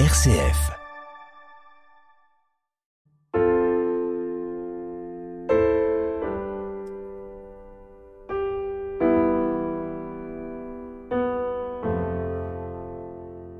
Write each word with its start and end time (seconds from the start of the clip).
RCF. 0.00 0.72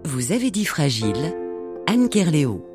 Vous 0.05 0.33
avez 0.33 0.51
dit 0.51 0.64
fragile, 0.64 1.14
Anne 1.86 2.09
Kerléo. 2.09 2.73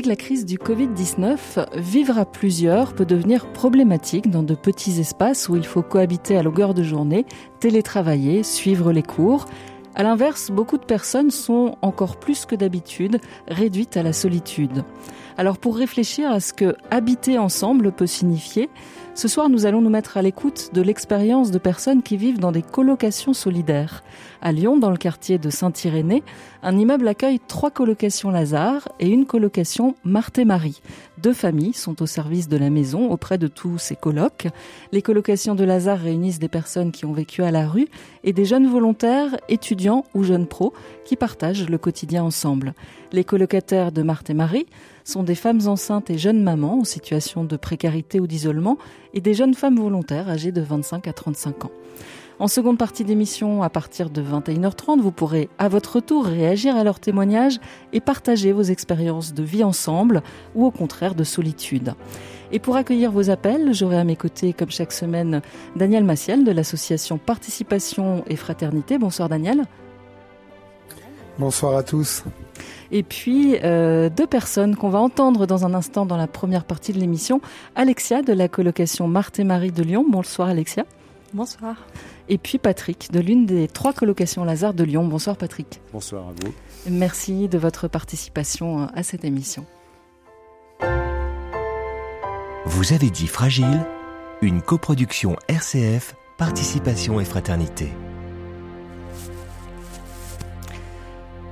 Avec 0.00 0.08
la 0.08 0.16
crise 0.16 0.46
du 0.46 0.56
Covid-19, 0.56 1.76
vivre 1.76 2.18
à 2.18 2.24
plusieurs 2.24 2.94
peut 2.94 3.04
devenir 3.04 3.52
problématique 3.52 4.30
dans 4.30 4.42
de 4.42 4.54
petits 4.54 4.98
espaces 4.98 5.50
où 5.50 5.56
il 5.56 5.66
faut 5.66 5.82
cohabiter 5.82 6.38
à 6.38 6.42
longueur 6.42 6.72
de 6.72 6.82
journée, 6.82 7.26
télétravailler, 7.58 8.42
suivre 8.42 8.92
les 8.92 9.02
cours. 9.02 9.44
À 9.94 10.02
l'inverse, 10.02 10.50
beaucoup 10.50 10.78
de 10.78 10.86
personnes 10.86 11.30
sont 11.30 11.76
encore 11.82 12.16
plus 12.16 12.46
que 12.46 12.54
d'habitude 12.54 13.20
réduites 13.46 13.98
à 13.98 14.02
la 14.02 14.14
solitude. 14.14 14.84
Alors 15.40 15.56
pour 15.56 15.78
réfléchir 15.78 16.30
à 16.30 16.38
ce 16.38 16.52
que 16.52 16.76
habiter 16.90 17.38
ensemble 17.38 17.92
peut 17.92 18.06
signifier, 18.06 18.68
ce 19.14 19.26
soir 19.26 19.48
nous 19.48 19.64
allons 19.64 19.80
nous 19.80 19.88
mettre 19.88 20.18
à 20.18 20.22
l'écoute 20.22 20.68
de 20.74 20.82
l'expérience 20.82 21.50
de 21.50 21.58
personnes 21.58 22.02
qui 22.02 22.18
vivent 22.18 22.38
dans 22.38 22.52
des 22.52 22.60
colocations 22.60 23.32
solidaires. 23.32 24.04
À 24.42 24.52
Lyon, 24.52 24.76
dans 24.76 24.90
le 24.90 24.98
quartier 24.98 25.38
de 25.38 25.48
Saint-Irénée, 25.48 26.22
un 26.62 26.76
immeuble 26.76 27.08
accueille 27.08 27.40
trois 27.40 27.70
colocations 27.70 28.30
Lazare 28.30 28.88
et 28.98 29.08
une 29.08 29.24
colocation 29.24 29.94
Marthe 30.04 30.38
et 30.38 30.44
Marie. 30.44 30.82
Deux 31.22 31.32
familles 31.32 31.72
sont 31.72 32.02
au 32.02 32.06
service 32.06 32.48
de 32.48 32.58
la 32.58 32.68
maison 32.68 33.10
auprès 33.10 33.38
de 33.38 33.48
tous 33.48 33.78
ces 33.78 33.96
colocs. 33.96 34.46
Les 34.92 35.02
colocations 35.02 35.54
de 35.54 35.64
Lazare 35.64 36.00
réunissent 36.00 36.38
des 36.38 36.48
personnes 36.48 36.92
qui 36.92 37.06
ont 37.06 37.12
vécu 37.12 37.42
à 37.42 37.50
la 37.50 37.66
rue 37.66 37.88
et 38.24 38.34
des 38.34 38.44
jeunes 38.44 38.68
volontaires, 38.68 39.38
étudiants 39.48 40.04
ou 40.14 40.22
jeunes 40.22 40.46
pros 40.46 40.74
qui 41.04 41.16
partagent 41.16 41.68
le 41.68 41.78
quotidien 41.78 42.24
ensemble. 42.24 42.74
Les 43.12 43.24
colocataires 43.24 43.90
de 43.90 44.02
Marthe 44.02 44.30
et 44.30 44.34
Marie 44.34 44.66
sont 45.10 45.22
des 45.24 45.34
femmes 45.34 45.66
enceintes 45.66 46.08
et 46.08 46.18
jeunes 46.18 46.42
mamans 46.42 46.80
en 46.80 46.84
situation 46.84 47.44
de 47.44 47.56
précarité 47.56 48.20
ou 48.20 48.26
d'isolement 48.26 48.78
et 49.12 49.20
des 49.20 49.34
jeunes 49.34 49.54
femmes 49.54 49.76
volontaires 49.76 50.28
âgées 50.28 50.52
de 50.52 50.60
25 50.60 51.08
à 51.08 51.12
35 51.12 51.64
ans. 51.64 51.70
En 52.38 52.48
seconde 52.48 52.78
partie 52.78 53.04
d'émission, 53.04 53.62
à 53.62 53.68
partir 53.68 54.08
de 54.08 54.22
21h30, 54.22 55.00
vous 55.00 55.12
pourrez 55.12 55.50
à 55.58 55.68
votre 55.68 56.00
tour 56.00 56.24
réagir 56.24 56.74
à 56.74 56.84
leurs 56.84 57.00
témoignages 57.00 57.58
et 57.92 58.00
partager 58.00 58.52
vos 58.52 58.62
expériences 58.62 59.34
de 59.34 59.42
vie 59.42 59.64
ensemble 59.64 60.22
ou 60.54 60.64
au 60.64 60.70
contraire 60.70 61.14
de 61.14 61.24
solitude. 61.24 61.92
Et 62.52 62.58
pour 62.58 62.76
accueillir 62.76 63.12
vos 63.12 63.28
appels, 63.28 63.74
j'aurai 63.74 63.98
à 63.98 64.04
mes 64.04 64.16
côtés, 64.16 64.54
comme 64.54 64.70
chaque 64.70 64.92
semaine, 64.92 65.42
Daniel 65.76 66.04
Massiel 66.04 66.44
de 66.44 66.50
l'association 66.50 67.18
Participation 67.18 68.24
et 68.26 68.36
Fraternité. 68.36 68.96
Bonsoir 68.96 69.28
Daniel. 69.28 69.64
Bonsoir 71.38 71.76
à 71.76 71.82
tous. 71.82 72.24
Et 72.92 73.02
puis 73.02 73.56
euh, 73.62 74.08
deux 74.08 74.26
personnes 74.26 74.76
qu'on 74.76 74.88
va 74.88 74.98
entendre 74.98 75.46
dans 75.46 75.64
un 75.64 75.74
instant 75.74 76.06
dans 76.06 76.16
la 76.16 76.26
première 76.26 76.64
partie 76.64 76.92
de 76.92 76.98
l'émission. 76.98 77.40
Alexia 77.76 78.22
de 78.22 78.32
la 78.32 78.48
colocation 78.48 79.08
Marthe 79.08 79.38
et 79.38 79.44
Marie 79.44 79.72
de 79.72 79.82
Lyon. 79.82 80.04
Bonsoir 80.08 80.48
Alexia. 80.48 80.84
Bonsoir. 81.32 81.76
Et 82.28 82.38
puis 82.38 82.58
Patrick 82.58 83.10
de 83.12 83.20
l'une 83.20 83.46
des 83.46 83.68
trois 83.68 83.92
colocations 83.92 84.44
Lazare 84.44 84.74
de 84.74 84.84
Lyon. 84.84 85.06
Bonsoir 85.06 85.36
Patrick. 85.36 85.80
Bonsoir 85.92 86.28
à 86.28 86.32
vous. 86.32 86.52
Merci 86.88 87.48
de 87.48 87.58
votre 87.58 87.88
participation 87.88 88.88
à 88.94 89.02
cette 89.02 89.24
émission. 89.24 89.64
Vous 92.66 92.92
avez 92.92 93.10
dit 93.10 93.26
fragile, 93.26 93.86
une 94.42 94.62
coproduction 94.62 95.36
RCF, 95.48 96.14
participation 96.38 97.20
et 97.20 97.24
fraternité. 97.24 97.90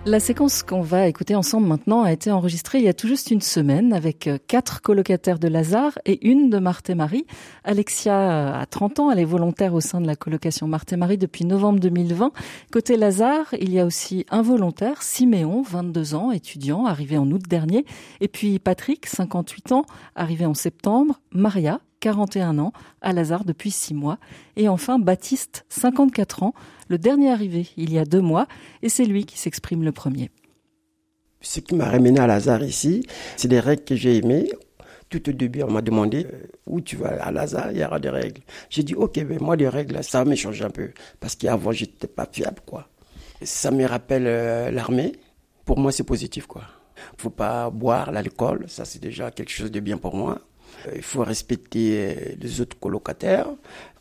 La 0.06 0.20
séquence 0.20 0.62
qu'on 0.62 0.80
va 0.80 1.06
écouter 1.06 1.34
ensemble 1.34 1.66
maintenant 1.66 2.02
a 2.02 2.12
été 2.12 2.30
enregistrée 2.30 2.78
il 2.78 2.84
y 2.84 2.88
a 2.88 2.94
tout 2.94 3.08
juste 3.08 3.30
une 3.30 3.42
semaine 3.42 3.92
avec 3.92 4.26
euh, 4.26 4.38
quatre 4.46 4.80
colocataires 4.80 5.38
de 5.38 5.48
Lazare 5.48 5.98
et 6.06 6.26
une 6.26 6.48
de 6.48 6.58
Marthe 6.58 6.88
et 6.88 6.94
Marie. 6.94 7.26
Alexia 7.62 8.58
a 8.58 8.64
30 8.64 9.00
ans, 9.00 9.10
elle 9.10 9.18
est 9.18 9.24
volontaire 9.24 9.74
au 9.74 9.80
sein 9.80 10.00
de 10.00 10.06
la 10.06 10.16
colocation 10.16 10.66
Marthe 10.66 10.94
et 10.94 10.96
Marie 10.96 11.18
depuis 11.18 11.44
novembre 11.44 11.80
2020. 11.80 12.32
Côté 12.72 12.96
Lazare, 12.96 13.52
il 13.60 13.70
y 13.70 13.80
a 13.80 13.84
aussi 13.84 14.24
un 14.30 14.40
volontaire, 14.40 15.02
Siméon, 15.02 15.62
22 15.62 16.14
ans, 16.14 16.32
étudiant, 16.32 16.86
arrivé 16.86 17.18
en 17.18 17.30
août 17.30 17.42
dernier. 17.46 17.84
Et 18.20 18.28
puis 18.28 18.58
Patrick, 18.60 19.04
58 19.04 19.72
ans, 19.72 19.84
arrivé 20.14 20.46
en 20.46 20.54
septembre. 20.54 21.20
Maria, 21.32 21.80
41 22.00 22.58
ans, 22.58 22.72
à 23.00 23.12
Lazare 23.12 23.44
depuis 23.44 23.70
6 23.70 23.94
mois. 23.94 24.18
Et 24.56 24.68
enfin 24.68 24.98
Baptiste, 24.98 25.64
54 25.68 26.42
ans, 26.42 26.54
le 26.88 26.98
dernier 26.98 27.30
arrivé 27.30 27.68
il 27.76 27.92
y 27.92 27.98
a 27.98 28.04
deux 28.04 28.20
mois, 28.20 28.46
et 28.82 28.88
c'est 28.88 29.04
lui 29.04 29.24
qui 29.24 29.38
s'exprime 29.38 29.84
le 29.84 29.92
premier. 29.92 30.30
Ce 31.40 31.60
qui 31.60 31.74
m'a 31.74 31.88
ramené 31.88 32.18
à 32.18 32.26
Lazare 32.26 32.64
ici, 32.64 33.06
c'est 33.36 33.48
des 33.48 33.60
règles 33.60 33.84
que 33.84 33.94
j'ai 33.96 34.16
aimées. 34.16 34.50
Tout 35.08 35.28
au 35.30 35.32
début, 35.32 35.62
on 35.62 35.70
m'a 35.70 35.80
demandé 35.80 36.26
euh, 36.26 36.46
où 36.66 36.80
tu 36.80 36.96
vas 36.96 37.22
à 37.22 37.30
Lazare, 37.30 37.72
il 37.72 37.78
y 37.78 37.84
aura 37.84 37.98
des 37.98 38.10
règles. 38.10 38.42
J'ai 38.68 38.82
dit, 38.82 38.94
ok, 38.94 39.16
mais 39.26 39.38
moi, 39.38 39.56
des 39.56 39.68
règles, 39.68 40.04
ça 40.04 40.24
me 40.24 40.34
change 40.34 40.60
un 40.60 40.68
peu. 40.68 40.90
Parce 41.18 41.34
qu'avant, 41.34 41.72
j'étais 41.72 42.08
pas 42.08 42.28
fiable, 42.30 42.60
quoi. 42.66 42.88
Ça 43.40 43.70
me 43.70 43.86
rappelle 43.86 44.26
euh, 44.26 44.70
l'armée. 44.70 45.12
Pour 45.64 45.78
moi, 45.78 45.92
c'est 45.92 46.04
positif, 46.04 46.46
quoi. 46.46 46.62
Faut 47.16 47.30
pas 47.30 47.70
boire 47.70 48.12
l'alcool, 48.12 48.64
ça 48.68 48.84
c'est 48.84 49.00
déjà 49.00 49.30
quelque 49.30 49.50
chose 49.50 49.70
de 49.70 49.80
bien 49.80 49.98
pour 49.98 50.14
moi. 50.14 50.40
Euh, 50.86 50.92
il 50.96 51.02
faut 51.02 51.22
respecter 51.22 52.36
les 52.40 52.60
autres 52.60 52.78
colocataires, 52.78 53.48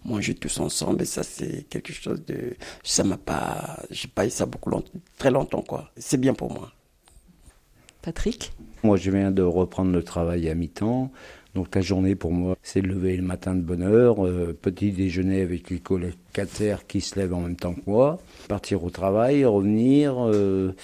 manger 0.06 0.36
tous 0.36 0.60
ensemble, 0.60 1.02
et 1.02 1.06
ça 1.06 1.24
c'est 1.24 1.66
quelque 1.70 1.94
chose 1.94 2.24
de, 2.26 2.56
ça 2.84 3.04
m'a 3.04 3.18
pas, 3.18 3.84
j'ai 3.90 4.08
pas 4.08 4.26
eu 4.26 4.30
ça 4.30 4.46
beaucoup 4.46 4.70
longtemps, 4.70 4.92
très 5.18 5.32
longtemps 5.32 5.62
quoi. 5.62 5.92
C'est 5.98 6.20
bien 6.20 6.34
pour 6.34 6.52
moi. 6.54 6.72
Patrick? 8.02 8.54
Moi 8.84 8.98
je 8.98 9.12
viens 9.12 9.32
de 9.32 9.42
reprendre 9.42 9.92
le 9.92 10.04
travail 10.04 10.50
à 10.50 10.56
mi-temps. 10.56 11.12
Donc 11.56 11.74
la 11.74 11.82
journée 11.82 12.14
pour 12.14 12.32
moi, 12.34 12.56
c'est 12.62 12.82
lever 12.82 13.18
le 13.18 13.24
matin 13.24 13.56
de 13.56 13.62
bonne 13.62 13.82
heure, 13.82 14.24
euh, 14.24 14.56
petit 14.62 14.92
déjeuner 14.92 15.42
avec 15.42 15.72
les 15.72 15.80
colocataires 15.80 16.86
qui 16.86 17.02
se 17.02 17.18
lèvent 17.18 17.34
en 17.34 17.42
même 17.42 17.56
temps 17.56 17.74
que 17.74 17.82
moi, 17.88 18.20
partir 18.48 18.84
au 18.84 18.92
travail, 18.92 19.44
revenir, 19.44 20.24
euh, 20.24 20.76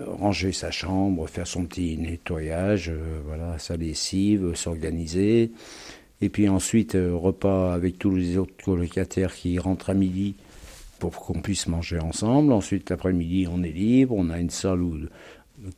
ranger 0.00 0.52
sa 0.52 0.70
chambre, 0.70 1.26
faire 1.26 1.46
son 1.46 1.64
petit 1.64 1.96
nettoyage, 1.96 2.90
euh, 2.90 3.20
voilà, 3.26 3.58
sa 3.58 3.76
lessive, 3.76 4.54
s'organiser. 4.54 5.50
Et 6.20 6.28
puis 6.28 6.48
ensuite, 6.48 6.94
euh, 6.94 7.14
repas 7.14 7.74
avec 7.74 7.98
tous 7.98 8.14
les 8.14 8.36
autres 8.36 8.54
colocataires 8.64 9.34
qui 9.34 9.58
rentrent 9.58 9.90
à 9.90 9.94
midi 9.94 10.34
pour 10.98 11.16
qu'on 11.16 11.40
puisse 11.40 11.66
manger 11.66 11.98
ensemble. 11.98 12.52
Ensuite, 12.52 12.90
l'après-midi, 12.90 13.48
on 13.52 13.62
est 13.62 13.72
libre. 13.72 14.14
On 14.16 14.30
a 14.30 14.38
une 14.38 14.50
salle 14.50 15.08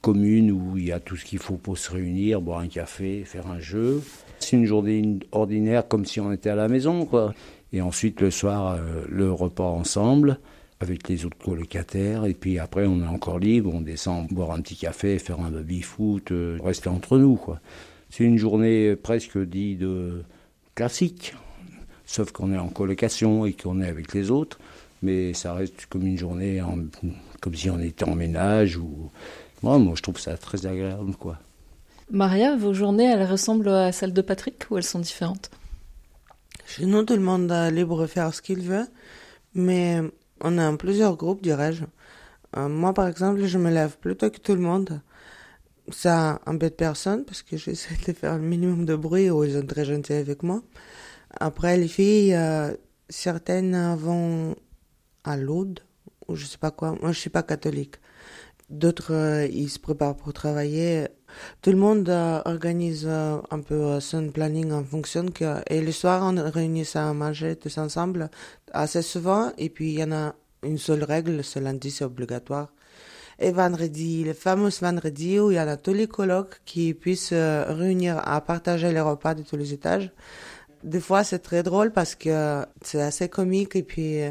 commune 0.02 0.50
où 0.50 0.76
il 0.76 0.86
y 0.86 0.92
a 0.92 1.00
tout 1.00 1.16
ce 1.16 1.24
qu'il 1.24 1.38
faut 1.38 1.56
pour 1.56 1.78
se 1.78 1.92
réunir, 1.92 2.40
boire 2.40 2.60
un 2.60 2.68
café, 2.68 3.24
faire 3.24 3.46
un 3.46 3.58
jeu. 3.58 4.02
C'est 4.38 4.56
une 4.56 4.66
journée 4.66 5.18
ordinaire 5.32 5.88
comme 5.88 6.04
si 6.04 6.20
on 6.20 6.30
était 6.32 6.50
à 6.50 6.54
la 6.54 6.68
maison, 6.68 7.06
quoi. 7.06 7.34
Et 7.72 7.80
ensuite, 7.80 8.20
le 8.20 8.30
soir, 8.30 8.74
euh, 8.74 9.04
le 9.08 9.32
repas 9.32 9.64
ensemble 9.64 10.38
avec 10.80 11.08
les 11.08 11.24
autres 11.24 11.38
colocataires. 11.38 12.26
Et 12.26 12.34
puis 12.34 12.58
après, 12.58 12.86
on 12.86 13.02
est 13.02 13.06
encore 13.06 13.38
libre, 13.38 13.72
on 13.72 13.80
descend 13.80 14.28
boire 14.28 14.52
un 14.52 14.60
petit 14.60 14.76
café, 14.76 15.18
faire 15.18 15.40
un 15.40 15.50
baby-foot, 15.50 16.32
euh, 16.32 16.58
rester 16.62 16.88
entre 16.88 17.18
nous, 17.18 17.36
quoi. 17.36 17.60
C'est 18.10 18.24
une 18.24 18.38
journée 18.38 18.94
presque 18.94 19.38
dit 19.38 19.76
de 19.76 20.22
classique, 20.74 21.34
sauf 22.06 22.30
qu'on 22.30 22.52
est 22.52 22.58
en 22.58 22.68
colocation 22.68 23.44
et 23.44 23.54
qu'on 23.54 23.80
est 23.80 23.88
avec 23.88 24.14
les 24.14 24.30
autres, 24.30 24.58
mais 25.02 25.34
ça 25.34 25.52
reste 25.54 25.86
comme 25.86 26.06
une 26.06 26.18
journée, 26.18 26.62
en, 26.62 26.78
comme 27.40 27.54
si 27.54 27.70
on 27.70 27.80
était 27.80 28.04
en 28.04 28.14
ménage. 28.14 28.76
Ou... 28.76 29.10
Moi, 29.62 29.78
moi, 29.78 29.94
je 29.96 30.02
trouve 30.02 30.20
ça 30.20 30.36
très 30.36 30.64
agréable, 30.66 31.16
quoi. 31.16 31.38
Maria, 32.10 32.56
vos 32.56 32.74
journées, 32.74 33.10
elles 33.10 33.26
ressemblent 33.26 33.68
à 33.68 33.90
celles 33.90 34.12
de 34.12 34.22
Patrick 34.22 34.66
ou 34.70 34.76
elles 34.76 34.84
sont 34.84 35.00
différentes? 35.00 35.50
Chez 36.66 36.86
nous, 36.86 37.02
tout 37.02 37.14
le 37.14 37.20
monde 37.20 37.50
est 37.50 37.70
libre 37.70 38.02
de 38.02 38.06
faire 38.06 38.32
ce 38.32 38.42
qu'il 38.42 38.60
veut, 38.60 38.86
mais 39.54 40.00
on 40.40 40.58
est 40.58 40.64
en 40.64 40.76
plusieurs 40.76 41.16
groupes, 41.16 41.42
dirais-je. 41.42 41.84
Euh, 42.56 42.68
moi, 42.68 42.94
par 42.94 43.08
exemple, 43.08 43.44
je 43.44 43.58
me 43.58 43.70
lève 43.70 43.98
plus 43.98 44.16
tôt 44.16 44.30
que 44.30 44.38
tout 44.38 44.54
le 44.54 44.60
monde. 44.60 45.00
Ça 45.90 46.40
embête 46.46 46.76
personne 46.76 47.24
parce 47.24 47.42
que 47.42 47.56
j'essaie 47.62 47.96
de 48.06 48.12
faire 48.12 48.36
le 48.36 48.42
minimum 48.42 48.84
de 48.84 48.96
bruit 48.96 49.30
ou 49.30 49.44
ils 49.44 49.54
sont 49.54 49.66
très 49.66 49.84
gentils 49.84 50.12
avec 50.12 50.42
moi. 50.42 50.62
Après, 51.40 51.76
les 51.76 51.88
filles, 51.88 52.34
euh, 52.34 52.72
certaines 53.08 53.94
vont 53.96 54.56
à 55.24 55.36
l'aude 55.36 55.80
ou 56.28 56.36
je 56.36 56.46
sais 56.46 56.58
pas 56.58 56.70
quoi. 56.70 56.96
Moi, 57.00 57.12
je 57.12 57.18
suis 57.18 57.30
pas 57.30 57.42
catholique. 57.42 57.96
D'autres, 58.70 59.12
euh, 59.12 59.46
ils 59.46 59.68
se 59.68 59.78
préparent 59.78 60.16
pour 60.16 60.32
travailler. 60.32 61.08
Tout 61.62 61.70
le 61.70 61.76
monde 61.76 62.08
organise 62.44 63.06
un 63.08 63.60
peu 63.66 63.98
son 63.98 64.30
planning 64.30 64.70
en 64.72 64.84
fonction 64.84 65.26
que, 65.26 65.60
et 65.68 65.80
le 65.80 65.90
soir, 65.90 66.22
on 66.22 66.50
réunit 66.50 66.84
ça 66.84 67.08
à 67.10 67.12
manger 67.12 67.56
tous 67.56 67.76
ensemble 67.78 68.30
assez 68.74 69.02
souvent. 69.02 69.52
Et 69.58 69.70
puis, 69.70 69.92
il 69.92 69.98
y 70.00 70.04
en 70.04 70.12
a 70.12 70.34
une 70.62 70.78
seule 70.78 71.04
règle, 71.04 71.42
ce 71.44 71.58
lundi, 71.58 71.90
c'est 71.90 72.04
obligatoire. 72.04 72.68
Et 73.38 73.50
vendredi, 73.50 74.24
le 74.24 74.32
fameux 74.32 74.70
vendredi 74.80 75.40
où 75.40 75.50
il 75.50 75.56
y 75.56 75.60
en 75.60 75.68
a 75.68 75.76
tous 75.76 75.92
les 75.92 76.06
colocs 76.06 76.60
qui 76.64 76.94
puissent 76.94 77.32
réunir 77.32 78.20
à 78.24 78.40
partager 78.40 78.92
les 78.92 79.00
repas 79.00 79.34
de 79.34 79.42
tous 79.42 79.56
les 79.56 79.72
étages. 79.72 80.12
des 80.84 81.00
fois, 81.00 81.24
c'est 81.24 81.40
très 81.40 81.62
drôle 81.62 81.90
parce 81.92 82.14
que 82.14 82.64
c'est 82.82 83.00
assez 83.00 83.28
comique 83.28 83.74
et 83.74 83.82
puis 83.82 84.22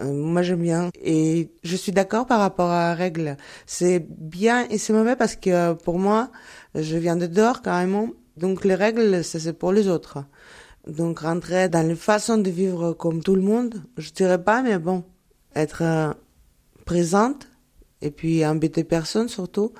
euh, 0.00 0.12
moi 0.12 0.42
j'aime 0.42 0.62
bien. 0.62 0.90
Et 1.02 1.50
je 1.62 1.76
suis 1.76 1.92
d'accord 1.92 2.26
par 2.26 2.40
rapport 2.40 2.70
à 2.70 2.88
la 2.88 2.94
règle. 2.94 3.36
C'est 3.66 4.00
bien 4.00 4.66
et 4.68 4.78
c'est 4.78 4.92
mauvais 4.92 5.16
parce 5.16 5.36
que 5.36 5.74
pour 5.74 5.98
moi, 5.98 6.30
je 6.74 6.96
viens 6.96 7.16
de 7.16 7.26
dehors 7.26 7.62
carrément. 7.62 8.08
Donc 8.36 8.64
les 8.64 8.74
règles, 8.74 9.22
c'est 9.24 9.52
pour 9.52 9.72
les 9.72 9.88
autres. 9.88 10.24
Donc 10.86 11.20
rentrer 11.20 11.68
dans 11.68 11.86
les 11.86 11.94
façons 11.94 12.38
de 12.38 12.50
vivre 12.50 12.92
comme 12.92 13.22
tout 13.22 13.36
le 13.36 13.42
monde, 13.42 13.82
je 13.96 14.10
dirais 14.10 14.42
pas, 14.42 14.62
mais 14.62 14.78
bon, 14.78 15.04
être 15.54 15.82
euh, 15.82 16.12
présente 16.84 17.48
et 18.00 18.10
puis 18.10 18.44
embêter 18.44 18.82
personne 18.82 19.28
surtout, 19.28 19.72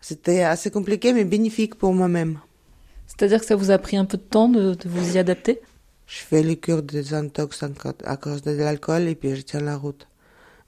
c'était 0.00 0.42
assez 0.42 0.70
compliqué 0.70 1.12
mais 1.12 1.24
bénéfique 1.24 1.74
pour 1.74 1.92
moi-même. 1.92 2.38
C'est-à-dire 3.06 3.40
que 3.40 3.46
ça 3.46 3.56
vous 3.56 3.70
a 3.70 3.78
pris 3.78 3.96
un 3.96 4.04
peu 4.04 4.18
de 4.18 4.22
temps 4.22 4.48
de, 4.48 4.76
vous 4.84 5.16
y 5.16 5.18
adapter? 5.18 5.60
Je 6.06 6.18
fais 6.18 6.42
les 6.42 6.56
cures 6.56 6.82
de 6.82 6.92
désintox 6.92 7.64
à 8.04 8.16
cause 8.16 8.42
de 8.42 8.52
l'alcool 8.52 9.02
et 9.02 9.16
puis 9.16 9.34
je 9.34 9.42
tiens 9.42 9.60
la 9.60 9.76
route. 9.76 10.06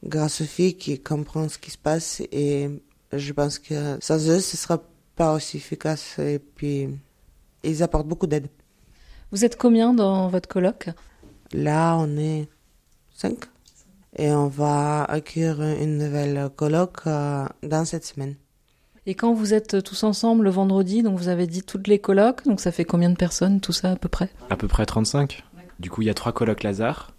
Grâce 0.05 0.41
aux 0.41 0.45
filles 0.45 0.77
qui 0.77 1.01
comprennent 1.01 1.49
ce 1.49 1.59
qui 1.59 1.71
se 1.71 1.79
passe 1.79 2.21
et 2.33 2.69
je 3.13 3.33
pense 3.33 3.59
que 3.59 3.99
sans 4.01 4.29
eux, 4.29 4.41
ce 4.41 4.57
sera 4.57 4.83
pas 5.15 5.35
aussi 5.35 5.57
efficace 5.57 6.19
et 6.19 6.41
puis 6.41 6.89
ils 7.63 7.83
apportent 7.83 8.09
beaucoup 8.09 8.27
d'aide. 8.27 8.49
Vous 9.31 9.45
êtes 9.45 9.57
combien 9.57 9.93
dans 9.93 10.29
votre 10.29 10.49
colloque? 10.49 10.89
Là, 11.53 11.97
on 11.99 12.17
est 12.17 12.49
cinq 13.15 13.39
et 14.17 14.31
on 14.33 14.49
va 14.49 15.05
accueillir 15.05 15.61
une 15.63 15.99
nouvelle 15.99 16.49
colloque 16.57 17.07
euh, 17.07 17.47
dans 17.63 17.85
cette 17.85 18.05
semaine. 18.05 18.35
Et 19.07 19.15
quand 19.15 19.33
vous 19.33 19.55
êtes 19.55 19.83
tous 19.83 20.03
ensemble 20.03 20.45
le 20.45 20.51
vendredi, 20.51 21.03
donc 21.03 21.19
vous 21.19 21.29
avez 21.29 21.47
dit 21.47 21.63
toutes 21.63 21.89
les 21.89 21.99
colocs, 21.99 22.45
donc 22.45 22.61
ça 22.61 22.73
fait 22.73 22.85
combien 22.85 23.11
de 23.11 23.17
personnes 23.17 23.61
tout 23.61 23.73
ça 23.73 23.93
à 23.93 23.97
peu 23.97 24.09
près? 24.09 24.29
À 24.51 24.57
peu 24.57 24.69
près 24.69 24.85
35. 24.85 25.45
Du 25.81 25.91
coup, 25.91 26.03
il 26.03 26.07
y 26.07 26.11
a 26.11 26.15
trois 26.15 26.33
colocs 26.33 26.63
Lazare. 26.63 27.13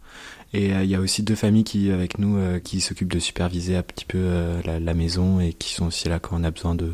Et 0.53 0.73
euh, 0.73 0.83
il 0.83 0.89
y 0.89 0.95
a 0.95 0.99
aussi 0.99 1.23
deux 1.23 1.35
familles 1.35 1.63
qui, 1.63 1.91
avec 1.91 2.17
nous, 2.17 2.37
euh, 2.37 2.59
qui 2.59 2.81
s'occupent 2.81 3.11
de 3.11 3.19
superviser 3.19 3.75
un 3.75 3.83
petit 3.83 4.05
peu 4.05 4.17
euh, 4.19 4.61
la, 4.63 4.93
maison 4.93 5.39
et 5.39 5.53
qui 5.53 5.73
sont 5.73 5.87
aussi 5.87 6.09
là 6.09 6.19
quand 6.19 6.39
on 6.39 6.43
a 6.43 6.51
besoin 6.51 6.75
de 6.75 6.93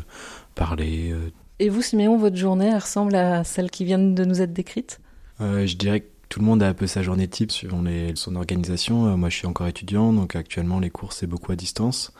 parler. 0.54 1.14
Et 1.58 1.68
vous, 1.68 1.82
Siméon, 1.82 2.16
votre 2.16 2.36
journée 2.36 2.68
elle 2.68 2.78
ressemble 2.78 3.14
à 3.14 3.44
celle 3.44 3.70
qui 3.70 3.84
vient 3.84 3.98
de 3.98 4.24
nous 4.24 4.42
être 4.42 4.52
décrite? 4.52 5.00
Je 5.40 5.74
dirais 5.76 6.00
que 6.00 6.06
tout 6.28 6.40
le 6.40 6.46
monde 6.46 6.62
a 6.62 6.68
un 6.68 6.74
peu 6.74 6.86
sa 6.86 7.02
journée 7.02 7.28
type 7.28 7.52
suivant 7.52 7.82
son 8.14 8.36
organisation. 8.36 9.16
moi, 9.16 9.28
je 9.28 9.36
suis 9.36 9.46
encore 9.46 9.66
étudiant, 9.66 10.12
donc 10.12 10.36
actuellement, 10.36 10.80
les 10.80 10.90
cours, 10.90 11.12
c'est 11.12 11.26
beaucoup 11.26 11.52
à 11.52 11.56
distance. 11.56 12.12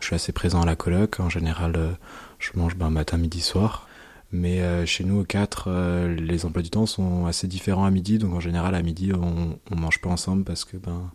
Je 0.00 0.06
suis 0.06 0.14
assez 0.14 0.32
présent 0.32 0.62
à 0.62 0.66
la 0.66 0.76
coloc. 0.76 1.20
En 1.20 1.28
général, 1.28 1.74
euh, 1.76 1.90
je 2.38 2.50
mange 2.54 2.76
ben, 2.76 2.90
matin, 2.90 3.16
midi, 3.16 3.40
soir. 3.40 3.88
Mais 4.32 4.60
euh, 4.60 4.84
chez 4.86 5.04
nous, 5.04 5.20
aux 5.20 5.24
quatre, 5.24 5.68
euh, 5.68 6.14
les 6.14 6.44
emplois 6.44 6.62
du 6.62 6.70
temps 6.70 6.86
sont 6.86 7.26
assez 7.26 7.46
différents 7.46 7.84
à 7.84 7.90
midi. 7.90 8.18
Donc 8.18 8.34
en 8.34 8.40
général, 8.40 8.74
à 8.74 8.82
midi, 8.82 9.12
on, 9.12 9.58
on 9.70 9.76
mange 9.76 10.00
pas 10.00 10.10
ensemble 10.10 10.44
parce 10.44 10.64
que 10.64 10.76
ben 10.76 11.10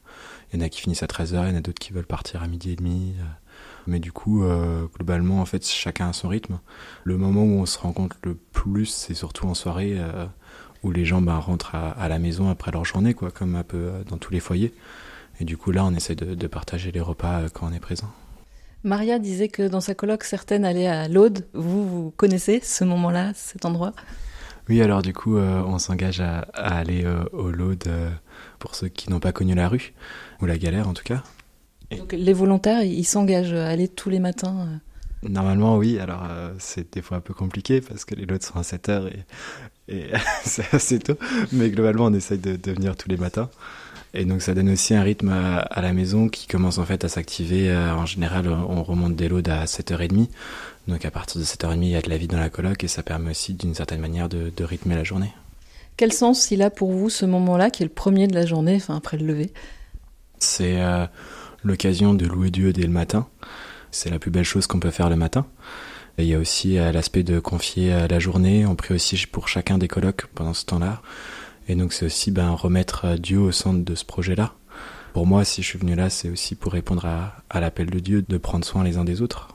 y 0.54 0.58
en 0.58 0.62
a 0.62 0.70
qui 0.70 0.82
finissent 0.82 1.04
à 1.04 1.08
13h, 1.08 1.46
il 1.48 1.52
y 1.52 1.54
en 1.54 1.58
a 1.58 1.62
d'autres 1.62 1.80
qui 1.80 1.94
veulent 1.94 2.06
partir 2.06 2.42
à 2.44 2.48
midi 2.48 2.72
et 2.72 2.76
demi. 2.76 3.14
Mais 3.88 4.00
du 4.00 4.12
coup, 4.12 4.44
globalement, 4.96 5.42
en 5.42 5.46
fait, 5.46 5.66
chacun 5.66 6.10
a 6.10 6.14
son 6.14 6.28
rythme. 6.28 6.60
Le 7.04 7.18
moment 7.18 7.44
où 7.44 7.62
on 7.62 7.66
se 7.66 7.80
rencontre 7.80 8.18
le 8.24 8.36
plus, 8.36 8.88
c'est 8.88 9.14
surtout 9.14 9.48
en 9.48 9.54
soirée 9.54 9.98
où 10.83 10.92
les 10.92 11.06
gens 11.06 11.22
ben, 11.22 11.38
rentrent 11.38 11.75
à, 11.75 12.07
la 12.07 12.19
maison 12.19 12.50
après 12.50 12.72
leur 12.72 12.86
journée, 12.86 13.13
quoi, 13.13 13.31
comme 13.31 13.56
un 13.56 13.63
peu 13.63 13.92
dans 14.10 14.18
tous 14.18 14.31
les 14.31 14.39
foyers. 14.39 14.74
Et 15.39 15.45
du 15.45 15.57
coup, 15.57 15.72
là, 15.72 15.86
on 15.86 15.94
essaie 15.94 16.16
de 16.16 16.48
partager 16.48 16.92
les 16.92 17.01
repas 17.01 17.50
quand 17.54 17.68
on 17.69 17.74
est 17.74 17.80
présent. 17.80 18.12
Maria 18.83 19.19
disait 19.19 19.48
que 19.48 19.68
dans 19.68 19.81
sa 19.81 19.94
colloque, 19.94 20.24
certaines 20.24 20.66
allaient 20.66 20.88
à 20.88 21.07
l'Aude. 21.07 21.45
Vous, 21.54 21.88
vous 21.88 22.12
connaissez 22.12 22.62
ce 22.63 22.83
moment-là, 22.83 23.31
cet 23.36 23.66
endroit? 23.66 23.94
Oui, 24.69 24.81
alors 24.81 25.01
du 25.01 25.13
coup, 25.13 25.38
euh, 25.38 25.62
on 25.66 25.78
s'engage 25.78 26.19
à, 26.19 26.39
aller 26.54 27.04
euh, 27.06 27.24
au 27.31 27.51
Laude 27.51 27.84
euh, 27.88 28.10
pour 28.57 28.74
ceux 28.74 28.88
qui 28.88 29.10
n'ont 29.10 29.19
pas 29.19 29.31
connu 29.31 29.54
la 29.54 29.68
rue, 29.68 29.94
ou 30.42 30.45
la 30.45 30.57
galère 30.57 30.88
en 30.88 30.94
tout 30.94 31.04
cas. 31.04 31.24
Donc 31.95 32.13
les 32.13 32.34
volontaires, 32.34 32.84
ils 32.84 33.04
s'engagent 33.04 33.54
à 33.54 33.68
aller 33.68 33.88
tous 33.88 34.10
les 34.10 34.19
matins 34.19 34.80
Normalement, 35.24 35.77
oui. 35.77 36.00
Alors, 36.00 36.24
c'est 36.57 36.94
des 36.94 37.01
fois 37.01 37.18
un 37.18 37.22
peu 37.22 37.34
compliqué 37.34 37.81
parce 37.81 38.06
que 38.06 38.16
les 38.16 38.25
lots 38.25 38.38
sont 38.39 38.57
à 38.57 38.63
7 38.63 38.89
heures 38.89 39.07
et, 39.07 39.19
et 39.88 40.07
c'est 40.44 40.74
assez 40.74 41.00
tôt. 41.00 41.18
Mais 41.51 41.69
globalement, 41.69 42.06
on 42.06 42.13
essaye 42.13 42.38
de, 42.38 42.56
de 42.56 42.72
venir 42.72 42.95
tous 42.95 43.10
les 43.10 43.18
matins. 43.18 43.50
Et 44.13 44.25
donc 44.25 44.42
ça 44.42 44.54
donne 44.54 44.69
aussi 44.69 44.94
un 44.94 45.04
rythme 45.04 45.30
à, 45.30 45.81
la 45.81 45.94
maison 45.94 46.28
qui 46.28 46.48
commence 46.48 46.78
en 46.78 46.86
fait 46.86 47.06
à 47.06 47.10
s'activer. 47.10 47.69
Euh, 47.69 47.94
en 47.94 48.06
général, 48.06 48.48
on 48.48 48.83
remonte 48.83 49.16
des 49.16 49.30
loads 49.30 49.50
à 49.50 49.66
7h30. 49.66 50.28
Donc 50.88 51.06
à 51.06 51.12
partir 51.12 51.39
de 51.39 51.45
7h30, 51.45 51.78
il 51.81 51.89
y 51.89 51.95
a 51.95 52.01
de 52.01 52.10
la 52.10 52.18
vie 52.18 52.28
dans 52.28 52.39
la 52.39 52.50
coloc 52.50 52.83
et 52.83 52.88
ça 52.88 53.04
permet 53.04 53.31
aussi 53.31 53.54
d'une 53.54 53.74
certaine 53.74 54.01
manière 54.01 54.28
de, 54.28 54.63
rythmer 54.63 54.95
la 54.95 55.04
journée. 55.04 55.31
Quel 55.95 56.12
sens 56.12 56.51
il 56.51 56.62
a 56.62 56.69
pour 56.69 56.92
vous 56.92 57.10
ce 57.10 57.25
moment-là, 57.25 57.69
qui 57.69 57.84
est 57.84 57.86
le 57.86 57.92
premier 57.92 58.27
de 58.27 58.34
la 58.34 58.45
journée, 58.45 58.75
enfin 58.75 58.95
après 58.95 59.18
le 59.18 59.25
lever? 59.25 59.54
C'est 60.39 60.81
euh, 60.81 61.06
l'occasion 61.63 62.13
de 62.13 62.25
louer 62.25 62.50
Dieu 62.50 62.74
dès 62.74 62.84
le 62.84 62.89
matin. 62.89 63.27
C'est 63.92 64.10
la 64.10 64.19
plus 64.19 64.31
belle 64.31 64.45
chose 64.45 64.68
qu'on 64.68 64.80
peut 64.80 64.92
faire 64.92 65.10
le 65.10 65.16
matin. 65.16 65.45
Et 66.18 66.24
il 66.24 66.30
y 66.30 66.36
a 66.36 66.40
aussi 66.40 66.78
euh, 66.78 66.92
l'aspect 66.92 67.24
de 67.24 67.40
confier 67.40 68.08
la 68.08 68.19
journée. 68.19 68.66
On 68.66 68.75
prie 68.75 68.94
aussi 68.94 69.25
pour 69.28 69.48
chacun 69.48 69.78
des 69.78 69.88
colocs 69.88 70.28
pendant 70.34 70.54
ce 70.54 70.66
temps-là. 70.66 71.02
Et 71.68 71.75
donc 71.75 71.94
c'est 71.94 72.06
aussi 72.06 72.31
ben, 72.31 72.52
remettre 72.52 73.06
euh, 73.06 73.18
Dieu 73.18 73.40
au 73.40 73.52
centre 73.52 73.84
de 73.84 73.96
ce 73.96 74.06
projet-là. 74.06 74.54
Pour 75.13 75.25
moi, 75.25 75.44
si 75.44 75.62
je 75.62 75.68
suis 75.68 75.80
venu 75.80 75.96
là, 75.96 76.10
c'est 76.10 76.30
aussi 76.30 76.56
pour 76.56 76.74
répondre 76.74 77.06
à, 77.06 77.60
l'appel 77.60 77.90
de 77.90 78.00
Dieu 78.00 78.22
de 78.28 78.38
prendre 78.38 78.66
soin 78.66 78.84
les 78.84 78.98
uns 78.98 79.04
des 79.04 79.22
autres. 79.22 79.50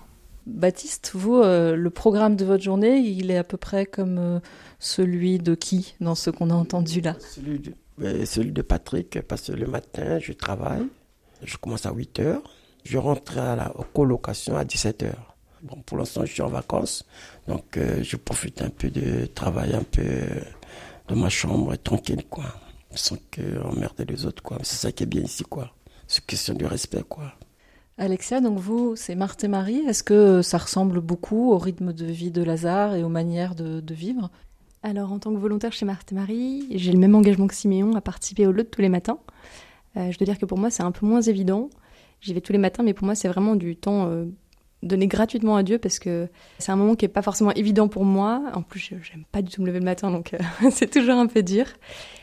Baptiste, 0.47 1.13
vous, 1.15 1.37
euh, 1.37 1.77
le 1.77 1.91
programme 1.91 2.37
de 2.37 2.45
votre 2.45 2.63
journée, 2.63 2.99
il 2.99 3.31
est 3.31 3.37
à 3.37 3.45
peu 3.45 3.57
près 3.57 3.85
comme 3.85 4.19
euh, 4.19 4.41
celui 4.79 5.39
de 5.39 5.55
qui 5.55 5.95
dans 6.01 6.15
ce 6.15 6.31
qu'on 6.31 6.51
a 6.51 6.55
entendu 6.55 7.01
là? 7.01 7.17
Celui 7.19 7.59
de, 7.59 8.25
celui 8.25 8.53
de 8.53 8.63
Patrick, 8.63 9.21
parce 9.23 9.43
que 9.49 9.53
le 9.53 9.67
matin, 9.67 10.19
je 10.19 10.33
travaille, 10.33 10.87
je 11.43 11.57
commence 11.57 11.85
à 11.85 11.93
8 11.93 12.21
heures, 12.21 12.43
je 12.85 12.97
rentre 12.97 13.39
à 13.39 13.57
la 13.57 13.75
colocation 13.93 14.57
à 14.57 14.65
17 14.65 15.03
heures. 15.03 15.36
Bon, 15.63 15.81
pour 15.87 15.99
l'instant, 15.99 16.25
je 16.25 16.33
suis 16.33 16.43
en 16.43 16.49
vacances, 16.49 17.05
donc 17.49 17.79
je 17.79 18.17
profite 18.17 18.63
un 18.63 18.69
peu 18.71 18.91
de 18.91 19.27
travail 19.27 19.75
un 19.75 19.83
peu 19.83 20.05
dans 21.09 21.17
ma 21.17 21.29
chambre, 21.29 21.77
tranquille, 21.77 22.25
quoi. 22.29 22.45
Sans 22.95 23.17
que 23.31 23.63
emmerder 23.63 24.05
les 24.05 24.27
autres, 24.27 24.43
quoi. 24.43 24.59
C'est 24.63 24.77
ça 24.77 24.93
qui 24.93 25.03
est 25.03 25.07
bien 25.07 25.23
ici, 25.23 25.45
quoi. 25.45 25.73
C'est 26.07 26.25
question 26.25 26.55
du 26.55 26.67
respect, 26.67 27.03
quoi. 27.09 27.33
Alexia, 27.99 28.41
donc 28.41 28.59
vous, 28.59 28.95
c'est 28.95 29.15
Marthe 29.15 29.45
et 29.45 29.49
Marie. 29.49 29.79
Est-ce 29.89 30.03
que 30.03 30.43
ça 30.43 30.59
ressemble 30.59 31.01
beaucoup 31.01 31.53
au 31.53 31.59
rythme 31.59 31.93
de 31.93 32.05
vie 32.05 32.31
de 32.31 32.43
Lazare 32.43 32.95
et 32.95 33.03
aux 33.03 33.09
manières 33.09 33.55
de, 33.55 33.95
vivre? 33.95 34.31
Alors, 34.83 35.13
en 35.13 35.19
tant 35.19 35.33
que 35.33 35.39
volontaire 35.39 35.73
chez 35.73 35.87
Marthe 35.87 36.13
et 36.13 36.15
Marie, 36.15 36.67
j'ai 36.73 36.93
le 36.93 36.99
même 36.99 37.15
engagement 37.15 37.47
que 37.47 37.55
Siméon 37.55 37.95
à 37.97 38.01
participer 38.01 38.47
au 38.47 38.53
lot 38.53 38.65
tous 38.65 38.83
les 38.83 38.89
matins. 38.89 39.19
Euh, 39.97 40.11
je 40.11 40.19
dois 40.19 40.27
dire 40.27 40.39
que 40.39 40.45
pour 40.45 40.59
moi, 40.59 40.71
c'est 40.71 40.83
un 40.83 40.93
peu 40.93 41.07
moins 41.07 41.23
évident. 41.23 41.71
J'y 42.21 42.35
vais 42.35 42.43
tous 42.43 42.53
les 42.53 42.59
matins, 42.59 42.83
mais 42.83 42.93
pour 42.93 43.07
moi, 43.07 43.15
c'est 43.15 43.29
vraiment 43.29 43.57
du 43.57 43.77
temps 43.77 44.07
euh, 44.09 44.27
donner 44.87 45.07
gratuitement 45.07 45.57
à 45.57 45.63
Dieu 45.63 45.79
parce 45.79 45.99
que 45.99 46.29
c'est 46.59 46.73
un 46.73 46.77
moment 46.77 46.95
qui 46.95 47.05
est 47.05 47.09
pas 47.09 47.23
forcément 47.23 47.53
évident 47.53 47.89
pour 47.89 48.05
moi. 48.05 48.43
En 48.55 48.63
plus, 48.63 48.93
j'aime 49.03 49.25
pas 49.33 49.43
du 49.43 49.51
tout 49.51 49.63
me 49.63 49.67
lever 49.67 49.81
le 49.81 49.85
matin, 49.85 50.11
donc 50.11 50.35
euh, 50.35 50.39
c'est 50.71 50.91
toujours 50.91 51.17
un 51.17 51.27
peu 51.27 51.43
dur. 51.43 51.67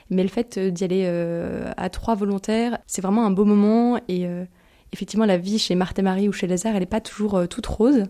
Mais 0.09 0.23
le 0.23 0.29
fait 0.29 0.57
euh, 0.57 0.69
d'y 0.69 0.83
aller 0.83 1.03
euh, 1.05 1.71
à 1.77 1.89
trois 1.89 2.15
volontaires, 2.15 2.77
c'est 2.87 3.01
vraiment 3.01 3.25
un 3.25 3.31
beau 3.31 3.45
moment. 3.45 3.99
Et 4.07 4.27
effectivement, 4.91 5.25
la 5.25 5.37
vie 5.37 5.59
chez 5.59 5.75
Marthe 5.75 5.99
et 5.99 6.01
Marie 6.01 6.27
ou 6.27 6.31
chez 6.31 6.47
Lazare, 6.47 6.73
elle 6.73 6.81
n'est 6.81 6.85
pas 6.85 7.01
toujours 7.01 7.47
toute 7.47 7.65
rose. 7.65 8.03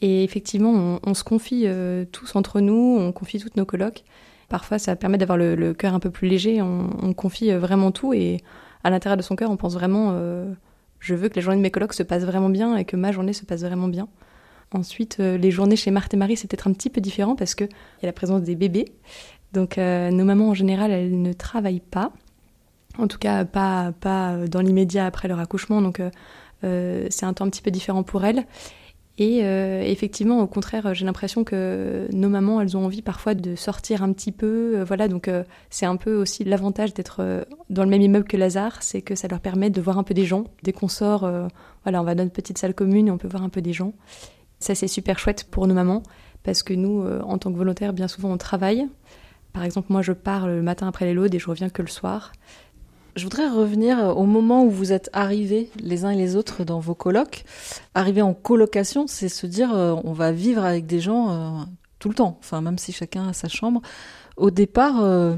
Et 0.00 0.22
effectivement, 0.22 1.00
on, 1.02 1.14
se 1.14 1.24
confie 1.24 1.66
tous 2.12 2.36
entre 2.36 2.60
nous, 2.60 2.96
on 3.00 3.10
confie 3.12 3.40
toutes 3.40 3.56
nos 3.56 3.64
colocs. 3.64 4.04
Parfois, 4.48 4.78
ça 4.78 4.94
permet 4.94 5.18
d'avoir 5.18 5.36
le, 5.36 5.74
cœur 5.74 5.94
un 5.94 6.00
peu 6.00 6.10
plus 6.10 6.28
léger. 6.28 6.62
On, 6.62 6.90
on 7.02 7.12
confie 7.14 7.50
vraiment 7.52 7.90
tout 7.90 8.12
et 8.12 8.38
à 8.84 8.90
l'intérieur 8.90 9.16
de 9.16 9.22
son 9.22 9.34
cœur, 9.34 9.50
on 9.50 9.56
pense 9.56 9.74
vraiment 9.74 10.12
je 11.00 11.14
veux 11.14 11.28
que 11.28 11.34
les 11.34 11.40
journées 11.40 11.58
de 11.58 11.62
mes 11.62 11.70
colocs 11.70 11.94
se 11.94 12.02
passent 12.02 12.24
vraiment 12.24 12.48
bien 12.48 12.76
et 12.76 12.84
que 12.84 12.96
ma 12.96 13.12
journée 13.12 13.32
se 13.32 13.44
passe 13.44 13.62
vraiment 13.62 13.88
bien. 13.88 14.08
Ensuite, 14.72 15.18
euh, 15.20 15.38
les 15.38 15.50
journées 15.50 15.76
chez 15.76 15.90
Marthe 15.90 16.12
et 16.14 16.16
Marie, 16.16 16.36
c'est 16.36 16.48
peut-être 16.48 16.68
un 16.68 16.72
petit 16.72 16.90
peu 16.90 17.00
différent 17.00 17.36
parce 17.36 17.54
qu'il 17.54 17.68
y 18.02 18.04
a 18.04 18.08
la 18.08 18.12
présence 18.12 18.42
des 18.42 18.54
bébés. 18.54 18.92
Donc, 19.52 19.78
euh, 19.78 20.10
nos 20.10 20.24
mamans, 20.24 20.50
en 20.50 20.54
général, 20.54 20.90
elles 20.90 21.22
ne 21.22 21.32
travaillent 21.32 21.80
pas. 21.80 22.12
En 22.98 23.06
tout 23.06 23.18
cas, 23.18 23.44
pas, 23.44 23.92
pas 24.00 24.36
dans 24.46 24.60
l'immédiat 24.60 25.06
après 25.06 25.28
leur 25.28 25.38
accouchement. 25.38 25.80
Donc, 25.80 26.02
euh, 26.64 27.06
c'est 27.08 27.24
un 27.24 27.32
temps 27.32 27.46
un 27.46 27.50
petit 27.50 27.62
peu 27.62 27.70
différent 27.70 28.02
pour 28.02 28.24
elles. 28.24 28.44
Et 29.20 29.40
euh, 29.42 29.82
effectivement, 29.82 30.40
au 30.40 30.46
contraire, 30.46 30.94
j'ai 30.94 31.04
l'impression 31.04 31.42
que 31.42 32.06
nos 32.12 32.28
mamans, 32.28 32.60
elles 32.60 32.76
ont 32.76 32.84
envie 32.84 33.02
parfois 33.02 33.34
de 33.34 33.56
sortir 33.56 34.04
un 34.04 34.12
petit 34.12 34.30
peu. 34.30 34.76
Euh, 34.76 34.84
voilà, 34.84 35.08
donc 35.08 35.26
euh, 35.26 35.42
c'est 35.70 35.86
un 35.86 35.96
peu 35.96 36.14
aussi 36.14 36.44
l'avantage 36.44 36.94
d'être 36.94 37.44
dans 37.68 37.82
le 37.82 37.90
même 37.90 38.00
immeuble 38.00 38.28
que 38.28 38.36
Lazare, 38.36 38.80
c'est 38.80 39.02
que 39.02 39.16
ça 39.16 39.26
leur 39.26 39.40
permet 39.40 39.70
de 39.70 39.80
voir 39.80 39.98
un 39.98 40.04
peu 40.04 40.14
des 40.14 40.24
gens. 40.24 40.44
Dès 40.62 40.72
qu'on 40.72 40.86
sort, 40.86 41.28
voilà, 41.82 42.00
on 42.00 42.04
va 42.04 42.14
dans 42.14 42.22
une 42.22 42.30
petite 42.30 42.58
salle 42.58 42.74
commune 42.74 43.08
et 43.08 43.10
on 43.10 43.18
peut 43.18 43.28
voir 43.28 43.42
un 43.42 43.48
peu 43.48 43.60
des 43.60 43.72
gens. 43.72 43.92
Ça, 44.60 44.76
c'est 44.76 44.88
super 44.88 45.18
chouette 45.18 45.44
pour 45.50 45.66
nos 45.66 45.74
mamans, 45.74 46.04
parce 46.44 46.62
que 46.62 46.74
nous, 46.74 47.04
en 47.04 47.38
tant 47.38 47.52
que 47.52 47.56
volontaires, 47.56 47.92
bien 47.92 48.08
souvent, 48.08 48.30
on 48.30 48.38
travaille. 48.38 48.86
Par 49.52 49.64
exemple, 49.64 49.88
moi, 49.90 50.02
je 50.02 50.12
pars 50.12 50.46
le 50.46 50.62
matin 50.62 50.86
après 50.86 51.06
les 51.06 51.14
loads 51.14 51.34
et 51.34 51.38
je 51.40 51.48
reviens 51.48 51.70
que 51.70 51.82
le 51.82 51.88
soir. 51.88 52.32
Je 53.18 53.24
voudrais 53.24 53.48
revenir 53.48 53.98
au 54.16 54.24
moment 54.24 54.64
où 54.64 54.70
vous 54.70 54.92
êtes 54.92 55.10
arrivés 55.12 55.70
les 55.82 56.04
uns 56.04 56.10
et 56.10 56.16
les 56.16 56.36
autres 56.36 56.62
dans 56.62 56.78
vos 56.78 56.94
colocs. 56.94 57.44
Arriver 57.94 58.22
en 58.22 58.32
colocation, 58.32 59.08
c'est 59.08 59.28
se 59.28 59.46
dire 59.46 59.74
euh, 59.74 59.96
on 60.04 60.12
va 60.12 60.30
vivre 60.30 60.64
avec 60.64 60.86
des 60.86 61.00
gens 61.00 61.30
euh, 61.30 61.64
tout 61.98 62.08
le 62.08 62.14
temps, 62.14 62.38
enfin 62.40 62.60
même 62.60 62.78
si 62.78 62.92
chacun 62.92 63.28
a 63.28 63.32
sa 63.32 63.48
chambre. 63.48 63.82
Au 64.36 64.50
départ, 64.50 65.02
euh, 65.02 65.36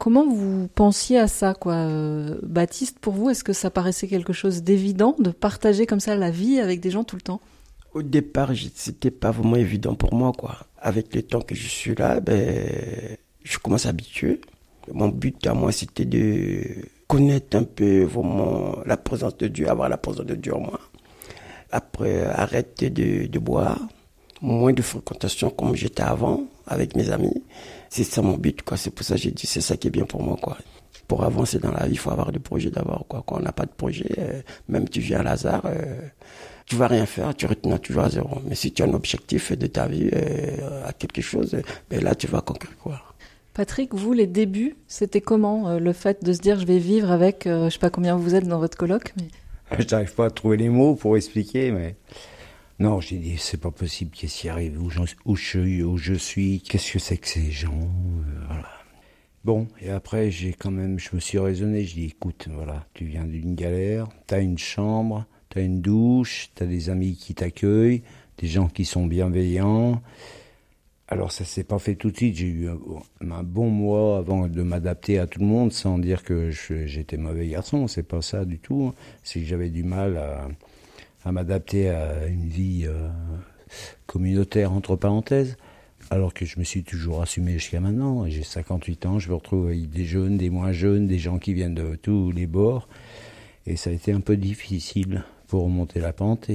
Comment 0.00 0.26
vous 0.26 0.66
pensiez 0.68 1.18
à 1.18 1.28
ça, 1.28 1.52
quoi, 1.52 1.74
euh, 1.74 2.38
Baptiste 2.42 2.98
Pour 3.00 3.12
vous, 3.12 3.28
est-ce 3.28 3.44
que 3.44 3.52
ça 3.52 3.68
paraissait 3.68 4.08
quelque 4.08 4.32
chose 4.32 4.62
d'évident 4.62 5.14
de 5.18 5.30
partager 5.30 5.84
comme 5.84 6.00
ça 6.00 6.16
la 6.16 6.30
vie 6.30 6.58
avec 6.58 6.80
des 6.80 6.90
gens 6.90 7.04
tout 7.04 7.16
le 7.16 7.20
temps? 7.20 7.42
Au 7.92 8.00
départ, 8.00 8.50
c'était 8.74 9.10
pas 9.10 9.30
vraiment 9.30 9.56
évident 9.56 9.94
pour 9.94 10.14
moi, 10.14 10.32
quoi. 10.32 10.56
Avec 10.78 11.14
le 11.14 11.22
temps 11.22 11.42
que 11.42 11.54
je 11.54 11.68
suis 11.68 11.94
là, 11.94 12.20
ben, 12.20 13.18
je 13.42 13.58
commence 13.58 13.84
à 13.84 13.90
habituer. 13.90 14.40
Mon 14.90 15.08
but 15.08 15.46
à 15.46 15.52
moi, 15.52 15.70
c'était 15.70 16.06
de 16.06 16.64
connaître 17.10 17.56
un 17.56 17.64
peu 17.64 18.04
vraiment 18.04 18.78
la 18.86 18.96
présence 18.96 19.36
de 19.36 19.48
Dieu, 19.48 19.68
avoir 19.68 19.88
la 19.88 19.96
présence 19.96 20.26
de 20.26 20.36
Dieu 20.36 20.54
en 20.54 20.60
moi. 20.60 20.78
Après, 21.72 22.24
arrêter 22.24 22.88
de, 22.88 23.38
boire, 23.40 23.80
moins 24.40 24.72
de 24.72 24.80
fréquentation 24.80 25.50
comme 25.50 25.74
j'étais 25.74 26.04
avant 26.04 26.44
avec 26.68 26.94
mes 26.94 27.10
amis. 27.10 27.42
C'est 27.88 28.04
ça 28.04 28.22
mon 28.22 28.36
but, 28.36 28.62
quoi. 28.62 28.76
C'est 28.76 28.90
pour 28.90 29.04
ça 29.04 29.16
que 29.16 29.22
j'ai 29.22 29.32
dit, 29.32 29.48
c'est 29.48 29.60
ça 29.60 29.76
qui 29.76 29.88
est 29.88 29.90
bien 29.90 30.04
pour 30.04 30.22
moi, 30.22 30.36
quoi. 30.40 30.56
Pour 31.08 31.24
avancer 31.24 31.58
dans 31.58 31.72
la 31.72 31.86
vie, 31.86 31.94
il 31.94 31.98
faut 31.98 32.12
avoir 32.12 32.30
des 32.30 32.38
projets 32.38 32.70
d'abord, 32.70 33.04
quoi. 33.08 33.24
Quand 33.26 33.38
on 33.38 33.40
n'a 33.40 33.50
pas 33.50 33.66
de 33.66 33.72
projet, 33.76 34.06
euh, 34.18 34.40
même 34.68 34.88
tu 34.88 35.00
viens 35.00 35.18
à 35.18 35.22
Lazare, 35.24 35.62
euh, 35.64 36.02
tu 36.64 36.76
vas 36.76 36.86
rien 36.86 37.06
faire, 37.06 37.34
tu 37.34 37.46
retiens 37.46 37.78
toujours 37.78 38.04
à 38.04 38.10
zéro. 38.10 38.38
Mais 38.46 38.54
si 38.54 38.70
tu 38.70 38.84
as 38.84 38.86
un 38.86 38.94
objectif 38.94 39.50
de 39.58 39.66
ta 39.66 39.88
vie, 39.88 40.10
euh, 40.14 40.86
à 40.86 40.92
quelque 40.92 41.22
chose, 41.22 41.60
ben 41.90 42.04
là, 42.04 42.14
tu 42.14 42.28
vas 42.28 42.40
conquérir, 42.40 42.76
quoi. 42.78 43.09
Patrick, 43.60 43.94
vous, 43.94 44.14
les 44.14 44.26
débuts, 44.26 44.74
c'était 44.86 45.20
comment 45.20 45.78
le 45.78 45.92
fait 45.92 46.24
de 46.24 46.32
se 46.32 46.38
dire 46.38 46.58
je 46.58 46.64
vais 46.64 46.78
vivre 46.78 47.10
avec, 47.10 47.42
je 47.44 47.68
sais 47.68 47.78
pas 47.78 47.90
combien 47.90 48.16
vous 48.16 48.34
êtes 48.34 48.48
dans 48.48 48.58
votre 48.58 48.78
colloque, 48.78 49.12
mais... 49.18 49.28
Je 49.78 49.86
n'arrive 49.90 50.14
pas 50.14 50.24
à 50.24 50.30
trouver 50.30 50.56
les 50.56 50.70
mots 50.70 50.94
pour 50.94 51.14
expliquer, 51.14 51.70
mais 51.70 51.94
non, 52.78 53.02
j'ai 53.02 53.18
dit, 53.18 53.36
c'est 53.36 53.60
pas 53.60 53.70
possible, 53.70 54.12
qu'est-ce 54.12 54.40
qui 54.40 54.48
arrive, 54.48 54.80
où, 54.80 54.86
où, 55.26 55.36
je, 55.36 55.82
où 55.84 55.98
je 55.98 56.14
suis, 56.14 56.62
qu'est-ce 56.62 56.90
que 56.90 56.98
c'est 56.98 57.18
que 57.18 57.28
ces 57.28 57.50
gens, 57.50 57.82
euh, 57.82 58.44
voilà. 58.46 58.70
Bon, 59.44 59.68
et 59.82 59.90
après, 59.90 60.30
j'ai 60.30 60.54
quand 60.54 60.70
même, 60.70 60.98
je 60.98 61.10
me 61.12 61.20
suis 61.20 61.38
raisonné, 61.38 61.84
je 61.84 61.96
dis, 61.96 62.06
écoute, 62.06 62.48
voilà, 62.50 62.86
tu 62.94 63.04
viens 63.04 63.26
d'une 63.26 63.54
galère, 63.54 64.08
t'as 64.26 64.40
une 64.40 64.56
chambre, 64.56 65.26
t'as 65.50 65.60
une 65.60 65.82
douche, 65.82 66.48
t'as 66.54 66.64
des 66.64 66.88
amis 66.88 67.14
qui 67.14 67.34
t'accueillent, 67.34 68.04
des 68.38 68.48
gens 68.48 68.68
qui 68.68 68.86
sont 68.86 69.04
bienveillants. 69.04 70.00
Alors 71.12 71.32
ça 71.32 71.44
s'est 71.44 71.64
pas 71.64 71.80
fait 71.80 71.96
tout 71.96 72.12
de 72.12 72.16
suite, 72.16 72.36
j'ai 72.36 72.46
eu 72.46 72.68
un, 72.68 73.42
bon 73.42 73.68
mois 73.68 74.18
avant 74.18 74.46
de 74.46 74.62
m'adapter 74.62 75.18
à 75.18 75.26
tout 75.26 75.40
le 75.40 75.46
monde, 75.46 75.72
sans 75.72 75.98
dire 75.98 76.22
que 76.22 76.50
j'étais 76.50 77.16
mauvais 77.16 77.48
garçon, 77.48 77.88
c'est 77.88 78.04
pas 78.04 78.22
ça 78.22 78.44
du 78.44 78.60
tout, 78.60 78.94
c'est 79.24 79.40
que 79.40 79.46
j'avais 79.46 79.70
du 79.70 79.82
mal 79.82 80.16
à 81.24 81.32
m'adapter 81.32 81.90
à 81.90 82.26
une 82.28 82.46
vie 82.46 82.84
euh, 82.86 83.08
communautaire, 84.06 84.72
entre 84.72 84.94
parenthèses, 84.94 85.56
alors 86.10 86.32
que 86.32 86.44
je 86.44 86.60
me 86.60 86.64
suis 86.64 86.84
toujours 86.84 87.22
assumé 87.22 87.54
jusqu'à 87.54 87.80
maintenant. 87.80 88.28
J'ai 88.28 88.44
58 88.44 89.06
ans, 89.06 89.18
je 89.18 89.30
me 89.30 89.34
retrouve 89.34 89.66
avec 89.66 89.90
des 89.90 90.04
jeunes, 90.04 90.38
des 90.38 90.48
moins 90.48 90.70
jeunes, 90.70 91.08
des 91.08 91.18
gens 91.18 91.38
qui 91.38 91.54
viennent 91.54 91.74
de 91.74 91.96
tous 91.96 92.30
les 92.30 92.46
bords. 92.46 92.88
Et 93.66 93.76
ça 93.76 93.90
a 93.90 93.92
été 93.92 94.12
un 94.12 94.20
peu 94.20 94.36
difficile 94.36 95.24
pour 95.48 95.64
remonter 95.64 96.00
la 96.00 96.12
pente. 96.12 96.50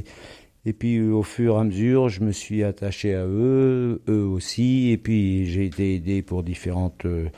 Et 0.66 0.74
puis 0.74 1.00
au 1.02 1.24
fur 1.24 1.56
et 1.56 1.60
à 1.60 1.64
mesure, 1.64 2.10
je 2.10 2.24
me 2.24 2.32
suis 2.32 2.64
attaché 2.64 3.14
à 3.14 3.26
eux, 3.26 4.02
eux 4.08 4.26
aussi. 4.26 4.90
Et 4.92 4.98
puis 4.98 5.46
j'ai 5.46 5.66
été 5.66 5.96
aidé 5.96 6.22
pour 6.22 6.44
différentes 6.44 7.06
euh, 7.06 7.30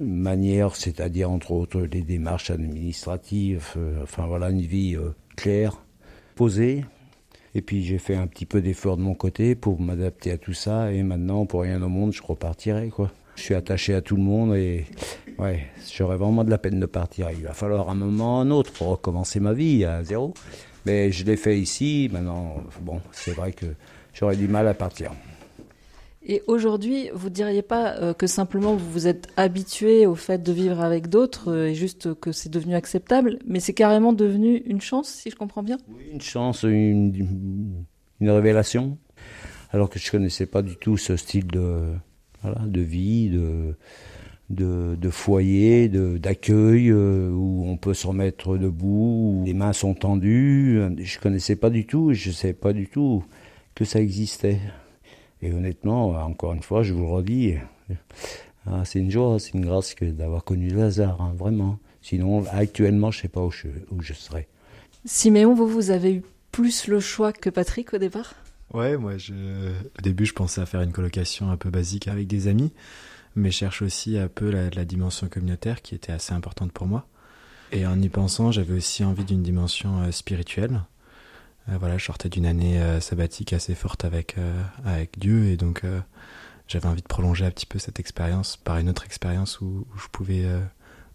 manières, 0.00 0.76
c'est-à-dire 0.76 1.30
entre 1.30 1.50
autres 1.52 1.80
les 1.80 2.02
démarches 2.02 2.50
administratives. 2.50 3.72
Euh, 3.76 4.02
enfin 4.02 4.26
voilà, 4.26 4.50
une 4.50 4.60
vie 4.60 4.96
claire 5.36 5.82
posé. 6.36 6.84
Et 7.56 7.62
puis 7.62 7.84
j'ai 7.84 7.98
fait 7.98 8.16
un 8.16 8.26
petit 8.26 8.46
peu 8.46 8.60
d'effort 8.60 8.96
de 8.96 9.02
mon 9.02 9.14
côté 9.14 9.54
pour 9.54 9.80
m'adapter 9.80 10.32
à 10.32 10.38
tout 10.38 10.54
ça. 10.54 10.92
Et 10.92 11.02
maintenant, 11.02 11.46
pour 11.46 11.62
rien 11.62 11.82
au 11.82 11.88
monde, 11.88 12.12
je 12.12 12.22
repartirai. 12.22 12.90
Je 13.36 13.42
suis 13.42 13.54
attaché 13.54 13.94
à 13.94 14.00
tout 14.00 14.16
le 14.16 14.22
monde 14.22 14.54
et 14.54 14.86
ouais, 15.38 15.66
j'aurais 15.92 16.16
vraiment 16.16 16.44
de 16.44 16.50
la 16.50 16.58
peine 16.58 16.80
de 16.80 16.86
partir. 16.86 17.30
Il 17.30 17.44
va 17.44 17.52
falloir 17.52 17.88
un 17.90 17.94
moment 17.94 18.38
ou 18.38 18.40
un 18.40 18.50
autre 18.50 18.72
pour 18.72 18.88
recommencer 18.88 19.40
ma 19.40 19.52
vie 19.52 19.84
à 19.84 20.02
zéro. 20.02 20.34
Mais 20.84 21.10
je 21.12 21.24
l'ai 21.24 21.36
fait 21.36 21.58
ici. 21.58 22.08
Maintenant, 22.12 22.56
bon, 22.82 23.00
c'est 23.12 23.32
vrai 23.32 23.52
que 23.52 23.66
j'aurais 24.12 24.36
du 24.36 24.48
mal 24.48 24.68
à 24.68 24.74
partir. 24.74 25.12
Et 26.26 26.42
aujourd'hui, 26.46 27.10
vous 27.12 27.28
diriez 27.28 27.60
pas 27.60 27.96
euh, 27.96 28.14
que 28.14 28.26
simplement 28.26 28.74
vous 28.76 28.90
vous 28.90 29.06
êtes 29.06 29.28
habitué 29.36 30.06
au 30.06 30.14
fait 30.14 30.42
de 30.42 30.52
vivre 30.52 30.80
avec 30.80 31.08
d'autres 31.08 31.52
euh, 31.52 31.68
et 31.68 31.74
juste 31.74 32.14
que 32.14 32.32
c'est 32.32 32.48
devenu 32.48 32.74
acceptable, 32.74 33.38
mais 33.46 33.60
c'est 33.60 33.74
carrément 33.74 34.14
devenu 34.14 34.56
une 34.64 34.80
chance, 34.80 35.08
si 35.08 35.28
je 35.28 35.36
comprends 35.36 35.62
bien? 35.62 35.76
Oui, 35.88 36.04
une 36.10 36.22
chance, 36.22 36.62
une, 36.62 37.84
une 38.20 38.30
révélation. 38.30 38.96
Alors 39.70 39.90
que 39.90 39.98
je 39.98 40.10
connaissais 40.10 40.46
pas 40.46 40.62
du 40.62 40.76
tout 40.76 40.96
ce 40.96 41.16
style 41.16 41.46
de, 41.48 41.92
voilà, 42.40 42.60
de 42.64 42.80
vie, 42.80 43.28
de, 43.28 43.76
de, 44.54 44.96
de 44.98 45.10
foyer, 45.10 45.88
d'accueil, 45.88 46.90
euh, 46.90 47.30
où 47.30 47.64
on 47.66 47.76
peut 47.76 47.94
se 47.94 48.06
remettre 48.06 48.56
debout, 48.56 49.40
où 49.40 49.42
les 49.44 49.54
mains 49.54 49.72
sont 49.72 49.94
tendues. 49.94 50.80
Je 50.98 51.18
connaissais 51.18 51.56
pas 51.56 51.70
du 51.70 51.86
tout, 51.86 52.12
je 52.12 52.30
sais 52.30 52.52
pas 52.52 52.72
du 52.72 52.88
tout 52.88 53.24
que 53.74 53.84
ça 53.84 54.00
existait. 54.00 54.60
Et 55.42 55.52
honnêtement, 55.52 56.10
encore 56.10 56.54
une 56.54 56.62
fois, 56.62 56.82
je 56.82 56.94
vous 56.94 57.02
le 57.02 57.10
redis, 57.10 57.54
ah, 58.66 58.82
c'est 58.84 58.98
une 58.98 59.10
joie, 59.10 59.38
c'est 59.38 59.52
une 59.52 59.64
grâce 59.64 59.94
que 59.94 60.06
d'avoir 60.06 60.42
connu 60.44 60.68
Lazare, 60.68 61.20
hein, 61.20 61.34
vraiment. 61.36 61.78
Sinon, 62.00 62.44
actuellement, 62.50 63.10
je 63.10 63.18
ne 63.18 63.22
sais 63.22 63.28
pas 63.28 63.42
où 63.42 63.50
je, 63.50 63.68
où 63.90 64.00
je 64.00 64.14
serais. 64.14 64.48
Siméon, 65.04 65.54
vous, 65.54 65.66
vous 65.66 65.90
avez 65.90 66.14
eu 66.14 66.22
plus 66.50 66.86
le 66.86 67.00
choix 67.00 67.32
que 67.32 67.50
Patrick 67.50 67.92
au 67.92 67.98
départ? 67.98 68.34
Ouais, 68.72 68.96
moi, 68.96 69.18
je... 69.18 69.34
au 69.34 70.02
début, 70.02 70.24
je 70.24 70.32
pensais 70.32 70.60
à 70.60 70.66
faire 70.66 70.80
une 70.80 70.92
colocation 70.92 71.50
un 71.50 71.56
peu 71.56 71.70
basique 71.70 72.08
avec 72.08 72.26
des 72.26 72.48
amis, 72.48 72.72
mais 73.36 73.50
cherche 73.50 73.82
aussi 73.82 74.18
un 74.18 74.28
peu 74.28 74.50
la, 74.50 74.84
dimension 74.84 75.28
communautaire 75.28 75.82
qui 75.82 75.94
était 75.94 76.12
assez 76.12 76.32
importante 76.32 76.72
pour 76.72 76.86
moi. 76.86 77.06
Et 77.72 77.86
en 77.86 78.00
y 78.00 78.08
pensant, 78.08 78.52
j'avais 78.52 78.74
aussi 78.74 79.04
envie 79.04 79.24
d'une 79.24 79.42
dimension 79.42 80.02
euh, 80.02 80.10
spirituelle. 80.10 80.82
Euh, 81.68 81.76
voilà, 81.78 81.98
je 81.98 82.04
sortais 82.04 82.28
d'une 82.28 82.46
année 82.46 82.80
euh, 82.80 83.00
sabbatique 83.00 83.52
assez 83.52 83.74
forte 83.74 84.04
avec, 84.04 84.36
avec 84.84 85.18
Dieu 85.18 85.46
et 85.46 85.56
donc 85.56 85.82
j'avais 86.68 86.86
envie 86.86 87.02
de 87.02 87.06
prolonger 87.06 87.44
un 87.44 87.50
petit 87.50 87.66
peu 87.66 87.78
cette 87.78 87.98
expérience 87.98 88.56
par 88.56 88.78
une 88.78 88.88
autre 88.88 89.04
expérience 89.04 89.60
où, 89.60 89.86
je 89.96 90.06
pouvais 90.12 90.46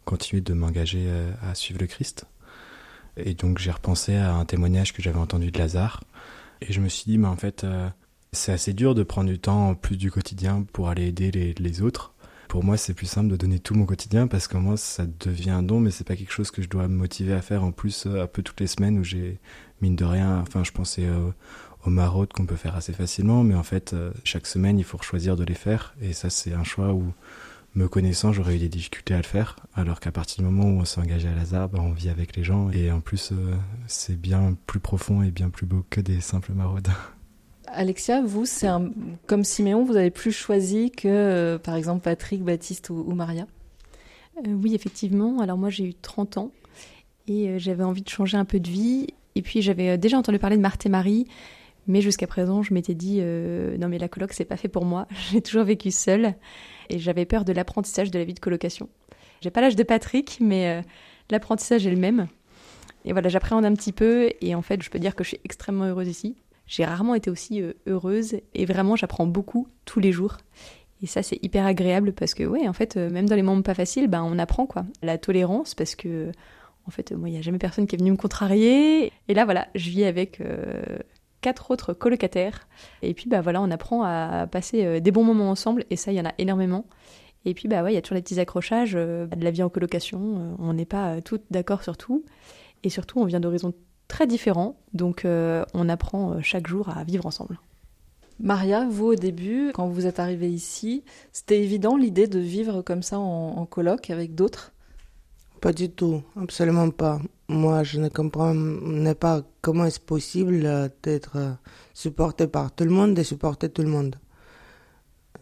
continuer 0.05 0.41
de 0.41 0.53
m'engager 0.53 1.07
à 1.41 1.55
suivre 1.55 1.79
le 1.79 1.87
Christ. 1.87 2.25
Et 3.17 3.33
donc 3.33 3.59
j'ai 3.59 3.71
repensé 3.71 4.15
à 4.15 4.33
un 4.33 4.45
témoignage 4.45 4.93
que 4.93 5.01
j'avais 5.01 5.19
entendu 5.19 5.51
de 5.51 5.57
Lazare 5.57 6.03
et 6.61 6.73
je 6.73 6.81
me 6.81 6.89
suis 6.89 7.05
dit, 7.05 7.17
mais 7.17 7.27
en 7.27 7.35
fait, 7.35 7.65
c'est 8.31 8.51
assez 8.51 8.73
dur 8.73 8.95
de 8.95 9.03
prendre 9.03 9.29
du 9.29 9.39
temps 9.39 9.75
plus 9.75 9.97
du 9.97 10.11
quotidien 10.11 10.65
pour 10.73 10.89
aller 10.89 11.07
aider 11.07 11.31
les, 11.31 11.81
autres. 11.81 12.13
Pour 12.47 12.63
moi, 12.63 12.77
c'est 12.77 12.93
plus 12.93 13.05
simple 13.05 13.29
de 13.29 13.35
donner 13.35 13.59
tout 13.59 13.75
mon 13.75 13.85
quotidien 13.85 14.27
parce 14.27 14.47
que 14.47 14.57
moi, 14.57 14.77
ça 14.77 15.05
devient 15.19 15.51
un 15.51 15.63
don, 15.63 15.79
mais 15.79 15.91
c'est 15.91 16.07
pas 16.07 16.15
quelque 16.15 16.31
chose 16.31 16.51
que 16.51 16.61
je 16.61 16.69
dois 16.69 16.87
me 16.87 16.95
motiver 16.95 17.33
à 17.33 17.41
faire 17.41 17.63
en 17.63 17.71
plus 17.71 18.05
un 18.07 18.27
peu 18.27 18.41
toutes 18.41 18.59
les 18.59 18.67
semaines 18.67 18.99
où 18.99 19.03
j'ai 19.03 19.39
mine 19.81 19.95
de 19.95 20.05
rien, 20.05 20.39
enfin, 20.39 20.63
je 20.63 20.71
pensais 20.71 21.05
euh, 21.05 21.29
aux 21.85 21.89
maraudes 21.89 22.33
qu'on 22.33 22.45
peut 22.45 22.55
faire 22.55 22.75
assez 22.75 22.93
facilement, 22.93 23.43
mais 23.43 23.55
en 23.55 23.63
fait, 23.63 23.93
euh, 23.93 24.11
chaque 24.23 24.47
semaine, 24.47 24.79
il 24.79 24.83
faut 24.83 25.01
choisir 25.01 25.35
de 25.35 25.43
les 25.43 25.53
faire. 25.53 25.95
Et 26.01 26.13
ça, 26.13 26.29
c'est 26.29 26.53
un 26.53 26.63
choix 26.63 26.93
où, 26.93 27.13
me 27.75 27.87
connaissant, 27.87 28.33
j'aurais 28.33 28.55
eu 28.55 28.59
des 28.59 28.69
difficultés 28.69 29.13
à 29.13 29.17
le 29.17 29.23
faire. 29.23 29.55
Alors 29.75 29.99
qu'à 29.99 30.11
partir 30.11 30.43
du 30.43 30.49
moment 30.49 30.69
où 30.69 30.81
on 30.81 30.85
s'est 30.85 30.99
engagé 30.99 31.27
à 31.27 31.67
bah, 31.67 31.79
on 31.79 31.91
vit 31.91 32.09
avec 32.09 32.35
les 32.35 32.43
gens. 32.43 32.69
Et 32.71 32.91
en 32.91 32.99
plus, 32.99 33.31
euh, 33.31 33.55
c'est 33.87 34.19
bien 34.19 34.55
plus 34.65 34.79
profond 34.79 35.21
et 35.23 35.31
bien 35.31 35.49
plus 35.49 35.65
beau 35.65 35.85
que 35.89 36.01
des 36.01 36.21
simples 36.21 36.53
maraudes. 36.53 36.89
Alexia, 37.71 38.21
vous, 38.21 38.45
c'est 38.45 38.67
comme 39.27 39.43
Siméon, 39.43 39.83
vous 39.83 39.95
avez 39.95 40.11
plus 40.11 40.31
choisi 40.31 40.91
que, 40.91 41.57
par 41.57 41.75
exemple, 41.75 42.01
Patrick, 42.01 42.43
Baptiste 42.43 42.89
ou, 42.89 43.13
Maria? 43.13 43.45
Oui, 44.47 44.73
effectivement. 44.75 45.39
Alors 45.39 45.57
moi, 45.57 45.69
j'ai 45.69 45.83
eu 45.83 45.93
30 45.93 46.37
ans 46.37 46.51
et 47.27 47.59
j'avais 47.59 47.83
envie 47.83 48.01
de 48.01 48.09
changer 48.09 48.37
un 48.37 48.45
peu 48.45 48.59
de 48.59 48.69
vie 48.69 49.07
et 49.35 49.41
puis 49.41 49.61
j'avais 49.61 49.89
euh, 49.89 49.97
déjà 49.97 50.17
entendu 50.17 50.39
parler 50.39 50.57
de 50.57 50.61
Marthe 50.61 50.85
et 50.85 50.89
Marie, 50.89 51.25
mais 51.87 52.01
jusqu'à 52.01 52.27
présent 52.27 52.61
je 52.61 52.73
m'étais 52.73 52.93
dit 52.93 53.19
euh, 53.21 53.77
non 53.77 53.87
mais 53.87 53.97
la 53.97 54.07
coloc 54.07 54.33
c'est 54.33 54.45
pas 54.45 54.57
fait 54.57 54.67
pour 54.67 54.85
moi. 54.85 55.07
J'ai 55.31 55.41
toujours 55.41 55.63
vécu 55.63 55.91
seule 55.91 56.35
et 56.89 56.99
j'avais 56.99 57.25
peur 57.25 57.45
de 57.45 57.53
l'apprentissage 57.53 58.11
de 58.11 58.19
la 58.19 58.25
vie 58.25 58.33
de 58.33 58.39
colocation. 58.39 58.89
J'ai 59.41 59.51
pas 59.51 59.61
l'âge 59.61 59.75
de 59.75 59.83
Patrick, 59.83 60.39
mais 60.41 60.67
euh, 60.67 60.81
l'apprentissage 61.29 61.87
est 61.87 61.91
le 61.91 61.97
même. 61.97 62.27
Et 63.05 63.13
voilà, 63.13 63.29
j'appréhende 63.29 63.63
un 63.63 63.73
petit 63.73 63.93
peu 63.93 64.31
et 64.41 64.55
en 64.55 64.61
fait 64.61 64.81
je 64.81 64.89
peux 64.89 64.99
dire 64.99 65.15
que 65.15 65.23
je 65.23 65.29
suis 65.29 65.39
extrêmement 65.45 65.85
heureuse 65.85 66.09
ici. 66.09 66.35
J'ai 66.69 66.85
rarement 66.85 67.15
été 67.15 67.29
aussi 67.29 67.61
heureuse 67.87 68.37
et 68.53 68.65
vraiment 68.65 68.95
j'apprends 68.95 69.27
beaucoup 69.27 69.67
tous 69.83 69.99
les 69.99 70.13
jours. 70.13 70.37
Et 71.01 71.07
ça, 71.07 71.23
c'est 71.23 71.39
hyper 71.43 71.65
agréable 71.65 72.13
parce 72.13 72.33
que, 72.33 72.43
ouais, 72.43 72.67
en 72.67 72.73
fait, 72.73 72.95
même 72.95 73.27
dans 73.27 73.35
les 73.35 73.41
moments 73.41 73.61
pas 73.61 73.73
faciles, 73.73 74.07
ben, 74.07 74.23
on 74.23 74.37
apprend 74.39 74.65
quoi. 74.65 74.85
La 75.01 75.17
tolérance, 75.17 75.73
parce 75.73 75.95
que 75.95 76.31
en 76.89 76.91
fait, 76.91 77.11
moi, 77.11 77.29
il 77.29 77.33
n'y 77.33 77.37
a 77.37 77.41
jamais 77.41 77.59
personne 77.59 77.85
qui 77.85 77.95
est 77.95 77.99
venu 77.99 78.09
me 78.09 78.17
contrarier. 78.17 79.13
Et 79.27 79.33
là, 79.35 79.45
voilà, 79.45 79.67
je 79.75 79.91
vis 79.91 80.05
avec 80.05 80.41
euh, 80.41 80.81
quatre 81.39 81.69
autres 81.69 81.93
colocataires. 81.93 82.67
Et 83.03 83.13
puis, 83.13 83.29
bah 83.29 83.41
voilà, 83.41 83.61
on 83.61 83.69
apprend 83.69 84.01
à 84.03 84.47
passer 84.47 84.85
euh, 84.85 84.99
des 84.99 85.11
bons 85.11 85.23
moments 85.23 85.51
ensemble. 85.51 85.85
Et 85.91 85.95
ça, 85.95 86.11
il 86.11 86.15
y 86.15 86.21
en 86.21 86.25
a 86.25 86.33
énormément. 86.39 86.85
Et 87.45 87.53
puis, 87.53 87.67
bah 87.67 87.83
ouais, 87.83 87.91
il 87.91 87.95
y 87.95 87.97
a 87.97 88.01
toujours 88.01 88.15
les 88.15 88.23
petits 88.23 88.39
accrochages 88.39 88.93
euh, 88.95 89.27
de 89.27 89.43
la 89.43 89.51
vie 89.51 89.61
en 89.61 89.69
colocation. 89.69 90.55
on 90.57 90.73
n'est 90.73 90.85
pas 90.85 91.21
toutes 91.21 91.43
d'accord 91.51 91.83
sur 91.83 91.95
tout. 91.95 92.25
Et 92.83 92.89
surtout, 92.89 93.19
on 93.19 93.25
vient 93.25 93.39
d'horizons 93.39 93.75
très 94.09 94.27
différents. 94.27 94.75
Donc, 94.93 95.25
on 95.25 95.89
apprend 95.89 96.41
chaque 96.41 96.67
jour 96.67 96.89
à 96.89 97.05
vivre 97.05 97.25
ensemble. 97.25 97.57
Maria, 98.41 98.87
vous 98.89 99.07
au 99.07 99.15
début, 99.15 99.71
quand 99.73 99.87
vous 99.87 100.05
êtes 100.05 100.19
arrivée 100.19 100.49
ici, 100.49 101.03
c'était 101.33 101.61
évident 101.61 101.95
l'idée 101.97 102.27
de 102.27 102.39
vivre 102.39 102.81
comme 102.81 103.03
ça 103.03 103.19
en, 103.19 103.57
en 103.57 103.65
colloque 103.65 104.09
avec 104.09 104.33
d'autres? 104.33 104.71
Pas 105.59 105.73
du 105.73 105.89
tout, 105.89 106.23
absolument 106.37 106.89
pas. 106.89 107.19
Moi, 107.49 107.83
je 107.83 107.99
ne 107.99 108.07
comprends 108.07 108.55
pas 109.19 109.41
comment 109.61 109.83
est-ce 109.83 109.99
possible 109.99 110.65
euh, 110.65 110.87
d'être 111.03 111.35
euh, 111.35 111.51
supporté 111.93 112.47
par 112.47 112.71
tout 112.71 112.85
le 112.85 112.91
monde 112.91 113.19
et 113.19 113.25
supporter 113.25 113.67
tout 113.69 113.81
le 113.81 113.89
monde. 113.89 114.15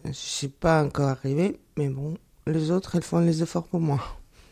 Je 0.03 0.09
ne 0.09 0.13
suis 0.13 0.47
pas 0.47 0.83
encore 0.83 1.09
arrivée, 1.09 1.59
mais 1.77 1.89
bon, 1.89 2.15
les 2.47 2.71
autres, 2.71 2.95
elles 2.95 3.03
font 3.03 3.19
les 3.19 3.43
efforts 3.43 3.67
pour 3.67 3.79
moi. 3.79 3.99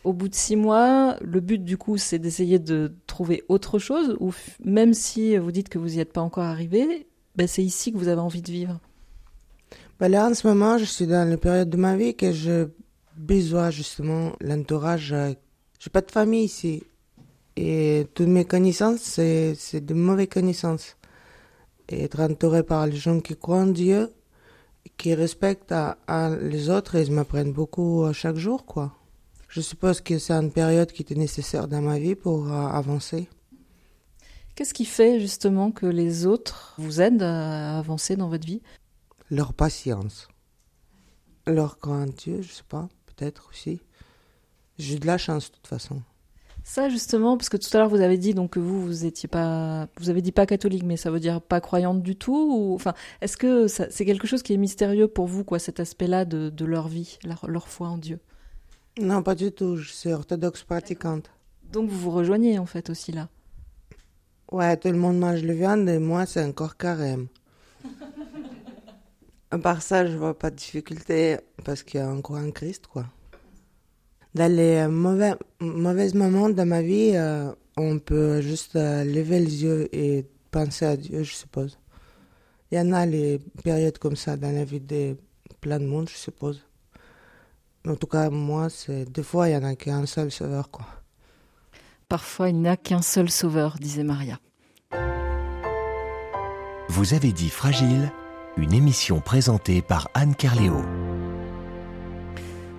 Au 0.06 0.12
bout 0.12 0.28
de 0.28 0.36
six 0.36 0.54
mois, 0.54 1.16
le 1.20 1.40
but 1.40 1.64
du 1.64 1.76
coup, 1.76 1.96
c'est 1.96 2.20
d'essayer 2.20 2.60
de 2.60 2.94
trouver 3.08 3.42
autre 3.48 3.80
chose, 3.80 4.16
ou 4.20 4.32
même 4.64 4.94
si 4.94 5.36
vous 5.36 5.50
dites 5.50 5.68
que 5.68 5.80
vous 5.80 5.88
n'y 5.88 5.98
êtes 5.98 6.12
pas 6.12 6.20
encore 6.20 6.44
arrivé, 6.44 7.08
ben, 7.34 7.48
c'est 7.48 7.64
ici 7.64 7.92
que 7.92 7.98
vous 7.98 8.06
avez 8.06 8.20
envie 8.20 8.40
de 8.40 8.52
vivre? 8.52 8.78
Ben 9.98 10.06
Là, 10.08 10.28
en 10.28 10.34
ce 10.34 10.46
moment, 10.46 10.78
je 10.78 10.84
suis 10.84 11.08
dans 11.08 11.28
la 11.28 11.36
période 11.36 11.70
de 11.70 11.76
ma 11.76 11.96
vie 11.96 12.14
que 12.14 12.30
je 12.30 12.68
besoin 13.16 13.70
justement 13.70 14.30
l'entourage. 14.40 15.12
Euh, 15.12 15.32
j'ai 15.80 15.90
pas 15.90 16.02
de 16.02 16.12
famille 16.12 16.44
ici. 16.44 16.84
Et 17.56 18.06
toutes 18.14 18.28
mes 18.28 18.44
connaissances, 18.44 19.00
c'est, 19.00 19.84
de 19.84 19.92
mauvaises 19.92 20.28
connaissances. 20.28 20.96
Et 21.88 22.04
être 22.04 22.20
entouré 22.20 22.62
par 22.62 22.86
les 22.86 22.94
gens 22.94 23.18
qui 23.18 23.36
croient 23.36 23.58
en 23.62 23.66
Dieu, 23.66 24.12
qui 24.98 25.14
respectent 25.14 25.72
à, 25.72 25.96
les 26.40 26.70
autres, 26.70 26.94
ils 26.94 27.10
m'apprennent 27.10 27.52
beaucoup 27.52 28.04
euh, 28.04 28.12
chaque 28.12 28.36
jour, 28.36 28.66
quoi. 28.66 28.92
Je 29.56 29.62
suppose 29.62 30.02
que 30.02 30.18
c'est 30.18 30.34
une 30.34 30.52
période 30.52 30.92
qui 30.92 31.00
était 31.00 31.14
nécessaire 31.14 31.66
dans 31.66 31.80
ma 31.80 31.98
vie 31.98 32.14
pour 32.14 32.52
euh, 32.52 32.66
avancer. 32.66 33.26
Qu'est-ce 34.54 34.74
qui 34.74 34.84
fait 34.84 35.18
justement 35.18 35.70
que 35.70 35.86
les 35.86 36.26
autres 36.26 36.74
vous 36.76 37.00
aident 37.00 37.22
à 37.22 37.78
avancer 37.78 38.16
dans 38.16 38.28
votre 38.28 38.46
vie? 38.46 38.60
Leur 39.30 39.54
patience. 39.54 40.28
Leur 41.46 41.78
grand 41.80 42.04
Dieu, 42.04 42.42
je 42.42 42.52
sais 42.52 42.68
pas, 42.68 42.86
peut-être 43.06 43.48
aussi. 43.48 43.80
J'ai 44.76 44.98
de 44.98 45.06
la 45.06 45.16
chance 45.16 45.50
de 45.50 45.56
toute 45.56 45.68
façon. 45.68 46.02
Ça 46.62 46.90
justement, 46.90 47.38
parce 47.38 47.48
que 47.48 47.56
tout 47.56 47.74
à 47.74 47.78
l'heure 47.78 47.88
vous 47.88 48.02
avez 48.02 48.18
dit 48.18 48.34
donc 48.34 48.50
que 48.50 48.60
vous 48.60 48.82
vous 48.82 49.06
étiez 49.06 49.26
pas, 49.26 49.88
vous 49.96 50.10
avez 50.10 50.20
dit 50.20 50.32
pas 50.32 50.44
catholique, 50.44 50.82
mais 50.82 50.98
ça 50.98 51.10
veut 51.10 51.20
dire 51.20 51.40
pas 51.40 51.62
croyante 51.62 52.02
du 52.02 52.14
tout. 52.14 52.52
Ou 52.54 52.74
enfin, 52.74 52.92
est-ce 53.22 53.38
que 53.38 53.68
c'est 53.68 54.04
quelque 54.04 54.26
chose 54.26 54.42
qui 54.42 54.52
est 54.52 54.58
mystérieux 54.58 55.08
pour 55.08 55.26
vous, 55.26 55.44
quoi, 55.44 55.58
cet 55.58 55.80
aspect-là 55.80 56.26
de, 56.26 56.50
de, 56.50 56.64
leur 56.66 56.88
vie, 56.88 57.18
leur, 57.24 57.48
leur, 57.48 57.68
foi 57.68 57.88
en 57.88 57.96
Dieu? 57.96 58.20
Non, 58.98 59.22
pas 59.22 59.34
du 59.34 59.52
tout. 59.52 59.76
Je 59.76 59.92
suis 59.92 60.12
orthodoxe 60.12 60.62
pratiquante. 60.62 61.30
Donc 61.72 61.90
vous 61.90 61.98
vous 61.98 62.10
rejoignez 62.10 62.58
en 62.58 62.66
fait 62.66 62.88
aussi 62.90 63.12
là. 63.12 63.28
Ouais, 64.52 64.76
tout 64.76 64.88
le 64.88 64.96
monde 64.96 65.18
mange 65.18 65.42
le 65.42 65.52
viande 65.52 65.88
et 65.88 65.98
moi, 65.98 66.24
c'est 66.24 66.44
encore 66.44 66.76
carême. 66.76 67.26
à 69.50 69.58
part 69.58 69.82
ça, 69.82 70.06
je 70.06 70.16
vois 70.16 70.38
pas 70.38 70.50
de 70.50 70.56
difficulté 70.56 71.36
parce 71.64 71.82
qu'il 71.82 72.00
y 72.00 72.02
a 72.02 72.08
encore 72.08 72.36
un 72.36 72.52
Christ, 72.52 72.86
quoi. 72.86 73.06
Dans 74.34 74.52
les 74.52 74.76
euh, 74.76 74.88
mauvais, 74.88 75.34
mauvais 75.60 76.12
moments 76.12 76.48
de 76.48 76.62
ma 76.62 76.82
vie, 76.82 77.12
euh, 77.14 77.50
on 77.76 77.98
peut 77.98 78.40
juste 78.40 78.76
euh, 78.76 79.02
lever 79.02 79.40
les 79.40 79.64
yeux 79.64 79.88
et 79.94 80.26
penser 80.50 80.84
à 80.84 80.96
Dieu, 80.96 81.22
je 81.22 81.32
suppose. 81.34 81.78
Il 82.70 82.78
y 82.78 82.80
en 82.80 82.92
a 82.92 83.04
les 83.04 83.40
périodes 83.64 83.98
comme 83.98 84.16
ça 84.16 84.36
dans 84.36 84.54
la 84.54 84.64
vie 84.64 84.80
de 84.80 85.16
plein 85.60 85.80
de 85.80 85.86
monde, 85.86 86.08
je 86.08 86.16
suppose. 86.16 86.62
En 87.88 87.94
tout 87.94 88.06
cas, 88.06 88.30
moi, 88.30 88.68
c'est 88.68 89.04
des 89.04 89.22
fois, 89.22 89.48
il 89.48 89.52
y 89.52 89.56
en 89.56 89.62
a 89.62 89.76
qu'un 89.76 90.06
seul 90.06 90.30
sauveur, 90.30 90.70
quoi. 90.70 90.86
Parfois, 92.08 92.48
il 92.48 92.60
n'y 92.60 92.68
a 92.68 92.76
qu'un 92.76 93.02
seul 93.02 93.30
sauveur, 93.30 93.76
disait 93.80 94.04
Maria. 94.04 94.38
Vous 96.88 97.14
avez 97.14 97.32
dit 97.32 97.50
Fragile, 97.50 98.12
une 98.56 98.72
émission 98.72 99.20
présentée 99.20 99.82
par 99.82 100.08
Anne 100.14 100.34
Carléo. 100.34 100.82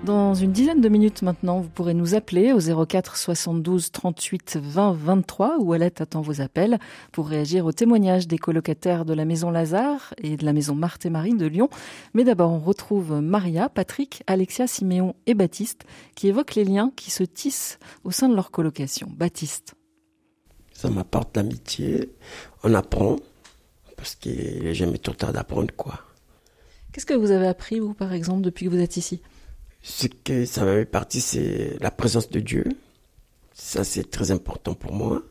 Dans 0.06 0.36
une 0.36 0.52
dizaine 0.52 0.80
de 0.80 0.90
minutes 0.90 1.22
maintenant, 1.22 1.60
vous 1.60 1.70
pourrez 1.70 1.94
nous 1.94 2.16
appeler 2.16 2.54
au 2.54 2.86
04 2.86 3.18
72 3.18 3.92
38 3.92 4.58
20 4.62 4.94
23 4.94 5.58
où 5.60 5.74
Alette 5.74 6.00
attend 6.00 6.22
vos 6.22 6.40
appels 6.40 6.80
pour 7.12 7.28
réagir 7.28 7.66
aux 7.66 7.72
témoignages 7.72 8.28
des 8.28 8.38
colocataires 8.38 9.04
de 9.04 9.14
la 9.14 9.26
maison 9.26 9.50
Lazare 9.50 10.14
et 10.18 10.38
de 10.38 10.46
la 10.46 10.54
maison 10.54 10.76
Marthe 10.76 11.06
et 11.06 11.10
Marie 11.10 11.34
de 11.34 11.46
Lyon. 11.46 11.70
Mais 12.14 12.24
d'abord, 12.24 12.52
on 12.52 12.60
retrouve 12.60 13.20
Maria, 13.22 13.68
Patrick, 13.70 14.24
Alexia, 14.28 14.68
Siméon 14.68 15.16
et 15.26 15.34
Baptiste 15.34 15.84
qui 16.16 16.28
évoquent 16.28 16.56
les 16.56 16.64
liens 16.64 16.92
qui 16.96 17.12
se 17.12 17.24
tissent 17.24 17.80
au 18.04 18.12
sein 18.12 18.30
de 18.30 18.36
leur 18.36 18.52
colocation. 18.52 19.10
Baptiste. 19.12 19.74
Ça 20.72 20.90
m'apporte 20.90 21.36
l'amitié, 21.36 22.14
on 22.64 22.74
apprend, 22.76 23.18
parce 23.98 24.16
qu'il 24.16 24.64
n'est 24.64 24.76
jamais 24.76 25.00
trop 25.00 25.16
tard 25.16 25.34
d'apprendre 25.34 25.74
quoi. 25.76 26.00
Qu'est-ce 26.94 27.06
que 27.06 27.16
vous 27.16 27.32
avez 27.32 27.48
appris, 27.48 27.80
vous, 27.80 27.94
par 27.94 28.14
exemple, 28.14 28.42
depuis 28.42 28.66
que 28.66 28.70
vous 28.70 28.80
êtes 28.80 28.96
ici? 28.96 29.22
Ce 29.88 30.08
que 30.08 30.46
ça 30.46 30.66
m'avait 30.66 30.86
parti, 30.86 31.22
c'est 31.22 31.78
la 31.80 31.92
présence 31.92 32.30
de 32.30 32.42
Dieu. 32.42 32.66
Ça, 33.54 33.86
c'est 33.86 34.12
très 34.12 34.32
important 34.32 34.74
pour 34.74 34.94
moi. 34.94 35.24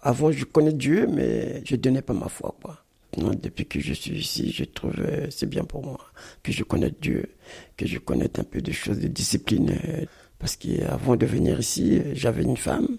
Avant, 0.00 0.32
je 0.32 0.44
connais 0.46 0.72
Dieu, 0.72 1.06
mais 1.06 1.62
je 1.66 1.76
donnais 1.76 2.00
pas 2.00 2.14
ma 2.14 2.28
foi, 2.28 2.56
quoi. 2.62 2.82
depuis 3.16 3.66
que 3.66 3.80
je 3.80 3.92
suis 3.92 4.18
ici, 4.18 4.50
je 4.50 4.64
trouve 4.64 4.94
que 4.94 5.30
c'est 5.30 5.46
bien 5.46 5.64
pour 5.64 5.84
moi 5.84 5.98
que 6.42 6.52
je 6.52 6.64
connaisse 6.64 6.94
Dieu, 7.00 7.34
que 7.76 7.86
je 7.86 7.98
connaisse 7.98 8.30
un 8.38 8.44
peu 8.44 8.62
de 8.62 8.72
choses 8.72 8.98
de 8.98 9.08
discipline. 9.08 9.76
Parce 10.38 10.56
qu'avant 10.56 11.14
de 11.14 11.26
venir 11.26 11.60
ici, 11.60 12.00
j'avais 12.14 12.42
une 12.42 12.56
femme, 12.56 12.96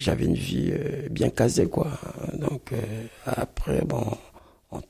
j'avais 0.00 0.24
une 0.24 0.34
vie 0.34 0.72
euh, 0.72 1.08
bien 1.10 1.30
casée, 1.30 1.68
quoi. 1.68 1.92
Donc, 2.34 2.72
euh, 2.72 3.06
après, 3.24 3.82
bon, 3.82 4.04
en 4.72 4.80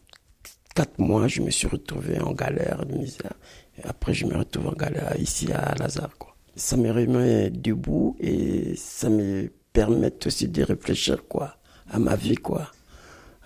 quatre 0.75 0.99
mois, 0.99 1.29
je 1.29 1.43
me 1.43 1.51
suis 1.51 1.69
retrouvé 1.69 2.19
en 2.19 2.33
galère 2.33 2.87
de 2.87 2.97
misère. 2.97 3.35
Après, 3.83 4.15
je 4.15 4.27
me 4.27 4.37
retrouve 4.37 4.69
en 4.69 4.73
galère 4.73 5.15
ici 5.19 5.53
à 5.53 5.75
Lazare. 5.75 6.11
Ça 6.57 6.77
me 6.77 6.91
remet 6.93 7.51
debout 7.51 8.17
et 8.21 8.77
ça 8.77 9.09
me 9.09 9.51
permet 9.73 10.13
aussi 10.25 10.49
de 10.49 10.63
réfléchir 10.63 11.27
quoi, 11.27 11.57
à 11.91 11.99
ma 11.99 12.15
vie. 12.15 12.37
quoi. 12.37 12.71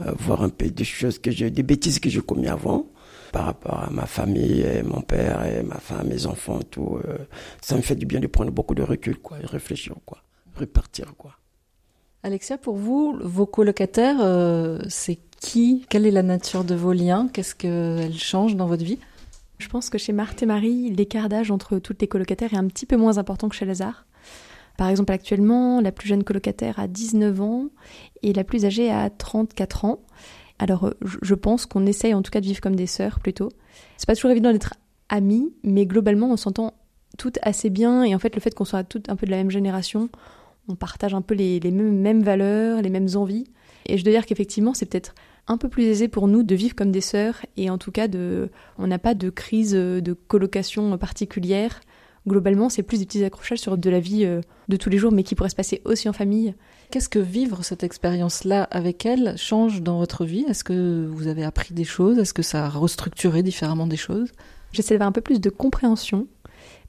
Euh, 0.01 0.13
voir 0.19 0.43
un 0.43 0.49
peu 0.49 0.69
des 0.69 0.85
choses 0.85 1.19
que 1.19 1.31
j'ai, 1.31 1.51
des 1.51 1.63
bêtises 1.65 1.99
que 1.99 2.09
j'ai 2.09 2.21
commis 2.21 2.47
avant 2.47 2.87
par 3.33 3.47
rapport 3.47 3.83
à 3.83 3.91
ma 3.91 4.07
famille, 4.07 4.65
mon 4.85 5.01
père, 5.01 5.45
et 5.45 5.63
ma 5.63 5.79
femme, 5.79 6.09
mes 6.09 6.27
enfants, 6.27 6.61
tout. 6.63 7.01
Euh, 7.09 7.19
ça 7.61 7.77
me 7.77 7.83
fait 7.83 7.97
du 7.97 8.07
bien 8.07 8.21
de 8.21 8.27
prendre 8.27 8.53
beaucoup 8.53 8.75
de 8.75 8.83
recul, 8.83 9.19
quoi, 9.19 9.39
et 9.43 9.47
réfléchir, 9.47 9.95
quoi, 10.07 10.23
repartir, 10.57 11.15
quoi. 11.17 11.33
Alexia, 12.23 12.59
pour 12.59 12.77
vous, 12.77 13.19
vos 13.21 13.47
colocataires, 13.47 14.19
euh, 14.21 14.79
c'est 14.89 15.19
qui? 15.41 15.85
Quelle 15.89 16.07
est 16.07 16.11
la 16.11 16.23
nature 16.23 16.65
de 16.65 16.75
vos 16.75 16.93
liens? 16.93 17.29
Qu'est-ce 17.33 17.55
qu'elles 17.55 18.19
changent 18.19 18.57
dans 18.57 18.67
votre 18.67 18.85
vie? 18.85 18.99
Je 19.59 19.69
pense 19.69 19.91
que 19.91 19.99
chez 19.99 20.13
Marthe 20.13 20.43
et 20.43 20.47
Marie, 20.47 20.91
l'écart 20.91 21.29
d'âge 21.29 21.51
entre 21.51 21.79
toutes 21.79 22.01
les 22.01 22.09
colocataires 22.09 22.55
est 22.55 22.59
un 22.59 22.67
petit 22.67 22.87
peu 22.87 22.97
moins 22.97 23.19
important 23.19 23.49
que 23.49 23.57
chez 23.57 23.65
Lazare. 23.65 24.07
Par 24.77 24.89
exemple, 24.89 25.13
actuellement, 25.13 25.81
la 25.81 25.91
plus 25.91 26.09
jeune 26.09 26.23
colocataire 26.23 26.79
a 26.79 26.87
19 26.87 27.41
ans 27.41 27.67
et 28.23 28.33
la 28.33 28.45
plus 28.45 28.65
âgée 28.65 28.91
a 28.91 29.11
34 29.11 29.85
ans. 29.85 29.99
Alors, 30.61 30.87
euh, 30.87 30.93
je 31.01 31.35
pense 31.35 31.67
qu'on 31.67 31.85
essaye 31.87 32.15
en 32.15 32.23
tout 32.23 32.31
cas 32.31 32.41
de 32.41 32.47
vivre 32.47 32.61
comme 32.61 32.77
des 32.77 32.87
sœurs 32.87 33.19
plutôt. 33.19 33.49
C'est 33.97 34.07
pas 34.07 34.15
toujours 34.15 34.31
évident 34.31 34.53
d'être 34.53 34.75
amis, 35.09 35.53
mais 35.65 35.87
globalement, 35.87 36.31
on 36.31 36.37
s'entend 36.37 36.75
toutes 37.17 37.41
assez 37.43 37.71
bien. 37.71 38.05
Et 38.05 38.15
en 38.15 38.21
fait, 38.21 38.37
le 38.37 38.41
fait 38.41 38.55
qu'on 38.55 38.65
soit 38.65 38.85
toutes 38.85 39.09
un 39.09 39.17
peu 39.17 39.27
de 39.27 39.33
la 39.33 39.39
même 39.39 39.51
génération, 39.51 40.09
on 40.69 40.77
partage 40.77 41.15
un 41.15 41.23
peu 41.23 41.35
les, 41.35 41.61
mêmes, 41.61 41.99
mêmes 41.99 42.23
valeurs, 42.23 42.81
les 42.81 42.91
mêmes 42.91 43.09
envies. 43.17 43.45
Et 43.87 43.99
je 43.99 44.05
dois 44.05 44.13
dire 44.13 44.27
qu'effectivement, 44.27 44.75
c'est 44.75 44.87
peut-être 44.87 45.15
un 45.49 45.57
peu 45.57 45.69
plus 45.69 45.85
aisé 45.85 46.09
pour 46.09 46.29
nous 46.29 46.43
de 46.43 46.55
vivre 46.55 46.75
comme 46.75 46.93
des 46.93 47.01
sœurs 47.01 47.45
et 47.57 47.71
en 47.71 47.79
tout 47.79 47.91
cas 47.91 48.07
de, 48.07 48.51
on 48.79 48.87
n'a 48.87 48.99
pas 48.99 49.15
de 49.15 49.31
crise 49.31 49.73
de 49.73 50.13
colocation 50.13 50.97
particulière. 50.99 51.81
Globalement, 52.27 52.69
c'est 52.69 52.83
plus 52.83 52.99
des 52.99 53.07
petits 53.07 53.25
accrochages 53.25 53.59
sur 53.59 53.79
de 53.79 53.91
la 53.91 54.01
vie 54.01 54.25
euh, 54.25 54.43
de 54.69 54.77
tous 54.77 54.91
les 54.91 54.99
jours, 54.99 55.13
mais 55.13 55.23
qui 55.23 55.35
pourrait 55.35 55.49
se 55.49 55.57
passer 55.57 55.81
aussi 55.87 56.09
en 56.09 56.13
famille. 56.13 56.55
Qu'est-ce 56.91 57.09
que 57.09 57.19
vivre 57.19 57.65
cette 57.65 57.83
expérience-là 57.83 58.65
avec 58.65 59.07
elle 59.07 59.35
change 59.39 59.83
dans 59.83 59.99
votre 59.99 60.27
vie? 60.27 60.45
Est-ce 60.47 60.63
que 60.63 61.07
vous 61.07 61.27
avez 61.27 61.45
appris 61.45 61.73
des 61.73 61.85
choses? 61.85 62.19
Est-ce 62.19 62.35
que 62.35 62.43
ça 62.43 62.67
a 62.67 62.69
restructuré 62.69 63.43
différemment 63.43 63.87
des 63.87 63.97
choses? 63.97 64.33
J'essaie 64.73 64.95
d'avoir 64.95 65.09
un 65.09 65.13
peu 65.13 65.23
plus 65.23 65.41
de 65.41 65.49
compréhension 65.49 66.27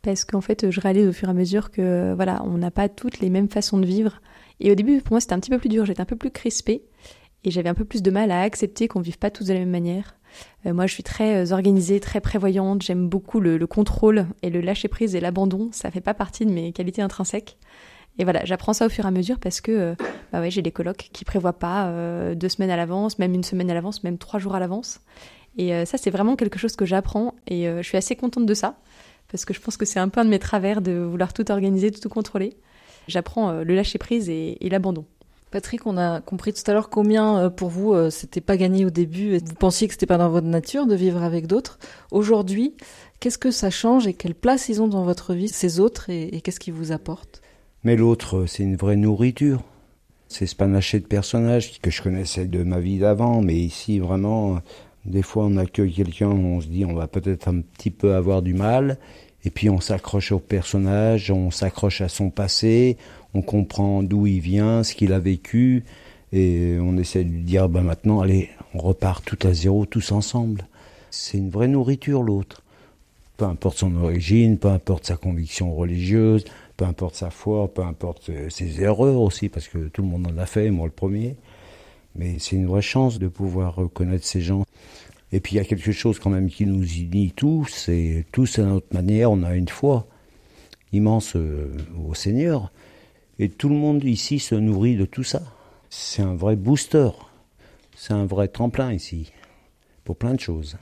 parce 0.01 0.25
qu'en 0.25 0.41
fait, 0.41 0.71
je 0.71 0.81
réalise 0.81 1.07
au 1.07 1.13
fur 1.13 1.29
et 1.29 1.31
à 1.31 1.33
mesure 1.33 1.71
que 1.71 2.13
voilà, 2.15 2.43
on 2.45 2.57
n'a 2.57 2.71
pas 2.71 2.89
toutes 2.89 3.19
les 3.19 3.29
mêmes 3.29 3.49
façons 3.49 3.77
de 3.77 3.85
vivre. 3.85 4.21
Et 4.59 4.71
au 4.71 4.75
début, 4.75 4.99
pour 5.01 5.13
moi, 5.13 5.21
c'était 5.21 5.33
un 5.33 5.39
petit 5.39 5.51
peu 5.51 5.59
plus 5.59 5.69
dur. 5.69 5.85
J'étais 5.85 6.01
un 6.01 6.05
peu 6.05 6.15
plus 6.17 6.31
crispée 6.31 6.83
et 7.43 7.52
j'avais 7.52 7.69
un 7.69 7.73
peu 7.73 7.86
plus 7.86 8.02
de 8.02 8.12
mal 8.12 8.32
à 8.32 8.41
accepter 8.41 8.88
qu'on 8.88 9.02
vive 9.02 9.17
pas 9.17 9.32
tous 9.32 9.45
de 9.45 9.54
la 9.54 9.60
même 9.60 9.69
manière. 9.69 10.15
Euh, 10.65 10.73
moi, 10.73 10.88
je 10.88 10.93
suis 10.93 11.04
très 11.04 11.45
euh, 11.45 11.54
organisée, 11.54 11.99
très 11.99 12.21
prévoyante. 12.21 12.82
J'aime 12.82 13.08
beaucoup 13.08 13.39
le, 13.39 13.65
contrôle 13.67 14.28
et 14.41 14.49
le 14.49 14.62
lâcher 14.62 14.88
prise 14.88 15.15
et 15.15 15.19
l'abandon. 15.19 15.69
Ça 15.71 15.91
fait 15.91 16.02
pas 16.02 16.13
partie 16.13 16.45
de 16.45 16.52
mes 16.52 16.71
qualités 16.71 17.02
intrinsèques. 17.02 17.58
Et 18.17 18.23
voilà, 18.25 18.43
j'apprends 18.43 18.73
ça 18.73 18.86
au 18.86 18.89
fur 18.89 19.06
et 19.06 19.08
à 19.08 19.12
mesure 19.12 19.39
parce 19.39 19.62
que 19.62 19.71
euh, 19.71 19.95
bah 20.34 20.41
ouais, 20.41 20.52
j'ai 20.52 20.62
des 20.62 20.71
colocs 20.71 21.10
qui 21.13 21.23
prévoient 21.23 21.58
pas 21.58 21.89
deux 22.36 22.49
semaines 22.49 22.69
à 22.69 22.75
l'avance, 22.75 23.17
même 23.17 23.34
une 23.34 23.43
semaine 23.43 23.71
à 23.71 23.73
l'avance, 23.73 24.04
même 24.04 24.17
trois 24.17 24.39
jours 24.39 24.56
à 24.56 24.60
l'avance. 24.60 24.99
Et 25.58 25.86
ça, 25.86 25.97
c'est 25.97 26.10
vraiment 26.10 26.36
quelque 26.36 26.60
chose 26.60 26.75
que 26.75 26.86
j'apprends 26.86 27.34
et 27.47 27.65
je 27.65 27.82
suis 27.82 27.97
assez 27.97 28.15
contente 28.15 28.45
de 28.45 28.54
ça 28.54 28.78
parce 29.32 29.45
que 29.45 29.54
je 29.54 29.60
pense 29.60 29.78
que 29.78 29.86
c'est 29.86 29.99
un 29.99 30.10
peu 30.10 30.19
un 30.19 30.25
de 30.25 30.30
mes 30.30 30.39
travers 30.39 30.82
de 30.82 30.91
vouloir 30.91 31.34
tout 31.34 31.49
organiser, 31.49 31.91
tout, 31.91 32.10
contrôler. 32.10 32.58
J'apprends 33.08 33.63
le 33.63 33.75
lâcher 33.75 33.97
prise 33.97 34.30
et 34.30 34.58
l'abandon. 34.69 35.06
Patrick, 35.51 35.88
on 35.88 35.97
a 35.97 36.21
compris 36.21 36.53
tout 36.53 36.62
à 36.69 36.73
l'heure 36.73 36.89
combien 36.89 37.39
euh, 37.39 37.49
pour 37.49 37.69
vous 37.69 37.93
euh, 37.93 38.12
c'était 38.12 38.41
pas 38.41 38.55
gagné 38.55 38.85
au 38.85 38.91
début 38.91 39.33
et 39.33 39.39
vous 39.39 39.55
pensiez 39.55 39.88
que 39.88 39.93
c'était 39.93 40.05
pas 40.05 40.19
dans 40.19 40.29
votre 40.29 40.45
nature 40.45 40.85
de 40.85 40.93
vivre 40.93 41.23
avec 41.23 41.47
d'autres. 41.47 41.79
Aujourd'hui, 42.12 42.75
qu'est-ce 43.19 43.39
que 43.39 43.49
ça 43.49 43.71
change 43.71 44.05
et 44.05 44.13
quelle 44.13 44.35
place 44.35 44.69
ils 44.69 44.79
ont 44.79 44.88
dans 44.88 45.03
votre 45.03 45.33
vie, 45.33 45.47
ces 45.47 45.79
autres, 45.79 46.12
et, 46.12 46.41
qu'est-ce 46.41 46.59
qu'ils 46.59 46.73
vous 46.73 46.91
apportent? 46.91 47.41
Mais 47.83 47.95
l'autre, 47.95 48.45
c'est 48.45 48.62
une 48.62 48.75
vraie 48.75 48.95
nourriture. 48.95 49.63
C'est 50.27 50.45
ce 50.45 50.55
panaché 50.55 50.99
de 50.99 51.07
personnages 51.07 51.81
que 51.81 51.89
je 51.89 52.03
connaissais 52.03 52.45
de 52.45 52.62
ma 52.62 52.79
vie 52.79 52.99
d'avant, 52.99 53.41
mais 53.41 53.55
ici 53.55 53.97
vraiment, 53.97 54.59
des 55.05 55.23
fois 55.23 55.45
on 55.45 55.57
accueille 55.57 55.93
quelqu'un, 55.93 56.29
on 56.29 56.62
se 56.62 56.67
dit 56.67 56.85
on 56.85 56.93
va 56.93 57.07
peut-être 57.07 57.47
un 57.47 57.62
petit 57.62 57.89
peu 57.89 58.13
avoir 58.13 58.43
du 58.43 58.53
mal, 58.53 58.99
et 59.45 59.49
puis 59.49 59.69
on 59.69 59.80
s'accroche 59.80 60.32
au 60.32 60.39
personnage, 60.39 61.32
on 61.32 61.52
s'accroche 61.52 62.02
à 62.02 62.10
son 62.10 62.30
passé, 62.30 62.97
on 63.34 63.41
comprend 63.41 64.04
d'où 64.04 64.28
il 64.28 64.39
vient, 64.39 64.84
ce 64.84 64.93
qu'il 64.93 65.13
a 65.13 65.19
vécu, 65.19 65.84
et 66.34 66.78
on 66.80 66.97
essaie 66.97 67.23
de 67.23 67.30
lui 67.30 67.43
dire, 67.43 67.69
ben 67.69 67.82
maintenant, 67.82 68.21
allez, 68.21 68.49
on 68.73 68.80
repart 68.80 69.23
tout 69.23 69.39
à 69.47 69.54
zéro, 69.54 69.86
tous 69.86 70.12
ensemble. 70.12 70.67
C'est 71.10 71.38
une 71.38 71.49
vraie 71.49 71.67
nourriture, 71.67 72.21
l'autre. 72.21 72.62
Peu 73.38 73.45
importe 73.45 73.78
son 73.78 73.95
origine, 73.95 74.58
peu 74.58 74.67
importe 74.67 75.06
sa 75.06 75.15
conviction 75.15 75.73
religieuse, 75.73 76.43
peu 76.78 76.86
importe 76.86 77.15
sa 77.15 77.30
foi, 77.30 77.73
peu 77.73 77.82
importe 77.84 78.30
euh, 78.30 78.49
ses 78.49 78.82
erreurs 78.82 79.21
aussi, 79.21 79.49
parce 79.49 79.67
que 79.67 79.88
tout 79.88 80.02
le 80.02 80.10
monde 80.10 80.28
en 80.28 80.38
a 80.38 80.45
fait, 80.45 80.69
moi 80.69 80.86
le 80.86 80.91
premier. 80.91 81.36
Mais 82.15 82.38
c'est 82.39 82.58
une 82.58 82.67
vraie 82.67 82.82
chance 82.82 83.17
de 83.17 83.28
pouvoir 83.28 83.75
reconnaître 83.75 84.25
ces 84.25 84.41
gens. 84.41 84.65
Et 85.31 85.39
puis 85.39 85.53
il 85.53 85.57
y 85.57 85.61
a 85.61 85.65
quelque 85.65 85.91
chose 85.91 86.19
quand 86.19 86.29
même 86.29 86.49
qui 86.49 86.65
nous 86.65 86.83
unit 86.83 87.31
tous, 87.35 87.87
et 87.89 88.25
tous 88.31 88.59
à 88.59 88.63
notre 88.63 88.93
manière, 88.93 89.31
on 89.31 89.43
a 89.43 89.55
une 89.55 89.67
foi 89.67 90.07
immense 90.91 91.35
euh, 91.35 91.67
au 92.03 92.15
Seigneur. 92.15 92.71
Et 93.37 93.49
tout 93.49 93.69
le 93.69 93.75
monde 93.75 94.03
ici 94.03 94.39
se 94.39 94.55
nourrit 94.55 94.95
de 94.95 95.05
tout 95.05 95.23
ça. 95.23 95.41
C'est 95.89 96.21
un 96.21 96.35
vrai 96.35 96.55
booster. 96.55 97.09
C'est 97.95 98.13
un 98.13 98.25
vrai 98.25 98.47
tremplin 98.47 98.91
ici. 98.91 99.31
Pour 100.03 100.17
plein 100.17 100.33
de 100.33 100.39
choses. 100.39 100.77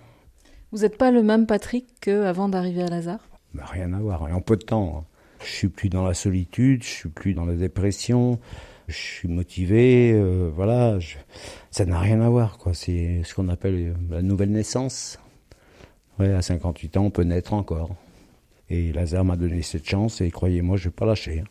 Vous 0.72 0.80
n'êtes 0.80 0.98
pas 0.98 1.12
le 1.12 1.24
même 1.24 1.46
Patrick 1.46 1.86
qu'avant 2.02 2.50
d'arriver 2.50 2.84
à 2.84 2.88
Lazare? 2.88 3.20
Bah, 3.54 3.66
Rien 3.66 3.94
à 3.94 4.00
voir. 4.00 4.24
en 4.24 4.42
peu 4.42 4.56
de 4.56 4.64
temps. 4.64 4.98
Hein. 5.00 5.06
Je 5.44 5.52
suis 5.52 5.68
plus 5.68 5.90
dans 5.90 6.04
la 6.06 6.14
solitude, 6.14 6.84
je 6.84 6.90
suis 6.90 7.10
plus 7.10 7.34
dans 7.34 7.46
la 7.46 7.56
dépression, 7.56 8.40
je 8.88 8.96
suis 8.96 9.28
motivé, 9.28 10.14
euh, 10.14 10.50
voilà. 10.54 10.98
Ça 11.72 11.86
n'a 11.86 12.00
rien 12.00 12.22
à 12.22 12.30
voir, 12.30 12.58
quoi. 12.58 12.74
C'est 12.74 13.22
ce 13.24 13.34
qu'on 13.34 13.50
appelle 13.50 13.76
euh, 13.76 13.94
la 14.10 14.22
nouvelle 14.22 14.52
naissance. 14.52 15.20
Ouais, 16.20 16.34
à 16.34 16.42
58 16.42 16.98
ans, 16.98 17.06
on 17.06 17.10
peut 17.12 17.24
naître 17.24 17.54
encore. 17.54 17.96
Et 18.70 18.92
Lazare 18.92 19.26
m'a 19.26 19.36
donné 19.36 19.62
cette 19.62 19.88
chance 19.88 20.22
et 20.22 20.32
croyez-moi, 20.32 20.78
je 20.78 20.86
vais 20.86 20.96
pas 20.96 21.06
lâcher. 21.06 21.40
Hein 21.42 21.48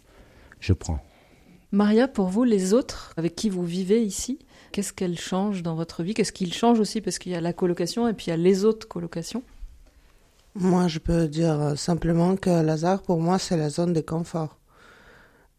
je 0.60 0.72
prends. 0.72 0.98
Maria, 1.72 2.08
pour 2.08 2.28
vous, 2.28 2.44
les 2.44 2.72
autres 2.72 3.12
avec 3.16 3.36
qui 3.36 3.50
vous 3.50 3.64
vivez 3.64 4.02
ici, 4.02 4.38
qu'est-ce 4.72 4.92
qu'elles 4.92 5.18
changent 5.18 5.62
dans 5.62 5.74
votre 5.74 6.02
vie? 6.02 6.14
Qu'est-ce 6.14 6.32
qu'ils 6.32 6.54
changent 6.54 6.80
aussi? 6.80 7.00
Parce 7.00 7.18
qu'il 7.18 7.32
y 7.32 7.34
a 7.34 7.40
la 7.40 7.52
colocation 7.52 8.08
et 8.08 8.12
puis 8.12 8.26
il 8.26 8.30
y 8.30 8.32
a 8.32 8.36
les 8.36 8.64
autres 8.64 8.88
colocations. 8.88 9.42
Moi, 10.54 10.88
je 10.88 10.98
peux 10.98 11.28
dire 11.28 11.74
simplement 11.76 12.36
que 12.36 12.62
Lazare, 12.62 13.02
pour 13.02 13.20
moi, 13.20 13.38
c'est 13.38 13.58
la 13.58 13.68
zone 13.68 13.92
de 13.92 14.00
confort. 14.00 14.58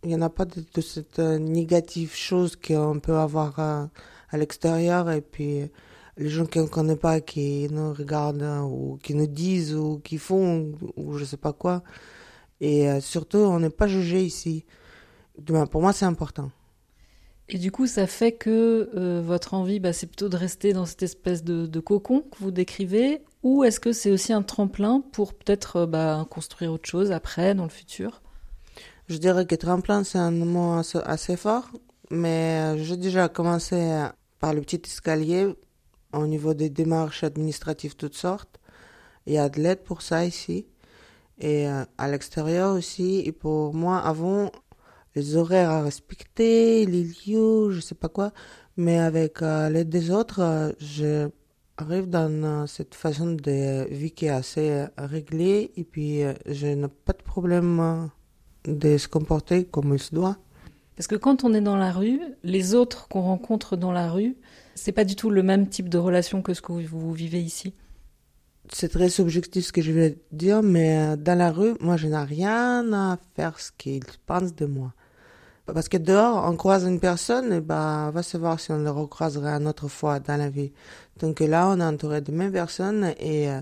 Il 0.04 0.10
n'y 0.10 0.16
en 0.16 0.22
a 0.22 0.30
pas 0.30 0.46
de, 0.46 0.82
cette 0.82 1.20
euh, 1.20 1.38
négative 1.38 2.14
chose 2.14 2.56
qu'on 2.56 3.00
peut 3.00 3.18
avoir 3.18 3.60
euh, 3.60 3.86
à, 4.30 4.38
l'extérieur 4.38 5.10
et 5.12 5.22
puis 5.22 5.70
les 6.18 6.30
gens 6.30 6.46
qu'on 6.46 6.64
ne 6.64 6.68
connaît 6.68 6.96
pas 6.96 7.20
qui 7.20 7.68
nous 7.72 7.94
regardent 7.94 8.64
ou 8.70 9.00
qui 9.02 9.16
nous 9.16 9.28
disent 9.28 9.76
ou 9.76 10.00
qui 10.04 10.18
font 10.18 10.74
ou 10.96 11.14
je 11.14 11.22
ne 11.22 11.26
sais 11.26 11.38
pas 11.38 11.54
quoi. 11.54 11.84
Et 12.62 12.90
euh, 12.90 13.02
surtout, 13.02 13.38
on 13.38 13.60
n'est 13.60 13.70
pas 13.70 13.88
jugé 13.88 14.24
ici 14.24 14.66
pour 15.70 15.82
moi, 15.82 15.94
c'est 15.94 16.06
important. 16.06 16.52
Et 17.50 17.58
du 17.58 17.72
coup, 17.72 17.88
ça 17.88 18.08
fait 18.08 18.34
que 18.34 18.90
euh, 18.96 19.22
votre 19.24 19.54
envie, 19.54 19.80
bah, 19.80 19.94
c'est 19.94 20.08
plutôt 20.08 20.28
de 20.28 20.36
rester 20.36 20.74
dans 20.74 20.86
cette 20.86 21.04
espèce 21.04 21.44
de, 21.44 21.80
cocon 21.80 22.22
que 22.22 22.38
vous 22.40 22.52
décrivez, 22.52 23.24
ou 23.44 23.64
est-ce 23.64 23.80
que 23.80 23.94
c'est 23.94 24.12
aussi 24.12 24.34
un 24.34 24.42
tremplin 24.42 25.02
pour 25.14 25.34
peut-être 25.34 25.78
euh, 25.78 25.86
bah, 25.86 26.26
construire 26.30 26.74
autre 26.74 26.90
chose 26.90 27.12
après, 27.12 27.56
dans 27.56 27.64
le 27.64 27.70
futur? 27.70 28.22
Je 29.08 29.18
dirais 29.18 29.46
que 29.46 29.56
tremplin, 29.56 30.04
c'est 30.04 30.18
un 30.18 30.32
mot 30.32 30.82
assez, 31.06 31.38
fort, 31.38 31.70
mais 32.12 32.76
euh, 32.76 32.84
j'ai 32.84 32.98
déjà 32.98 33.30
commencé 33.30 34.06
par 34.40 34.54
le 34.54 34.62
petit 34.62 34.82
escalier 34.86 35.56
au 36.14 36.28
niveau 36.28 36.54
des 36.54 36.70
démarches 36.70 37.24
administratives 37.24 37.96
toutes 37.96 38.16
sortes. 38.16 38.60
Il 39.26 39.34
y 39.34 39.38
a 39.38 39.50
de 39.50 39.60
l'aide 39.62 39.84
pour 39.84 40.02
ça 40.02 40.26
ici. 40.26 40.66
Et 41.40 41.68
à 41.68 42.08
l'extérieur 42.08 42.76
aussi, 42.76 43.20
et 43.26 43.32
pour 43.32 43.74
moi, 43.76 44.00
avant, 44.00 44.52
les 45.18 45.36
horaires 45.36 45.72
à 45.72 45.82
respecter, 45.82 46.86
les 46.86 47.04
lieux, 47.04 47.72
je 47.72 47.80
sais 47.80 47.96
pas 47.96 48.10
quoi. 48.10 48.32
Mais 48.78 49.00
avec 49.00 49.42
euh, 49.42 49.70
l'aide 49.70 49.90
des 49.90 50.12
autres, 50.12 50.42
euh, 50.42 50.72
je 50.80 51.30
arrive 51.78 52.08
dans 52.08 52.32
euh, 52.44 52.68
cette 52.68 52.94
façon 52.94 53.34
de 53.34 53.88
vie 53.90 54.12
qui 54.12 54.26
est 54.28 54.30
assez 54.30 54.86
réglée 54.98 55.72
et 55.76 55.84
puis 55.84 56.22
je 56.46 56.68
n'ai 56.68 56.88
pas 56.88 57.14
de 57.14 57.24
problème 57.24 58.10
de 58.68 58.98
se 58.98 59.08
comporter 59.08 59.66
comme 59.66 59.94
il 59.94 60.00
se 60.00 60.14
doit. 60.14 60.38
Parce 60.96 61.08
que 61.08 61.16
quand 61.16 61.44
on 61.44 61.54
est 61.54 61.62
dans 61.62 61.78
la 61.78 61.92
rue, 61.92 62.20
les 62.44 62.74
autres 62.74 63.08
qu'on 63.08 63.22
rencontre 63.22 63.78
dans 63.78 63.92
la 63.92 64.10
rue, 64.10 64.36
c'est 64.76 64.92
pas 64.92 65.06
du 65.06 65.16
tout 65.16 65.30
le 65.30 65.44
même 65.44 65.68
type 65.68 65.90
de 65.90 65.98
relation 65.98 66.42
que 66.42 66.54
ce 66.54 66.62
que 66.62 66.72
vous 66.72 67.14
vivez 67.14 67.42
ici. 67.42 67.74
C'est 68.72 68.90
très 68.90 69.10
subjectif 69.10 69.66
ce 69.66 69.72
que 69.72 69.82
je 69.82 69.92
vais 69.92 70.18
dire, 70.32 70.62
mais 70.62 71.16
dans 71.18 71.38
la 71.38 71.52
rue, 71.52 71.76
moi, 71.80 71.98
je 71.98 72.08
n'ai 72.08 72.18
rien 72.18 72.92
à 72.94 73.18
faire 73.36 73.60
ce 73.60 73.72
qu'ils 73.78 74.04
pensent 74.26 74.56
de 74.56 74.66
moi. 74.66 74.94
Parce 75.66 75.90
que 75.90 75.98
dehors, 75.98 76.46
on 76.50 76.56
croise 76.56 76.86
une 76.86 77.00
personne, 77.00 77.54
et 77.54 77.62
ben, 77.62 78.08
on 78.08 78.12
va 78.12 78.24
savoir 78.24 78.60
si 78.60 78.72
on 78.72 78.78
le 78.78 78.90
recroisera 78.90 79.52
une 79.52 79.68
autre 79.68 79.88
fois 79.88 80.20
dans 80.20 80.38
la 80.38 80.50
vie. 80.50 80.72
Donc 81.20 81.40
là, 81.42 81.68
on 81.70 81.80
est 81.80 81.84
entouré 81.84 82.22
de 82.22 82.32
mêmes 82.32 82.52
personnes 82.52 83.14
et 83.20 83.50
euh, 83.50 83.62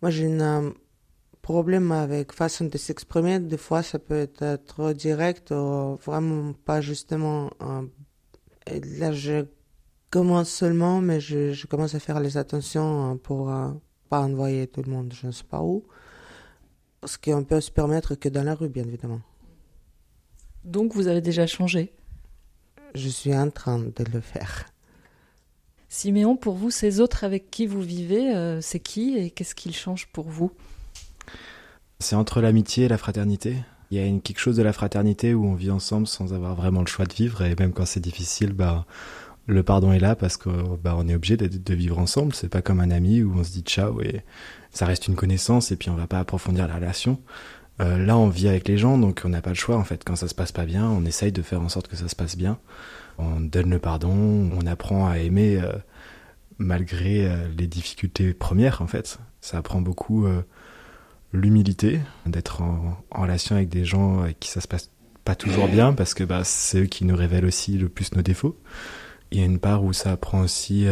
moi, 0.00 0.10
j'ai 0.10 0.26
un 0.40 0.72
problème 1.52 1.92
avec 1.92 2.32
façon 2.32 2.66
de 2.66 2.76
s'exprimer. 2.76 3.40
Des 3.40 3.56
fois, 3.56 3.82
ça 3.82 3.98
peut 3.98 4.18
être 4.18 4.56
trop 4.66 4.92
direct 4.92 5.50
ou 5.50 5.96
vraiment 6.04 6.52
pas 6.52 6.82
justement. 6.82 7.50
Euh, 7.62 7.86
et 8.66 8.80
là, 9.00 9.12
je 9.12 9.46
commence 10.10 10.50
seulement, 10.50 11.00
mais 11.00 11.20
je, 11.20 11.52
je, 11.54 11.66
commence 11.66 11.94
à 11.94 12.00
faire 12.00 12.20
les 12.20 12.36
attentions 12.36 13.12
euh, 13.12 13.14
pour 13.14 13.50
pas 14.10 14.20
envoyer 14.20 14.66
tout 14.66 14.82
le 14.82 14.90
monde 14.92 15.12
je 15.14 15.26
ne 15.26 15.32
sais 15.32 15.48
pas 15.54 15.62
où. 15.62 15.84
Ce 17.06 17.16
qu'on 17.16 17.44
peut 17.44 17.62
se 17.62 17.70
permettre 17.70 18.14
que 18.14 18.28
dans 18.28 18.42
la 18.42 18.54
rue, 18.54 18.68
bien 18.68 18.84
évidemment. 18.84 19.22
Donc 20.64 20.94
vous 20.94 21.06
avez 21.08 21.22
déjà 21.22 21.46
changé? 21.46 21.92
Je 22.94 23.08
suis 23.08 23.34
en 23.34 23.50
train 23.50 23.78
de 23.78 24.04
le 24.12 24.20
faire. 24.20 24.66
Siméon, 25.88 26.36
pour 26.36 26.54
vous, 26.54 26.70
ces 26.70 27.00
autres 27.00 27.24
avec 27.24 27.50
qui 27.50 27.64
vous 27.66 27.80
vivez, 27.80 28.36
euh, 28.36 28.60
c'est 28.60 28.80
qui 28.80 29.16
et 29.16 29.30
qu'est-ce 29.30 29.54
qu'ils 29.54 29.74
changent 29.74 30.08
pour 30.12 30.28
vous? 30.28 30.52
C'est 32.00 32.14
entre 32.14 32.40
l'amitié 32.40 32.84
et 32.84 32.88
la 32.88 32.98
fraternité. 32.98 33.56
Il 33.90 33.98
y 33.98 34.00
a 34.00 34.06
une, 34.06 34.20
quelque 34.20 34.38
chose 34.38 34.56
de 34.56 34.62
la 34.62 34.72
fraternité 34.72 35.34
où 35.34 35.44
on 35.46 35.54
vit 35.54 35.70
ensemble 35.70 36.06
sans 36.06 36.32
avoir 36.32 36.54
vraiment 36.54 36.80
le 36.80 36.86
choix 36.86 37.06
de 37.06 37.12
vivre 37.12 37.42
et 37.42 37.56
même 37.58 37.72
quand 37.72 37.86
c'est 37.86 38.00
difficile, 38.00 38.52
bah, 38.52 38.86
le 39.46 39.62
pardon 39.64 39.92
est 39.92 39.98
là 39.98 40.14
parce 40.14 40.36
que 40.36 40.48
bah, 40.76 40.96
est 41.08 41.14
obligé 41.14 41.36
de, 41.36 41.48
de, 41.48 41.74
vivre 41.74 41.98
ensemble. 41.98 42.34
C'est 42.34 42.48
pas 42.48 42.62
comme 42.62 42.78
un 42.78 42.92
ami 42.92 43.22
où 43.22 43.34
on 43.36 43.42
se 43.42 43.50
dit 43.50 43.62
ciao 43.62 44.00
et 44.00 44.22
ça 44.70 44.86
reste 44.86 45.08
une 45.08 45.16
connaissance 45.16 45.72
et 45.72 45.76
puis 45.76 45.90
on 45.90 45.96
va 45.96 46.06
pas 46.06 46.20
approfondir 46.20 46.68
la 46.68 46.76
relation. 46.76 47.20
Euh, 47.80 47.98
là, 47.98 48.16
on 48.16 48.28
vit 48.28 48.48
avec 48.48 48.68
les 48.68 48.76
gens, 48.78 48.98
donc 48.98 49.22
on 49.24 49.28
n'a 49.28 49.42
pas 49.42 49.50
le 49.50 49.56
choix. 49.56 49.76
En 49.76 49.84
fait, 49.84 50.04
quand 50.04 50.16
ça 50.16 50.28
se 50.28 50.34
passe 50.34 50.52
pas 50.52 50.66
bien, 50.66 50.88
on 50.88 51.04
essaye 51.04 51.32
de 51.32 51.42
faire 51.42 51.60
en 51.60 51.68
sorte 51.68 51.88
que 51.88 51.96
ça 51.96 52.08
se 52.08 52.16
passe 52.16 52.36
bien. 52.36 52.58
On 53.18 53.40
donne 53.40 53.70
le 53.70 53.78
pardon, 53.80 54.12
on 54.12 54.66
apprend 54.66 55.08
à 55.08 55.18
aimer 55.18 55.60
euh, 55.60 55.72
malgré 56.58 57.26
euh, 57.26 57.48
les 57.56 57.66
difficultés 57.66 58.34
premières. 58.34 58.82
En 58.82 58.86
fait, 58.86 59.18
ça 59.40 59.58
apprend 59.58 59.80
beaucoup 59.80 60.26
l'humilité, 61.32 62.00
d'être 62.26 62.62
en, 62.62 63.02
relation 63.10 63.56
avec 63.56 63.68
des 63.68 63.84
gens 63.84 64.20
avec 64.20 64.40
qui 64.40 64.48
ça 64.48 64.60
se 64.60 64.68
passe 64.68 64.90
pas 65.24 65.34
toujours 65.34 65.68
bien, 65.68 65.92
parce 65.92 66.14
que 66.14 66.24
bah, 66.24 66.42
c'est 66.44 66.80
eux 66.80 66.86
qui 66.86 67.04
nous 67.04 67.16
révèlent 67.16 67.44
aussi 67.44 67.76
le 67.76 67.88
plus 67.88 68.14
nos 68.14 68.22
défauts. 68.22 68.58
Il 69.30 69.38
y 69.38 69.42
a 69.42 69.44
une 69.44 69.58
part 69.58 69.84
où 69.84 69.92
ça 69.92 70.12
apprend 70.12 70.40
aussi 70.40 70.86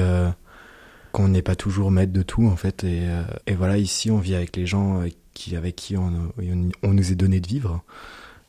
qu'on 1.13 1.29
n'est 1.29 1.41
pas 1.41 1.57
toujours 1.57 1.91
maître 1.91 2.13
de 2.13 2.23
tout, 2.23 2.47
en 2.47 2.57
fait. 2.57 2.85
Et, 2.85 3.09
et 3.47 3.55
voilà, 3.55 3.79
ici, 3.79 4.11
on 4.11 4.19
vit 4.19 4.35
avec 4.35 4.55
les 4.57 4.67
gens 4.67 5.03
avec 5.57 5.77
qui 5.77 5.97
on, 5.97 6.33
nous 6.83 7.13
est 7.13 7.15
donné 7.15 7.41
de 7.41 7.47
vivre. 7.47 7.83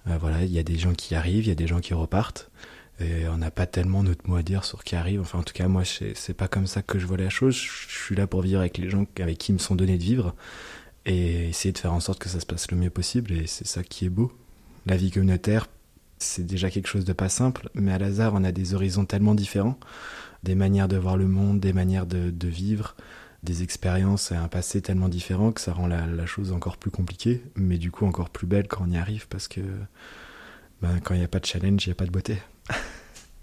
Euh, 0.07 0.17
voilà, 0.19 0.43
il 0.43 0.51
y 0.51 0.59
a 0.59 0.63
des 0.63 0.77
gens 0.77 0.93
qui 0.93 1.15
arrivent, 1.15 1.45
il 1.45 1.49
y 1.49 1.51
a 1.51 1.55
des 1.55 1.67
gens 1.67 1.79
qui 1.79 1.93
repartent. 1.93 2.49
Et 2.99 3.27
on 3.27 3.37
n'a 3.37 3.51
pas 3.51 3.67
tellement 3.67 4.01
notre 4.01 4.27
mot 4.27 4.37
à 4.37 4.43
dire 4.43 4.63
sur 4.63 4.83
qui 4.83 4.95
arrive. 4.95 5.21
Enfin, 5.21 5.39
en 5.39 5.43
tout 5.43 5.53
cas, 5.53 5.67
moi, 5.67 5.83
c'est 5.85 6.33
pas 6.33 6.47
comme 6.47 6.65
ça 6.65 6.81
que 6.81 6.97
je 6.97 7.05
vois 7.05 7.17
la 7.17 7.29
chose. 7.29 7.55
Je 7.55 7.95
suis 8.03 8.15
là 8.15 8.25
pour 8.25 8.41
vivre 8.41 8.59
avec 8.59 8.77
les 8.79 8.89
gens 8.89 9.05
avec 9.19 9.37
qui 9.37 9.53
me 9.53 9.59
sont 9.59 9.75
donnés 9.75 9.99
de 9.99 10.03
vivre 10.03 10.33
et 11.07 11.49
essayer 11.49 11.71
de 11.71 11.77
faire 11.79 11.93
en 11.93 11.99
sorte 11.99 12.19
que 12.19 12.29
ça 12.29 12.39
se 12.39 12.45
passe 12.45 12.69
le 12.69 12.77
mieux 12.77 12.91
possible. 12.91 13.31
Et 13.31 13.47
c'est 13.47 13.65
ça 13.65 13.81
qui 13.81 14.05
est 14.05 14.09
beau. 14.09 14.31
La 14.85 14.95
vie 14.95 15.09
communautaire, 15.09 15.67
c'est 16.19 16.45
déjà 16.45 16.69
quelque 16.69 16.87
chose 16.87 17.05
de 17.05 17.13
pas 17.13 17.29
simple, 17.29 17.69
mais 17.73 17.91
à 17.91 17.97
Lazare, 17.97 18.33
on 18.35 18.43
a 18.43 18.51
des 18.51 18.75
horizons 18.75 19.05
tellement 19.05 19.33
différents, 19.33 19.79
des 20.43 20.53
manières 20.53 20.87
de 20.87 20.97
voir 20.97 21.17
le 21.17 21.27
monde, 21.27 21.59
des 21.59 21.73
manières 21.73 22.05
de, 22.05 22.29
de 22.29 22.47
vivre, 22.47 22.95
des 23.43 23.63
expériences 23.63 24.31
et 24.31 24.35
un 24.35 24.47
passé 24.47 24.81
tellement 24.81 25.09
différent 25.09 25.51
que 25.51 25.61
ça 25.61 25.73
rend 25.73 25.87
la, 25.87 26.25
chose 26.25 26.51
encore 26.51 26.77
plus 26.77 26.91
compliquée, 26.91 27.43
mais 27.55 27.77
du 27.77 27.91
coup 27.91 28.05
encore 28.05 28.29
plus 28.29 28.47
belle 28.47 28.67
quand 28.67 28.83
on 28.85 28.91
y 28.91 28.97
arrive 28.97 29.27
parce 29.27 29.47
que 29.47 29.61
ben, 30.81 30.99
quand 31.03 31.13
il 31.13 31.19
n'y 31.19 31.23
a 31.23 31.29
pas 31.29 31.39
de 31.39 31.45
challenge, 31.45 31.85
il 31.85 31.89
n'y 31.89 31.93
a 31.93 31.95
pas 31.95 32.05
de 32.05 32.11
beauté. 32.11 32.37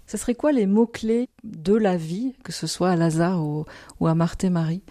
Ce 0.07 0.17
serait 0.17 0.35
quoi 0.35 0.51
les 0.51 0.67
mots-clés 0.67 1.29
de 1.43 1.73
la 1.73 1.97
vie, 1.97 2.35
que 2.43 2.51
ce 2.51 2.67
soit 2.67 2.91
à 2.91 2.95
Lazare 2.95 3.43
ou, 3.43 3.65
à 4.05 4.13
Marthe 4.13 4.43
et 4.43 4.51
Marie? 4.51 4.83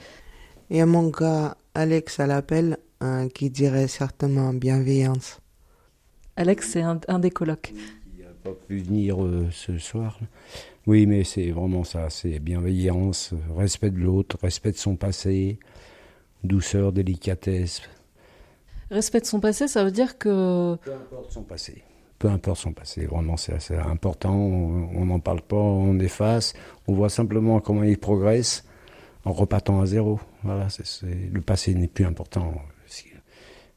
Il 0.70 0.76
y 0.76 0.80
a 0.80 0.86
mon 0.86 1.08
gars 1.08 1.56
Alex 1.74 2.20
à 2.20 2.26
l'appel 2.26 2.78
hein, 3.00 3.28
qui 3.28 3.50
dirait 3.50 3.88
certainement 3.88 4.54
bienveillance. 4.54 5.40
Alex, 6.36 6.70
c'est 6.70 6.82
un, 6.82 7.18
des 7.18 7.30
colocs. 7.30 7.72
Il 8.16 8.24
n'a 8.24 8.30
pas 8.42 8.52
pu 8.52 8.78
venir 8.78 9.22
euh, 9.22 9.48
ce 9.50 9.78
soir. 9.78 10.18
Oui, 10.86 11.06
mais 11.06 11.24
c'est 11.24 11.50
vraiment 11.50 11.84
ça, 11.84 12.10
c'est 12.10 12.38
bienveillance, 12.38 13.34
respect 13.56 13.90
de 13.90 13.98
l'autre, 13.98 14.36
respect 14.42 14.72
de 14.72 14.76
son 14.76 14.96
passé, 14.96 15.58
douceur, 16.42 16.92
délicatesse. 16.92 17.82
Respect 18.90 19.20
de 19.20 19.26
son 19.26 19.40
passé, 19.40 19.66
ça 19.66 19.84
veut 19.84 19.90
dire 19.90 20.18
que... 20.18 20.76
Peu 20.76 20.92
importe 20.92 21.32
son 21.32 21.42
passé 21.42 21.82
peu 22.24 22.30
importe 22.30 22.60
son 22.60 22.72
passé. 22.72 23.04
Vraiment, 23.04 23.36
c'est 23.36 23.52
assez 23.52 23.76
important. 23.76 24.34
On 24.34 25.04
n'en 25.04 25.20
parle 25.20 25.42
pas, 25.42 25.56
on 25.56 25.98
efface. 25.98 26.54
On 26.86 26.94
voit 26.94 27.10
simplement 27.10 27.60
comment 27.60 27.82
il 27.82 27.98
progresse 27.98 28.64
en 29.26 29.32
repartant 29.32 29.82
à 29.82 29.86
zéro. 29.86 30.18
Voilà, 30.44 30.68
le 31.32 31.40
passé 31.40 31.74
n'est 31.74 31.88
plus 31.88 32.04
important. 32.04 32.54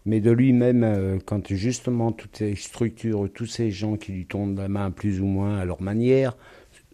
Mais 0.06 0.22
de 0.22 0.32
lui-même, 0.32 0.84
euh, 0.86 1.18
quand 1.24 1.54
justement 1.54 2.14
toutes 2.14 2.38
ces 2.38 2.56
structures, 2.56 3.28
tous 3.34 3.46
ces 3.46 3.72
gens 3.72 3.98
qui 3.98 4.14
lui 4.14 4.26
tournent 4.26 4.56
la 4.56 4.70
main 4.70 4.90
plus 4.90 5.20
ou 5.20 5.26
moins 5.26 5.58
à 5.58 5.66
leur 5.66 5.82
manière, 5.82 6.38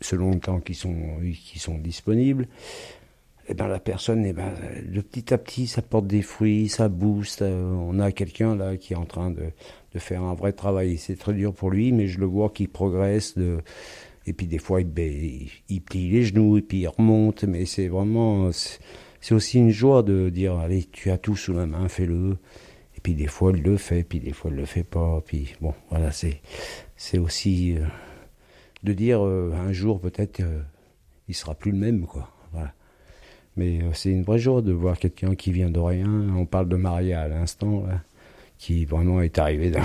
selon 0.02 0.32
le 0.32 0.40
temps 0.40 0.60
qui 0.60 0.74
sont, 0.74 0.96
qui 1.22 1.60
sont 1.60 1.78
disponibles, 1.78 2.48
eh 3.50 3.54
ben 3.54 3.68
la 3.68 3.80
personne, 3.80 4.26
eh 4.26 4.34
ben, 4.34 4.52
de 4.92 5.02
petit 5.02 5.32
à 5.32 5.38
petit, 5.38 5.68
ça 5.68 5.84
porte 5.84 6.08
des 6.08 6.24
fruits, 6.24 6.70
ça 6.70 6.90
booste. 6.90 7.44
Euh, 7.44 7.72
on 7.72 8.00
a 8.00 8.12
quelqu'un 8.12 8.56
là 8.56 8.78
qui 8.78 8.94
est 8.94 8.98
en 8.98 9.06
train 9.06 9.30
de, 9.30 9.44
faire 10.00 10.24
un 10.24 10.34
vrai 10.34 10.52
travail. 10.54 10.98
C'est 10.98 11.16
très 11.16 11.34
dur 11.34 11.54
pour 11.54 11.70
lui, 11.70 11.92
mais 11.92 12.08
je 12.08 12.20
le 12.20 12.26
vois 12.26 12.50
qu'il 12.50 12.70
progresse. 12.70 13.36
Et 14.26 14.34
puis 14.34 14.48
des 14.48 14.58
fois, 14.58 14.82
il, 14.82 15.50
il, 15.70 15.82
plie 15.82 16.10
les 16.10 16.24
genoux 16.24 16.58
et 16.58 16.64
puis 16.64 16.80
il 16.80 16.88
remonte. 16.88 17.44
Mais 17.44 17.66
c'est 17.66 17.90
vraiment, 17.90 18.50
c'est 19.24 19.34
aussi 19.34 19.58
une 19.58 19.70
joie 19.70 20.04
de 20.04 20.30
dire, 20.30 20.58
allez, 20.58 20.84
tu 20.92 21.10
as 21.10 21.18
tout 21.18 21.38
sous 21.38 21.54
la 21.54 21.66
main, 21.66 21.88
fais-le. 21.88 22.38
Et 22.98 23.00
puis 23.02 23.14
des 23.16 23.28
fois, 23.28 23.54
il 23.56 23.64
le 23.64 23.78
fait, 23.78 24.04
puis 24.04 24.20
des 24.20 24.34
fois, 24.34 24.52
il 24.52 24.58
le 24.58 24.66
fait 24.66 24.84
pas. 24.84 25.24
Puis 25.26 25.56
bon, 25.62 25.74
voilà, 25.90 26.12
c'est, 26.12 26.42
aussi 27.18 27.78
euh, 27.78 27.86
de 28.84 28.92
dire 28.92 29.26
euh, 29.26 29.54
un 29.54 29.72
jour 29.72 30.02
peut-être, 30.02 30.42
euh, 30.42 30.62
il 31.30 31.36
sera 31.36 31.56
plus 31.56 31.72
le 31.72 31.78
même, 31.78 32.06
quoi. 32.06 32.30
Voilà. 32.52 32.74
Mais 33.56 33.80
c'est 33.94 34.10
une 34.10 34.24
vraie 34.24 34.40
joie 34.40 34.62
de 34.62 34.74
voir 34.74 35.00
quelqu'un 35.00 35.36
qui 35.36 35.54
vient 35.54 35.70
de 35.70 35.80
rien. 35.80 36.10
On 36.36 36.46
parle 36.46 36.68
de 36.68 36.76
Maria 36.76 37.22
à 37.22 37.28
l'instant. 37.30 37.86
Qui 38.58 38.84
vraiment 38.84 39.22
est 39.22 39.40
arrivé 39.40 39.72
d'un 39.72 39.84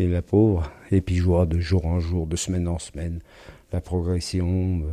et 0.00 0.08
la 0.08 0.22
pauvre, 0.22 0.72
et 0.90 1.00
puis 1.00 1.16
je 1.16 1.44
de 1.44 1.60
jour 1.60 1.84
en 1.84 2.00
jour, 2.00 2.26
de 2.26 2.36
semaine 2.36 2.66
en 2.68 2.78
semaine, 2.78 3.20
la 3.72 3.80
progression, 3.80 4.82
euh, 4.82 4.92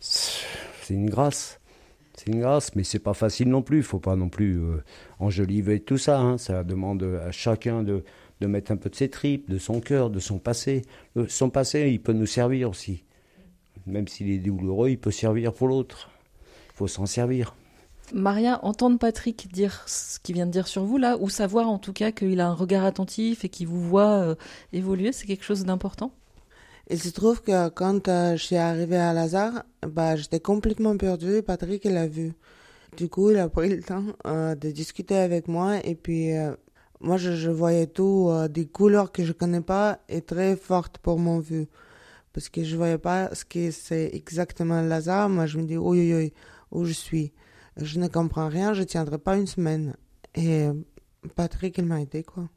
c'est 0.00 0.94
une 0.94 1.08
grâce. 1.08 1.60
C'est 2.14 2.28
une 2.28 2.40
grâce, 2.40 2.74
mais 2.74 2.84
c'est 2.84 2.98
pas 2.98 3.14
facile 3.14 3.48
non 3.48 3.62
plus. 3.62 3.78
Il 3.78 3.82
faut 3.82 3.98
pas 3.98 4.16
non 4.16 4.28
plus 4.28 4.58
euh, 4.58 4.82
enjoliver 5.18 5.80
tout 5.80 5.98
ça. 5.98 6.20
Hein. 6.20 6.38
Ça 6.38 6.62
demande 6.64 7.02
à 7.02 7.32
chacun 7.32 7.82
de, 7.82 8.04
de 8.40 8.46
mettre 8.46 8.72
un 8.72 8.76
peu 8.76 8.90
de 8.90 8.94
ses 8.94 9.08
tripes, 9.08 9.50
de 9.50 9.58
son 9.58 9.80
cœur, 9.80 10.10
de 10.10 10.20
son 10.20 10.38
passé. 10.38 10.82
son 11.28 11.48
passé, 11.48 11.90
il 11.90 12.02
peut 12.02 12.12
nous 12.12 12.26
servir 12.26 12.70
aussi. 12.70 13.04
Même 13.86 14.08
s'il 14.08 14.30
est 14.30 14.38
douloureux, 14.38 14.90
il 14.90 14.98
peut 14.98 15.10
servir 15.10 15.52
pour 15.52 15.68
l'autre. 15.68 16.10
Il 16.70 16.76
faut 16.76 16.88
s'en 16.88 17.06
servir. 17.06 17.54
Maria, 18.12 18.62
entendre 18.64 18.98
Patrick 18.98 19.50
dire 19.52 19.84
ce 19.86 20.18
qu'il 20.18 20.34
vient 20.34 20.46
de 20.46 20.50
dire 20.50 20.68
sur 20.68 20.84
vous 20.84 20.98
là, 20.98 21.16
ou 21.18 21.30
savoir 21.30 21.68
en 21.68 21.78
tout 21.78 21.92
cas 21.92 22.12
qu'il 22.12 22.40
a 22.40 22.48
un 22.48 22.54
regard 22.54 22.84
attentif 22.84 23.44
et 23.44 23.48
qu'il 23.48 23.68
vous 23.68 23.80
voit 23.80 24.10
euh, 24.10 24.34
évoluer, 24.72 25.12
c'est 25.12 25.26
quelque 25.26 25.44
chose 25.44 25.64
d'important? 25.64 26.12
Il 26.90 27.00
se 27.00 27.10
trouve 27.10 27.42
que 27.42 27.68
quand 27.68 28.08
euh, 28.08 28.36
je 28.36 28.44
suis 28.44 28.56
arrivée 28.56 28.96
à 28.96 29.12
Lazare, 29.12 29.64
bah, 29.86 30.16
j'étais 30.16 30.40
complètement 30.40 30.96
perdue 30.96 31.42
Patrick 31.42 31.84
l'a 31.84 32.06
vu. 32.06 32.32
Du 32.96 33.08
coup, 33.08 33.30
il 33.30 33.38
a 33.38 33.48
pris 33.48 33.70
le 33.70 33.82
temps 33.82 34.04
euh, 34.26 34.54
de 34.54 34.70
discuter 34.70 35.16
avec 35.16 35.48
moi 35.48 35.78
et 35.84 35.94
puis 35.94 36.32
moi 37.00 37.16
je, 37.16 37.50
voyais 37.50 37.86
tout 37.86 38.30
des 38.50 38.66
couleurs 38.66 39.12
que 39.12 39.24
je 39.24 39.32
connais 39.32 39.62
pas 39.62 40.00
et 40.08 40.20
très 40.20 40.56
fortes 40.56 40.98
pour 40.98 41.18
mon 41.18 41.40
vue. 41.40 41.68
Parce 42.32 42.48
que 42.48 42.64
je 42.64 42.76
voyais 42.76 42.98
pas 42.98 43.34
ce 43.34 43.44
que 43.44 43.70
c'est 43.70 44.10
exactement 44.12 44.82
Lazare. 44.82 45.28
Moi 45.28 45.46
je 45.46 45.58
me 45.58 45.64
dis, 45.64 45.76
oui, 45.76 46.00
oui, 46.00 46.14
oui, 46.14 46.32
où 46.70 46.84
je 46.84 46.92
suis 46.92 47.32
je 47.76 47.98
ne 47.98 48.08
comprends 48.08 48.48
rien, 48.48 48.74
je 48.74 48.82
tiendrai 48.82 49.18
pas 49.18 49.36
une 49.36 49.46
semaine. 49.46 49.96
Et 50.34 50.68
Patrick, 51.36 51.78
il 51.78 51.86
m'a 51.86 52.00
aidé, 52.00 52.22
quoi. 52.22 52.48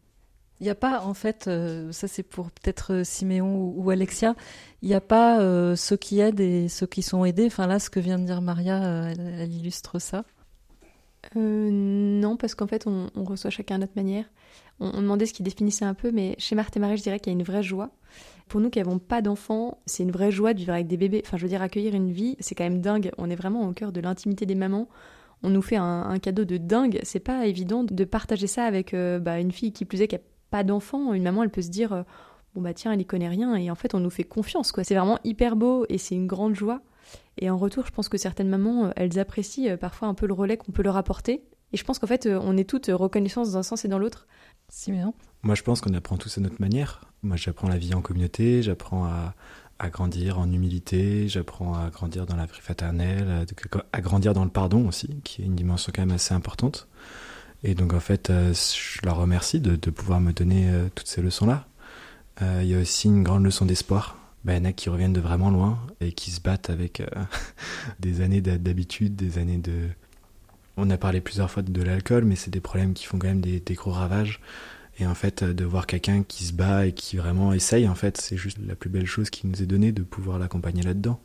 Il 0.61 0.63
n'y 0.63 0.69
a 0.69 0.75
pas, 0.75 1.01
en 1.01 1.13
fait, 1.13 1.47
euh, 1.47 1.91
ça 1.91 2.07
c'est 2.07 2.23
pour 2.23 2.49
peut-être 2.49 2.93
euh, 2.93 3.03
Siméon 3.03 3.73
ou, 3.75 3.89
Alexia, 3.89 4.35
il 4.81 4.87
n'y 4.87 4.95
a 4.95 5.01
pas 5.01 5.41
euh, 5.41 5.75
ceux 5.75 5.97
qui 5.97 6.19
aident 6.21 6.39
et 6.39 6.69
ceux 6.69 6.87
qui 6.87 7.01
sont 7.01 7.25
aidés. 7.25 7.47
Enfin 7.47 7.67
là, 7.67 7.77
ce 7.77 7.89
que 7.89 7.99
vient 7.99 8.17
de 8.17 8.25
dire 8.25 8.41
Maria, 8.41 9.11
elle, 9.11 9.51
illustre 9.51 9.99
ça. 9.99 10.23
non, 11.35 12.37
parce 12.37 12.55
qu'en 12.55 12.67
fait, 12.67 12.87
on, 12.87 13.09
reçoit 13.25 13.49
chacun 13.49 13.75
à 13.75 13.77
notre 13.79 13.95
manière. 13.97 14.25
On, 14.79 15.01
demandait 15.01 15.25
ce 15.25 15.33
qui 15.33 15.43
définissait 15.43 15.85
un 15.85 15.93
peu, 15.93 16.11
mais 16.11 16.35
chez 16.37 16.55
Marthe 16.55 16.77
et 16.77 16.79
Marie, 16.79 16.97
je 16.97 17.03
dirais 17.03 17.19
qu'il 17.19 17.33
y 17.33 17.35
a 17.35 17.37
une 17.37 17.45
vraie 17.45 17.63
joie. 17.63 17.91
Pour 18.47 18.61
nous 18.61 18.69
qui 18.69 18.79
n'avons 18.79 18.99
pas 18.99 19.21
d'enfants, 19.21 19.79
c'est 19.85 20.03
une 20.03 20.11
vraie 20.11 20.31
joie 20.31 20.53
de 20.53 20.59
vivre 20.59 20.73
avec 20.73 20.87
des 20.87 20.97
bébés. 20.97 21.21
Enfin, 21.25 21.35
je 21.35 21.41
veux 21.41 21.49
dire, 21.49 21.61
accueillir 21.61 21.95
une 21.95 22.11
vie, 22.11 22.37
c'est 22.39 22.55
quand 22.55 22.63
même 22.63 22.79
dingue. 22.79 23.11
On 23.17 23.29
est 23.29 23.35
vraiment 23.35 23.67
au 23.67 23.73
cœur 23.73 23.91
de 23.91 23.99
l'intimité 23.99 24.45
des 24.45 24.55
mamans. 24.55 24.87
On 25.43 25.49
nous 25.49 25.61
fait 25.61 25.75
un, 25.75 26.17
cadeau 26.19 26.45
de 26.45 26.55
dingue. 26.55 26.99
C'est 27.03 27.19
pas 27.19 27.45
évident 27.45 27.83
de 27.83 28.03
partager 28.05 28.47
ça 28.47 28.63
avec 28.63 28.95
bah, 28.95 29.39
une 29.39 29.51
fille 29.51 29.73
qui 29.73 29.83
plus 29.83 30.01
est 30.01 30.07
qui 30.07 30.15
a 30.15 30.19
pas 30.55 30.63
d'enfants. 30.63 31.13
Une 31.13 31.23
maman, 31.23 31.43
elle 31.43 31.49
peut 31.49 31.61
se 31.61 31.69
dire 31.69 31.91
euh, 31.91 32.03
bon 32.53 32.61
bah 32.61 32.73
tiens, 32.73 32.93
elle 32.93 33.01
y 33.01 33.05
connaît 33.05 33.27
rien 33.27 33.55
et 33.55 33.69
en 33.69 33.75
fait 33.75 33.93
on 33.93 33.99
nous 33.99 34.09
fait 34.09 34.23
confiance 34.23 34.71
quoi. 34.71 34.85
C'est 34.85 34.95
vraiment 34.95 35.19
hyper 35.25 35.57
beau 35.57 35.85
et 35.89 35.97
c'est 35.97 36.15
une 36.15 36.27
grande 36.27 36.55
joie. 36.55 36.81
Et 37.37 37.49
en 37.49 37.57
retour, 37.57 37.85
je 37.85 37.91
pense 37.91 38.07
que 38.07 38.17
certaines 38.17 38.47
mamans, 38.47 38.85
euh, 38.85 38.91
elles 38.95 39.19
apprécient 39.19 39.75
parfois 39.75 40.07
un 40.07 40.13
peu 40.13 40.27
le 40.27 40.33
relais 40.33 40.55
qu'on 40.55 40.71
peut 40.71 40.81
leur 40.81 40.95
apporter. 40.95 41.43
Et 41.73 41.77
je 41.77 41.83
pense 41.83 41.99
qu'en 41.99 42.07
fait, 42.07 42.25
on 42.27 42.55
est 42.55 42.63
toutes 42.63 42.87
reconnaissantes 42.87 43.47
dans 43.47 43.57
un 43.57 43.63
sens 43.63 43.83
et 43.83 43.89
dans 43.89 43.99
l'autre. 43.99 44.27
Siméon 44.69 45.13
Moi, 45.43 45.55
je 45.55 45.63
pense 45.63 45.81
qu'on 45.81 45.93
apprend 45.93 46.15
tous 46.15 46.37
à 46.37 46.41
notre 46.41 46.61
manière. 46.61 47.01
Moi, 47.21 47.35
j'apprends 47.35 47.67
la 47.67 47.77
vie 47.77 47.93
en 47.93 48.01
communauté, 48.01 48.61
j'apprends 48.61 49.03
à, 49.03 49.89
grandir 49.89 50.39
en 50.39 50.49
humilité, 50.49 51.27
j'apprends 51.27 51.73
à 51.73 51.89
grandir 51.89 52.25
dans 52.25 52.37
la 52.37 52.45
vie 52.45 52.61
fraternelle, 52.61 53.45
à, 53.91 54.01
grandir 54.01 54.33
dans 54.33 54.45
le 54.45 54.49
pardon 54.49 54.87
aussi, 54.87 55.19
qui 55.25 55.41
est 55.41 55.45
une 55.45 55.55
dimension 55.55 55.91
quand 55.93 56.03
même 56.03 56.15
assez 56.15 56.33
importante. 56.33 56.87
Et 57.67 57.73
donc, 57.73 57.93
en 57.93 57.99
fait, 57.99 58.29
euh, 58.29 58.53
je 58.53 58.99
leur 59.03 59.17
remercie 59.17 59.59
de, 59.59 59.75
pouvoir 59.89 60.21
me 60.21 60.33
donner 60.33 60.69
euh, 60.69 60.87
toutes 60.93 61.07
ces 61.07 61.23
leçons-là. 61.23 61.67
Euh, 62.43 62.59
il 62.61 62.69
y 62.69 62.75
a 62.75 62.79
aussi 62.79 63.07
une 63.07 63.23
grande 63.23 63.43
leçon 63.43 63.65
d'espoir. 63.65 64.19
Ben, 64.43 64.53
il 64.53 64.57
y 64.57 64.67
en 64.67 64.69
a 64.69 64.71
qui 64.71 64.87
reviennent 64.89 65.13
de 65.13 65.19
vraiment 65.19 65.49
loin 65.49 65.79
et 65.99 66.11
qui 66.11 66.29
se 66.29 66.39
battent 66.41 66.69
avec 66.69 67.01
des 67.99 68.21
années 68.21 68.41
d'habitude, 68.41 69.15
des 69.15 69.39
années 69.39 69.57
de, 69.57 69.89
on 70.77 70.91
a 70.91 70.97
parlé 70.97 71.21
plusieurs 71.21 71.49
fois 71.49 71.63
de 71.63 71.81
l'alcool, 71.81 72.23
mais 72.25 72.35
c'est 72.35 72.51
des 72.51 72.59
problèmes 72.59 72.93
qui 72.93 73.05
font 73.05 73.17
quand 73.17 73.29
même 73.29 73.41
des, 73.41 73.73
gros 73.73 73.91
ravages. 73.91 74.41
Et 74.99 75.07
en 75.07 75.15
fait, 75.15 75.43
de 75.43 75.65
voir 75.65 75.87
quelqu'un 75.87 76.21
qui 76.21 76.43
se 76.43 76.53
bat 76.53 76.85
et 76.85 76.91
qui 76.91 77.17
vraiment 77.17 77.51
essaye, 77.51 77.87
en 77.87 77.95
fait, 77.95 78.17
c'est 78.17 78.37
juste 78.37 78.59
la 78.63 78.75
plus 78.75 78.91
belle 78.91 79.07
chose 79.07 79.31
qui 79.31 79.47
nous 79.47 79.63
est 79.63 79.65
donnée 79.65 79.91
de 79.91 80.03
pouvoir 80.03 80.37
l'accompagner 80.37 80.83
là-dedans. 80.83 81.19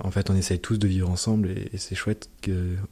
En 0.00 0.12
fait, 0.12 0.30
on 0.30 0.36
essaye 0.36 0.60
tous 0.60 0.78
de 0.78 0.86
vivre 0.86 1.10
ensemble 1.10 1.48
et, 1.50 1.76
c'est 1.76 1.96
chouette 1.96 2.30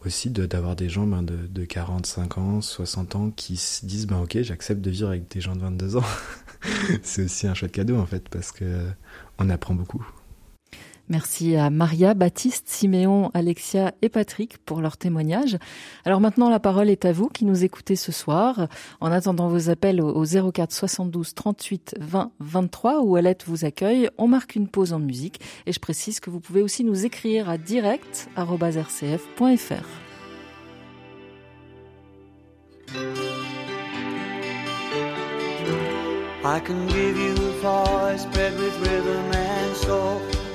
aussi 0.05 0.31
d'avoir 0.31 0.75
des 0.75 0.89
gens 0.89 1.07
ben, 1.07 1.23
de, 1.23 1.37
de 1.47 1.65
45 1.65 2.39
ans, 2.39 2.61
60 2.61 3.17
ans 3.17 3.31
qui 3.31 3.57
se 3.57 3.87
disent 3.87 4.07
ben 4.07 4.21
ok, 4.21 4.43
j'accepte 4.43 4.81
de 4.81 4.91
vivre 4.91 5.09
avec 5.09 5.31
des 5.31 5.41
gens 5.41 5.55
de 5.55 5.61
22 5.61 5.97
ans. 5.97 6.05
c'est 7.03 7.25
aussi 7.25 7.47
un 7.47 7.55
chouette 7.55 7.73
cadeau 7.73 7.97
en 7.97 8.07
fait 8.07 8.29
parce 8.29 8.51
que 8.51 8.87
on 9.39 9.49
apprend 9.51 9.75
beaucoup. 9.75 10.05
Merci 11.09 11.55
à 11.55 11.71
Maria, 11.71 12.15
Baptiste, 12.15 12.69
Siméon, 12.69 13.31
Alexia 13.33 13.95
et 14.03 14.09
Patrick 14.09 14.59
pour 14.59 14.81
leur 14.81 14.97
témoignage. 14.97 15.57
Alors 16.05 16.21
maintenant, 16.21 16.51
la 16.51 16.59
parole 16.59 16.91
est 16.91 17.05
à 17.05 17.13
vous 17.13 17.29
qui 17.29 17.45
nous 17.45 17.65
écoutez 17.65 17.95
ce 17.95 18.11
soir. 18.11 18.67
En 19.01 19.13
attendant 19.13 19.49
vos 19.49 19.71
appels 19.71 20.01
au 20.01 20.25
04 20.25 20.73
72 20.73 21.35
38 21.35 21.95
20 22.01 22.33
23 22.41 23.03
où 23.03 23.17
Alette 23.17 23.45
vous 23.47 23.65
accueille, 23.65 24.11
on 24.19 24.27
marque 24.27 24.57
une 24.57 24.69
pause 24.69 24.93
en 24.93 24.99
musique 24.99 25.41
et 25.67 25.73
je 25.73 25.79
précise 25.81 26.19
que 26.21 26.31
vous 26.31 26.41
pouvez 26.41 26.63
aussi 26.63 26.83
nous 26.83 27.07
écrire 27.07 27.49
à 27.49 27.57
direct.rcf.fr. 27.59 28.37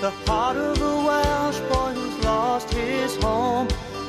the 0.02 0.10
heart 0.26 0.58
of 0.58 0.82
a 0.82 0.96
Welsh 1.06 1.60
boy 1.72 1.94
who's 1.94 2.26
lost 2.26 2.74
his 2.74 3.16
home. 3.18 3.68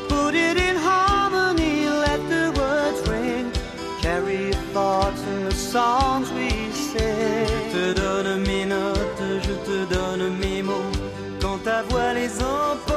Put 0.08 0.34
it 0.34 0.56
in 0.56 0.74
harmony, 0.74 1.86
let 1.86 2.20
the 2.30 2.50
words 2.58 3.06
ring. 3.06 3.52
Carry 4.00 4.52
thoughts 4.72 5.22
in 5.24 5.44
the 5.44 5.54
songs 5.54 6.32
we 6.32 6.48
sing. 6.72 7.46
Je 7.46 7.70
te 7.72 8.00
donne 8.00 8.42
mes 8.46 8.64
notes, 8.64 9.20
je 9.46 9.54
te 9.66 9.94
donne 9.94 10.30
mes 10.38 10.62
mots. 10.62 10.98
Quand 11.42 11.58
ta 11.62 11.82
voix 11.82 12.14
les 12.14 12.40
emporte 12.40 12.91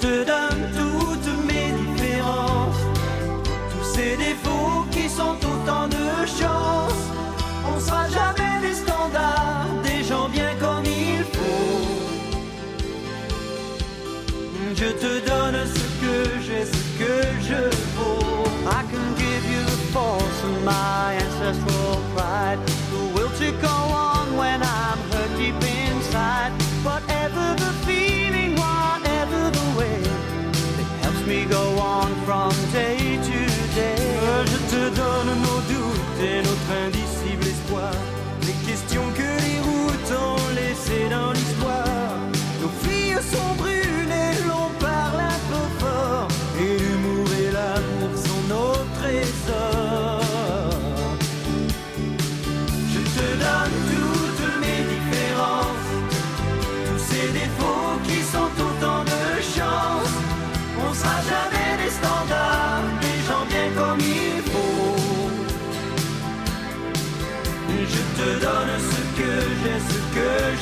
te 0.00 0.24
donne 0.24 0.62
toutes 0.76 1.46
mes 1.46 1.72
différences, 1.84 2.82
tous 3.72 3.86
ces 3.94 4.16
défauts 4.16 4.84
qui 4.90 5.08
sont 5.08 5.36
autant 5.52 5.88
de 5.88 6.26
chances. 6.26 7.04
On 7.74 7.80
sera 7.80 8.08
jamais 8.08 8.60
des 8.66 8.74
standards, 8.74 9.66
des 9.82 10.04
gens 10.04 10.28
bien 10.28 10.52
comme 10.60 10.84
il 10.84 11.24
faut. 11.34 11.86
Je 14.74 14.90
te 15.04 15.26
donne 15.26 15.58
ce 15.74 15.84
que 16.02 16.16
j'ai, 16.46 16.64
ce 16.64 16.82
que 17.00 17.16
je 17.48 17.62
vaux. 17.96 18.44
I 18.68 18.82
can 18.90 19.06
give 19.16 19.44
you 19.52 19.62
the 19.64 20.64
my 20.64 21.14
ancestral 21.14 22.02
pride, 22.14 22.58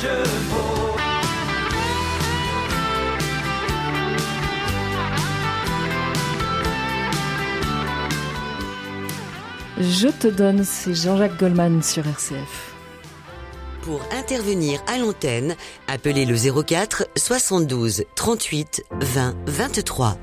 je 0.05 0.29
vaux. 0.51 0.97
Je 9.81 10.09
te 10.09 10.29
donne, 10.29 10.65
c'est 10.65 10.95
Jean-Jacques 10.95 11.39
Goldman 11.39 11.83
sur 11.83 12.07
RCF. 12.07 12.75
Pour 13.83 14.01
intervenir 14.13 14.83
à 14.87 14.99
l'antenne, 14.99 15.57
appelez 15.89 16.25
le 16.25 16.37
04 16.63 17.07
72 17.17 18.05
38 18.15 18.85
20 19.01 19.35
23. 19.47 20.17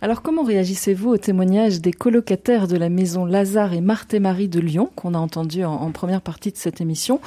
Alors 0.00 0.22
comment 0.22 0.44
réagissez-vous 0.44 1.10
au 1.10 1.16
témoignage 1.16 1.80
des 1.80 1.92
colocataires 1.92 2.68
de 2.68 2.76
la 2.76 2.88
maison 2.88 3.24
Lazare 3.24 3.72
et 3.72 3.80
Marthe 3.80 4.14
et 4.14 4.20
Marie 4.20 4.48
de 4.48 4.60
Lyon 4.60 4.90
qu'on 4.94 5.12
a 5.14 5.18
entendu 5.18 5.64
en, 5.64 5.72
en 5.72 5.90
première 5.90 6.22
partie 6.22 6.52
de 6.52 6.56
cette 6.56 6.80
émission? 6.80 7.20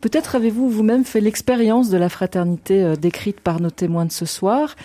Peut-être 0.00 0.34
avez-vous 0.34 0.70
vous-même 0.70 1.04
fait 1.04 1.20
l'expérience 1.20 1.90
de 1.90 1.98
la 1.98 2.08
fraternité 2.08 2.82
euh, 2.82 2.96
décrite 2.96 3.40
par 3.40 3.60
nos 3.60 3.70
témoins 3.70 4.06
de 4.06 4.12
ce 4.12 4.26
soir. 4.26 4.76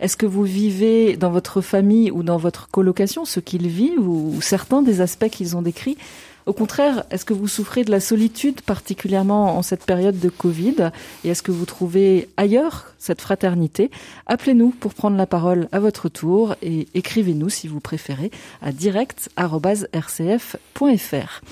Est-ce 0.00 0.16
que 0.16 0.26
vous 0.26 0.42
vivez 0.42 1.16
dans 1.16 1.30
votre 1.30 1.60
famille 1.60 2.10
ou 2.10 2.22
dans 2.22 2.38
votre 2.38 2.68
colocation 2.68 3.24
ce 3.24 3.38
qu'ils 3.38 3.68
vivent 3.68 4.08
ou, 4.08 4.34
ou 4.34 4.40
certains 4.40 4.82
des 4.82 5.00
aspects 5.00 5.28
qu'ils 5.28 5.56
ont 5.56 5.62
décrits? 5.62 5.98
Au 6.46 6.52
contraire, 6.52 7.04
est-ce 7.10 7.24
que 7.24 7.34
vous 7.34 7.46
souffrez 7.46 7.84
de 7.84 7.90
la 7.90 8.00
solitude, 8.00 8.62
particulièrement 8.62 9.56
en 9.56 9.62
cette 9.62 9.84
période 9.84 10.18
de 10.18 10.28
Covid 10.28 10.90
Et 11.24 11.28
est-ce 11.28 11.42
que 11.42 11.52
vous 11.52 11.66
trouvez 11.66 12.28
ailleurs 12.36 12.91
cette 13.02 13.20
fraternité 13.20 13.90
Appelez-nous 14.26 14.70
pour 14.70 14.94
prendre 14.94 15.16
la 15.16 15.26
parole 15.26 15.68
à 15.72 15.80
votre 15.80 16.08
tour 16.08 16.54
et 16.62 16.86
écrivez-nous 16.94 17.48
si 17.48 17.68
vous 17.68 17.80
préférez 17.80 18.30
à 18.62 18.72
direct.rcf.fr. 18.72 21.42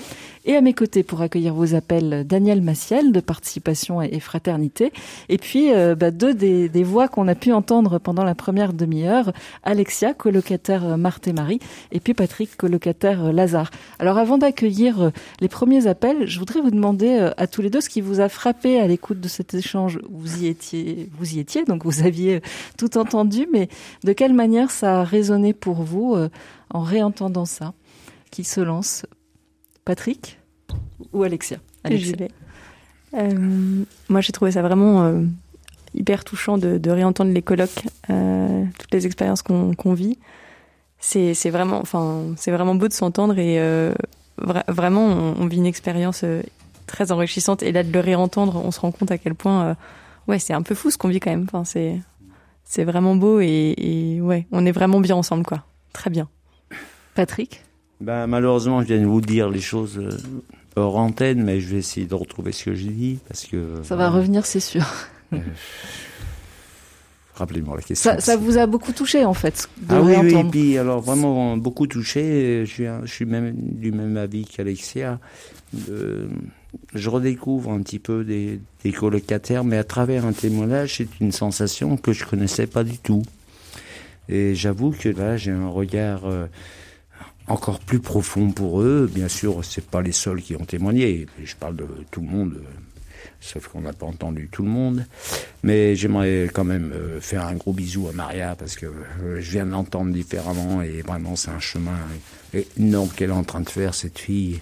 Et 0.43 0.55
à 0.55 0.61
mes 0.61 0.73
côtés 0.73 1.03
pour 1.03 1.21
accueillir 1.21 1.53
vos 1.53 1.75
appels, 1.75 2.25
Daniel 2.25 2.61
Massiel 2.61 3.11
de 3.11 3.19
Participation 3.19 4.01
et 4.01 4.19
Fraternité. 4.19 4.91
Et 5.29 5.37
puis 5.37 5.71
euh, 5.71 5.93
bah, 5.93 6.09
deux 6.09 6.33
des, 6.33 6.67
des 6.67 6.83
voix 6.83 7.07
qu'on 7.07 7.27
a 7.27 7.35
pu 7.35 7.51
entendre 7.51 7.99
pendant 7.99 8.23
la 8.23 8.33
première 8.33 8.73
demi-heure, 8.73 9.33
Alexia, 9.63 10.15
colocataire 10.15 10.97
Marthe 10.97 11.27
et 11.27 11.33
Marie, 11.33 11.59
et 11.91 11.99
puis 11.99 12.15
Patrick, 12.15 12.57
colocataire 12.57 13.31
Lazare. 13.31 13.69
Alors 13.99 14.17
avant 14.17 14.39
d'accueillir 14.39 15.11
les 15.41 15.47
premiers 15.47 15.85
appels, 15.85 16.25
je 16.25 16.39
voudrais 16.39 16.61
vous 16.61 16.71
demander 16.71 17.29
à 17.37 17.45
tous 17.45 17.61
les 17.61 17.69
deux 17.69 17.81
ce 17.81 17.89
qui 17.89 18.01
vous 18.01 18.19
a 18.19 18.27
frappé 18.27 18.79
à 18.79 18.87
l'écoute 18.87 19.19
de 19.19 19.27
cet 19.27 19.53
échange. 19.53 19.99
Vous 20.09 20.43
y 20.43 20.47
étiez, 20.47 21.07
vous 21.19 21.35
y 21.35 21.39
étiez, 21.41 21.65
donc 21.65 21.83
vous 21.83 22.03
aviez 22.03 22.41
tout 22.77 22.97
entendu, 22.97 23.47
mais 23.51 23.67
de 24.03 24.13
quelle 24.13 24.33
manière 24.33 24.71
ça 24.71 25.01
a 25.01 25.03
résonné 25.03 25.53
pour 25.53 25.83
vous 25.83 26.15
euh, 26.15 26.29
en 26.69 26.81
réentendant 26.81 27.45
ça 27.45 27.73
Qui 28.31 28.43
se 28.43 28.61
lance 28.61 29.05
Patrick 29.85 30.39
ou 31.13 31.23
Alexia, 31.23 31.57
Alexia. 31.83 32.27
Euh, 33.13 33.83
moi, 34.07 34.21
j'ai 34.21 34.31
trouvé 34.31 34.51
ça 34.51 34.61
vraiment 34.61 35.03
euh, 35.03 35.23
hyper 35.93 36.23
touchant 36.23 36.57
de, 36.57 36.77
de, 36.77 36.91
réentendre 36.91 37.31
les 37.33 37.41
colloques, 37.41 37.83
toutes 38.07 38.93
les 38.93 39.05
expériences 39.05 39.41
qu'on 39.41 39.73
qu 39.73 39.93
vit. 39.93 40.17
C'est 40.99 41.49
vraiment, 41.49 41.79
enfin, 41.79 42.25
c'est 42.37 42.51
vraiment 42.51 42.75
beau 42.75 42.87
de 42.87 42.93
s'entendre 42.93 43.37
et 43.39 43.59
vra 44.37 44.63
vraiment, 44.67 45.07
on, 45.07 45.41
on, 45.41 45.47
vit 45.47 45.57
une 45.57 45.65
expérience 45.65 46.23
très 46.85 47.11
enrichissante. 47.11 47.63
Et 47.63 47.71
là, 47.71 47.83
de 47.83 47.91
le 47.91 47.99
réentendre, 47.99 48.61
on 48.63 48.71
se 48.71 48.79
rend 48.79 48.91
compte 48.91 49.11
à 49.11 49.17
quel 49.17 49.35
point, 49.35 49.75
ouais, 50.27 50.39
c'est 50.39 50.53
un 50.53 50.61
peu 50.61 50.75
fou 50.75 50.91
ce 50.91 50.97
qu'on 50.97 51.09
vit 51.09 51.19
quand 51.19 51.31
même. 51.31 51.43
Enfin, 51.43 51.63
c'est 51.63 51.99
c'est 52.63 52.83
vraiment 52.83 53.15
beau 53.15 53.41
et, 53.41 53.73
et 53.77 54.21
ouais, 54.21 54.47
on 54.51 54.65
est 54.65 54.71
vraiment 54.71 54.99
bien 54.99 55.15
ensemble, 55.15 55.45
quoi. 55.45 55.65
Très 55.93 56.09
bien. 56.09 56.29
Patrick? 57.15 57.63
Ben, 57.99 58.27
malheureusement, 58.27 58.81
je 58.81 58.87
viens 58.87 59.01
de 59.01 59.05
vous 59.05 59.21
dire 59.21 59.49
les 59.49 59.59
choses 59.59 59.97
euh, 59.99 60.17
hors 60.75 60.97
antenne, 60.97 61.43
mais 61.43 61.59
je 61.59 61.67
vais 61.67 61.77
essayer 61.77 62.07
de 62.07 62.15
retrouver 62.15 62.51
ce 62.51 62.65
que 62.65 62.73
j'ai 62.73 62.89
dit 62.89 63.19
parce 63.27 63.45
que. 63.45 63.81
Ça 63.83 63.95
va 63.95 64.09
revenir, 64.09 64.45
c'est 64.45 64.59
sûr. 64.59 64.85
Euh, 65.33 65.39
Rappelez-moi 67.41 67.75
la 67.75 67.81
question. 67.81 68.11
Ça, 68.11 68.19
ça, 68.19 68.37
vous 68.37 68.59
a 68.59 68.67
beaucoup 68.67 68.91
touché 68.91 69.25
en 69.25 69.33
fait. 69.33 69.67
De 69.77 69.95
ah 69.95 70.01
oui, 70.03 70.13
oui, 70.21 70.43
puis 70.51 70.77
alors 70.77 71.01
vraiment 71.01 71.57
beaucoup 71.57 71.87
touché. 71.87 72.67
Je 72.67 72.71
suis, 72.71 72.83
je 72.85 73.11
suis 73.11 73.25
même 73.25 73.55
du 73.55 73.91
même 73.91 74.15
avis 74.15 74.45
qu'Alexia. 74.45 75.19
Euh, 75.89 76.27
je 76.93 77.09
redécouvre 77.09 77.71
un 77.71 77.81
petit 77.81 77.97
peu 77.97 78.23
des, 78.23 78.59
des 78.83 78.91
colocataires, 78.91 79.63
mais 79.63 79.77
à 79.77 79.83
travers 79.83 80.23
un 80.23 80.33
témoignage, 80.33 80.97
c'est 80.97 81.19
une 81.19 81.31
sensation 81.31 81.97
que 81.97 82.13
je 82.13 82.25
connaissais 82.25 82.67
pas 82.67 82.83
du 82.83 82.99
tout. 82.99 83.23
Et 84.29 84.53
j'avoue 84.53 84.91
que 84.91 85.09
là, 85.09 85.35
j'ai 85.35 85.51
un 85.51 85.67
regard. 85.67 86.25
Euh, 86.25 86.45
encore 87.47 87.79
plus 87.79 87.99
profond 87.99 88.51
pour 88.51 88.81
eux. 88.81 89.09
Bien 89.11 89.27
sûr, 89.27 89.65
c'est 89.65 89.85
pas 89.85 90.03
les 90.03 90.11
seuls 90.11 90.43
qui 90.43 90.55
ont 90.55 90.63
témoigné. 90.63 91.25
Je 91.43 91.55
parle 91.55 91.75
de 91.75 91.87
tout 92.11 92.21
le 92.21 92.27
monde, 92.27 92.61
sauf 93.39 93.67
qu'on 93.67 93.81
n'a 93.81 93.93
pas 93.93 94.05
entendu 94.05 94.49
tout 94.51 94.63
le 94.63 94.69
monde. 94.69 95.05
Mais 95.63 95.95
j'aimerais 95.95 96.49
quand 96.53 96.63
même 96.63 96.93
faire 97.19 97.45
un 97.45 97.55
gros 97.55 97.73
bisou 97.73 98.07
à 98.07 98.11
Maria 98.13 98.55
parce 98.55 98.75
que 98.75 98.87
je 99.39 99.51
viens 99.51 99.65
de 99.65 99.71
l'entendre 99.71 100.11
différemment 100.11 100.81
et 100.81 101.01
vraiment 101.01 101.35
c'est 101.35 101.51
un 101.51 101.59
chemin 101.59 101.97
énorme 102.77 103.09
qu'elle 103.09 103.29
est 103.29 103.33
en 103.33 103.43
train 103.43 103.61
de 103.61 103.69
faire 103.69 103.93
cette 103.93 104.19
fille. 104.19 104.61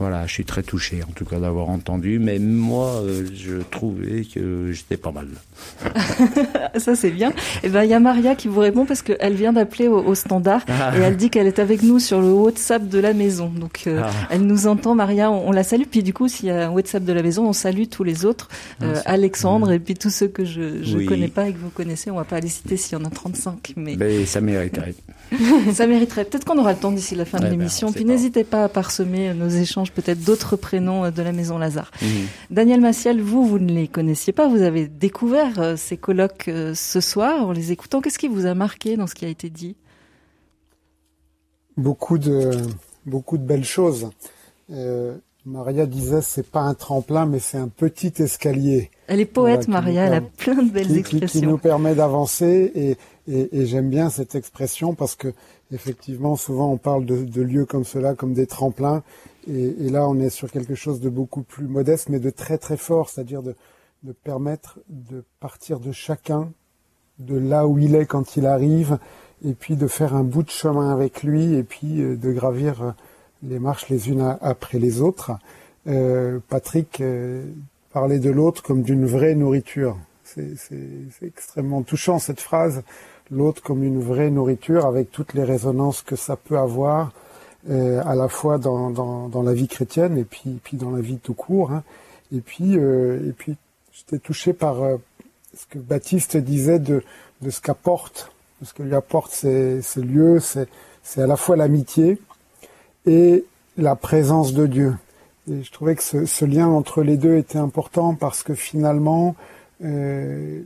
Voilà, 0.00 0.26
je 0.26 0.32
suis 0.32 0.46
très 0.46 0.62
touché 0.62 1.02
en 1.06 1.12
tout 1.12 1.26
cas 1.26 1.38
d'avoir 1.38 1.68
entendu, 1.68 2.18
mais 2.18 2.38
moi 2.38 3.02
euh, 3.02 3.26
je 3.34 3.56
trouvais 3.70 4.24
que 4.24 4.72
j'étais 4.72 4.96
pas 4.96 5.12
mal. 5.12 5.28
Ça 6.78 6.96
c'est 6.96 7.10
bien. 7.10 7.34
Et 7.62 7.68
ben 7.68 7.84
il 7.84 7.90
y 7.90 7.92
a 7.92 8.00
Maria 8.00 8.34
qui 8.34 8.48
vous 8.48 8.60
répond 8.60 8.86
parce 8.86 9.02
qu'elle 9.02 9.34
vient 9.34 9.52
d'appeler 9.52 9.88
au, 9.88 9.98
au, 9.98 10.14
standard 10.14 10.64
ah. 10.68 10.96
et 10.96 11.02
elle 11.02 11.18
dit 11.18 11.28
qu'elle 11.28 11.46
est 11.46 11.58
avec 11.58 11.82
nous 11.82 11.98
sur 11.98 12.22
le 12.22 12.32
WhatsApp 12.32 12.88
de 12.88 12.98
la 12.98 13.12
maison. 13.12 13.48
Donc 13.54 13.82
euh, 13.86 14.00
ah. 14.02 14.10
elle 14.30 14.46
nous 14.46 14.68
entend, 14.68 14.94
Maria, 14.94 15.30
on, 15.30 15.50
on, 15.50 15.52
la 15.52 15.64
salue. 15.64 15.84
Puis 15.90 16.02
du 16.02 16.14
coup 16.14 16.28
s'il 16.28 16.46
y 16.46 16.50
a 16.50 16.68
un 16.68 16.70
WhatsApp 16.70 17.04
de 17.04 17.12
la 17.12 17.22
maison, 17.22 17.46
on 17.46 17.52
salue 17.52 17.84
tous 17.90 18.02
les 18.02 18.24
autres, 18.24 18.48
euh, 18.82 18.94
Alexandre 19.04 19.70
et 19.70 19.78
puis 19.78 19.96
tous 19.96 20.08
ceux 20.08 20.28
que 20.28 20.46
je 20.46 20.96
oui. 20.96 21.04
connais 21.04 21.28
pas 21.28 21.46
et 21.46 21.52
que 21.52 21.58
vous 21.58 21.68
connaissez. 21.68 22.10
On 22.10 22.16
va 22.16 22.24
pas 22.24 22.40
les 22.40 22.48
citer 22.48 22.78
s'il 22.78 22.98
y 22.98 23.02
en 23.02 23.04
a 23.04 23.10
35, 23.10 23.74
mais, 23.76 23.96
mais 23.98 24.24
ça 24.24 24.40
mériterait. 24.40 24.94
ça 25.72 25.86
mériterait. 25.86 26.24
Peut-être 26.24 26.44
qu'on 26.44 26.58
aura 26.58 26.72
le 26.72 26.78
temps 26.78 26.92
d'ici 26.92 27.14
la 27.14 27.24
fin 27.24 27.38
ouais, 27.38 27.46
de 27.46 27.50
l'émission. 27.50 27.88
Ben, 27.88 27.94
puis 27.94 28.04
n'hésitez 28.04 28.44
pas 28.44 28.64
à 28.64 28.68
parsemer 28.68 29.32
nos 29.34 29.48
échanges 29.48 29.92
peut-être 29.92 30.22
d'autres 30.24 30.56
prénoms 30.56 31.10
de 31.10 31.22
la 31.22 31.32
Maison 31.32 31.58
Lazare. 31.58 31.90
Mmh. 32.02 32.06
Daniel 32.50 32.80
Massiel, 32.80 33.20
vous, 33.20 33.44
vous 33.46 33.58
ne 33.58 33.72
les 33.72 33.88
connaissiez 33.88 34.32
pas, 34.32 34.48
vous 34.48 34.62
avez 34.62 34.86
découvert 34.86 35.58
euh, 35.58 35.76
ces 35.76 35.96
colloques 35.96 36.48
euh, 36.48 36.74
ce 36.74 37.00
soir 37.00 37.46
en 37.46 37.52
les 37.52 37.72
écoutant. 37.72 38.00
Qu'est-ce 38.00 38.18
qui 38.18 38.28
vous 38.28 38.46
a 38.46 38.54
marqué 38.54 38.96
dans 38.96 39.06
ce 39.06 39.14
qui 39.14 39.24
a 39.24 39.28
été 39.28 39.50
dit? 39.50 39.76
Beaucoup 41.76 42.18
de, 42.18 42.50
beaucoup 43.06 43.38
de 43.38 43.44
belles 43.44 43.64
choses. 43.64 44.10
Euh, 44.70 45.16
Maria 45.46 45.86
disait 45.86 46.20
c'est 46.20 46.46
pas 46.46 46.60
un 46.60 46.74
tremplin 46.74 47.26
mais 47.26 47.38
c'est 47.38 47.56
un 47.58 47.68
petit 47.68 48.12
escalier. 48.18 48.90
Elle 49.06 49.20
est 49.20 49.24
poète 49.24 49.66
voilà, 49.66 49.80
Maria, 49.80 50.04
elle 50.04 50.14
a 50.14 50.20
plein 50.20 50.62
de 50.62 50.70
belles 50.70 50.86
qui, 50.86 50.98
expressions. 50.98 51.26
Qui, 51.26 51.40
qui 51.40 51.46
nous 51.46 51.58
permet 51.58 51.94
d'avancer 51.94 52.70
et, 52.74 52.96
et, 53.32 53.66
j'aime 53.66 53.90
bien 53.90 54.10
cette 54.10 54.34
expression 54.34 54.94
parce 54.94 55.14
que 55.14 55.32
effectivement 55.72 56.36
souvent 56.36 56.72
on 56.72 56.76
parle 56.76 57.04
de, 57.04 57.42
lieux 57.42 57.64
comme 57.64 57.84
cela 57.84 58.14
comme 58.14 58.34
des 58.34 58.46
tremplins 58.46 59.02
et, 59.48 59.88
là, 59.88 60.06
on 60.08 60.18
est 60.20 60.30
sur 60.30 60.50
quelque 60.50 60.74
chose 60.74 61.00
de 61.00 61.08
beaucoup 61.08 61.42
plus 61.42 61.66
modeste, 61.66 62.08
mais 62.08 62.18
de 62.18 62.30
très 62.30 62.58
très 62.58 62.76
fort, 62.76 63.08
c'est-à-dire 63.08 63.42
de, 63.42 63.54
permettre 64.24 64.78
de 64.88 65.24
partir 65.40 65.80
de 65.80 65.92
chacun 65.92 66.52
de 67.18 67.36
là 67.36 67.66
où 67.66 67.78
il 67.78 67.94
est 67.94 68.06
quand 68.06 68.36
il 68.36 68.46
arrive, 68.46 68.98
et 69.44 69.52
puis 69.52 69.76
de 69.76 69.86
faire 69.86 70.14
un 70.14 70.24
bout 70.24 70.42
de 70.42 70.50
chemin 70.50 70.90
avec 70.92 71.22
lui, 71.22 71.54
et 71.54 71.62
puis 71.62 72.00
euh, 72.00 72.16
de 72.16 72.32
gravir 72.32 72.82
euh, 72.82 72.90
les 73.42 73.58
marches 73.58 73.88
les 73.88 74.08
unes 74.08 74.38
après 74.40 74.78
les 74.78 75.00
autres. 75.00 75.32
Euh, 75.86 76.38
Patrick 76.48 77.02
parlait 77.92 78.18
de 78.18 78.30
l'autre 78.30 78.62
comme 78.62 78.82
d'une 78.82 79.06
vraie 79.06 79.34
nourriture. 79.34 79.96
C'est 80.24 80.54
extrêmement 81.22 81.82
touchant 81.82 82.18
cette 82.18 82.40
phrase, 82.40 82.82
l'autre 83.30 83.62
comme 83.62 83.82
une 83.82 84.00
vraie 84.02 84.30
nourriture, 84.30 84.86
avec 84.86 85.10
toutes 85.10 85.34
les 85.34 85.44
résonances 85.44 86.02
que 86.02 86.16
ça 86.16 86.36
peut 86.36 86.58
avoir, 86.58 87.12
à 87.68 88.14
la 88.14 88.28
fois 88.28 88.56
dans, 88.56 88.90
dans, 88.90 89.42
la 89.42 89.52
vie 89.52 89.68
chrétienne 89.68 90.16
et 90.16 90.24
puis, 90.24 90.58
puis 90.64 90.76
dans 90.78 90.90
la 90.90 91.00
vie 91.00 91.18
tout 91.18 91.34
court. 91.34 91.72
Hein. 91.72 91.82
Et 92.34 92.40
puis, 92.40 92.74
et 92.74 93.34
puis 93.36 93.56
j'étais 93.92 94.18
touché 94.18 94.52
par 94.52 94.76
ce 95.54 95.66
que 95.68 95.78
Baptiste 95.78 96.36
disait 96.36 96.78
de, 96.78 97.02
de 97.42 97.50
ce 97.50 97.60
qu'apporte, 97.60 98.32
de 98.60 98.66
ce 98.66 98.72
que 98.72 98.82
lui 98.82 98.94
apporte 98.94 99.30
ces, 99.30 99.82
ces 99.82 100.00
lieux, 100.00 100.40
c'est, 100.40 100.68
c'est 101.02 101.22
à 101.22 101.26
la 101.26 101.36
fois 101.36 101.56
l'amitié 101.56 102.18
et 103.06 103.44
la 103.76 103.96
présence 103.96 104.52
de 104.52 104.66
Dieu. 104.66 104.94
Et 105.50 105.62
je 105.62 105.72
trouvais 105.72 105.96
que 105.96 106.02
ce, 106.02 106.44
lien 106.44 106.68
entre 106.68 107.02
les 107.02 107.16
deux 107.16 107.36
était 107.36 107.58
important 107.58 108.14
parce 108.14 108.42
que 108.42 108.54
finalement, 108.54 109.34
euh, 109.82 110.62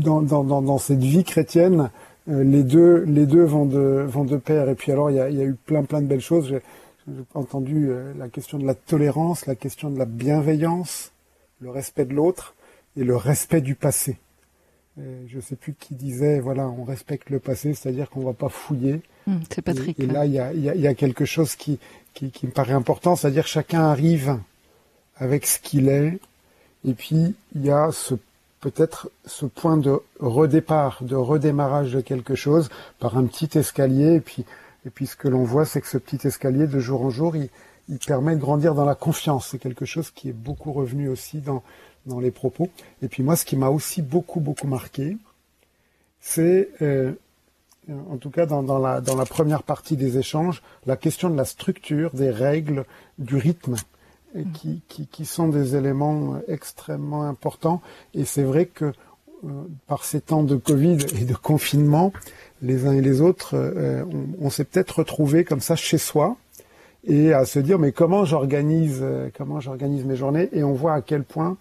dans, 0.00 0.22
dans, 0.22 0.44
dans, 0.44 0.62
dans, 0.62 0.78
cette 0.78 1.02
vie 1.02 1.24
chrétienne, 1.24 1.90
euh, 2.28 2.44
les 2.44 2.62
deux, 2.62 3.04
les 3.04 3.26
deux 3.26 3.44
vont 3.44 3.66
de, 3.66 4.04
vont 4.06 4.24
de 4.24 4.36
pair. 4.36 4.68
Et 4.68 4.74
puis 4.74 4.92
alors, 4.92 5.10
il 5.10 5.16
y 5.16 5.20
a, 5.20 5.30
il 5.30 5.36
y 5.36 5.40
a 5.40 5.44
eu 5.44 5.54
plein, 5.54 5.84
plein 5.84 6.00
de 6.00 6.06
belles 6.06 6.20
choses. 6.20 6.48
J'ai, 6.48 6.60
entendu 7.34 7.88
euh, 7.88 8.12
la 8.18 8.28
question 8.28 8.58
de 8.58 8.66
la 8.66 8.74
tolérance, 8.74 9.46
la 9.46 9.56
question 9.56 9.90
de 9.90 9.98
la 9.98 10.04
bienveillance, 10.04 11.12
le 11.60 11.70
respect 11.70 12.04
de 12.04 12.14
l'autre 12.14 12.54
et 12.96 13.02
le 13.02 13.16
respect 13.16 13.60
du 13.60 13.74
passé. 13.74 14.18
je 14.96 15.36
ne 15.36 15.40
sais 15.40 15.56
plus 15.56 15.74
qui 15.74 15.94
disait, 15.94 16.40
voilà, 16.40 16.68
on 16.68 16.84
respecte 16.84 17.30
le 17.30 17.40
passé, 17.40 17.74
c'est-à-dire 17.74 18.10
qu'on 18.10 18.20
ne 18.20 18.26
va 18.26 18.32
pas 18.32 18.48
fouiller. 18.48 19.00
Hum, 19.26 19.40
c'est 19.52 19.62
Patrick. 19.62 19.98
Et, 19.98 20.06
là, 20.06 20.26
il 20.26 20.32
y 20.32 20.38
a, 20.38 20.52
y 20.52 20.86
a, 20.86 20.94
quelque 20.94 21.24
chose 21.24 21.56
qui, 21.56 21.78
qui, 22.14 22.30
qui 22.30 22.46
me 22.46 22.52
paraît 22.52 22.74
important, 22.74 23.16
c'est-à-dire 23.16 23.46
chacun 23.46 23.82
arrive 23.82 24.38
avec 25.16 25.46
ce 25.46 25.58
qu'il 25.58 25.88
est, 25.88 26.18
et 26.86 26.94
puis 26.94 27.34
il 27.54 27.64
y 27.64 27.70
a 27.70 27.90
ce 27.92 28.14
peut-être 28.60 29.10
ce 29.24 29.46
point 29.46 29.76
de 29.76 30.00
redépart, 30.18 30.98
de 31.02 31.16
redémarrage 31.16 31.92
de 31.92 32.00
quelque 32.00 32.34
chose 32.34 32.68
par 32.98 33.16
un 33.16 33.24
petit 33.24 33.58
escalier, 33.58 34.14
et 34.14 34.20
puis, 34.20 34.44
et 34.86 34.90
puis 34.90 35.06
ce 35.06 35.16
que 35.16 35.28
l'on 35.28 35.44
voit, 35.44 35.64
c'est 35.64 35.80
que 35.80 35.88
ce 35.88 35.98
petit 35.98 36.26
escalier, 36.26 36.66
de 36.66 36.78
jour 36.78 37.02
en 37.02 37.10
jour, 37.10 37.34
il, 37.36 37.48
permet 38.06 38.36
de 38.36 38.40
grandir 38.40 38.74
dans 38.74 38.84
la 38.84 38.94
confiance. 38.94 39.48
C'est 39.48 39.58
quelque 39.58 39.84
chose 39.84 40.10
qui 40.10 40.28
est 40.28 40.34
beaucoup 40.34 40.72
revenu 40.72 41.08
aussi 41.08 41.38
dans, 41.38 41.64
dans 42.06 42.20
les 42.20 42.30
propos. 42.30 42.68
Et 43.02 43.08
puis 43.08 43.24
moi, 43.24 43.34
ce 43.34 43.44
qui 43.44 43.56
m'a 43.56 43.68
aussi 43.68 44.00
beaucoup, 44.00 44.38
beaucoup 44.38 44.68
marqué, 44.68 45.16
c'est, 46.20 46.68
euh, 46.82 47.12
en 47.88 48.16
tout 48.18 48.30
cas 48.30 48.46
dans, 48.46 48.78
la, 48.78 49.00
dans 49.00 49.16
la 49.16 49.24
première 49.24 49.64
partie 49.64 49.96
des 49.96 50.18
échanges, 50.18 50.62
la 50.86 50.96
question 50.96 51.30
de 51.30 51.36
la 51.36 51.44
structure, 51.44 52.10
des 52.12 52.30
règles, 52.30 52.84
du 53.18 53.36
rythme, 53.36 53.74
qui, 54.54 54.82
qui, 54.88 55.06
qui, 55.06 55.24
sont 55.24 55.48
des 55.48 55.76
éléments 55.76 56.36
extrêmement 56.48 57.22
importants. 57.22 57.80
Et 58.14 58.24
c'est 58.24 58.42
vrai 58.42 58.66
que 58.66 58.86
euh, 58.86 59.48
par 59.86 60.04
ces 60.04 60.20
temps 60.20 60.42
de 60.42 60.56
Covid 60.56 60.98
et 61.20 61.24
de 61.24 61.34
confinement, 61.34 62.12
les 62.62 62.86
uns 62.86 62.92
et 62.92 63.00
les 63.00 63.20
autres, 63.20 63.54
euh, 63.54 64.04
on, 64.40 64.46
on 64.46 64.50
s'est 64.50 64.64
peut-être 64.64 65.00
retrouvés 65.00 65.44
comme 65.44 65.60
ça 65.60 65.76
chez 65.76 65.98
soi 65.98 66.36
et 67.04 67.32
à 67.32 67.46
se 67.46 67.58
dire 67.58 67.78
mais 67.78 67.92
comment 67.92 68.26
j'organise 68.26 69.02
comment 69.36 69.58
j'organise 69.60 70.04
mes 70.04 70.16
journées? 70.16 70.50
Et 70.52 70.62
on 70.62 70.74
voit 70.74 70.94
à 70.94 71.00
quel 71.00 71.24
point 71.24 71.56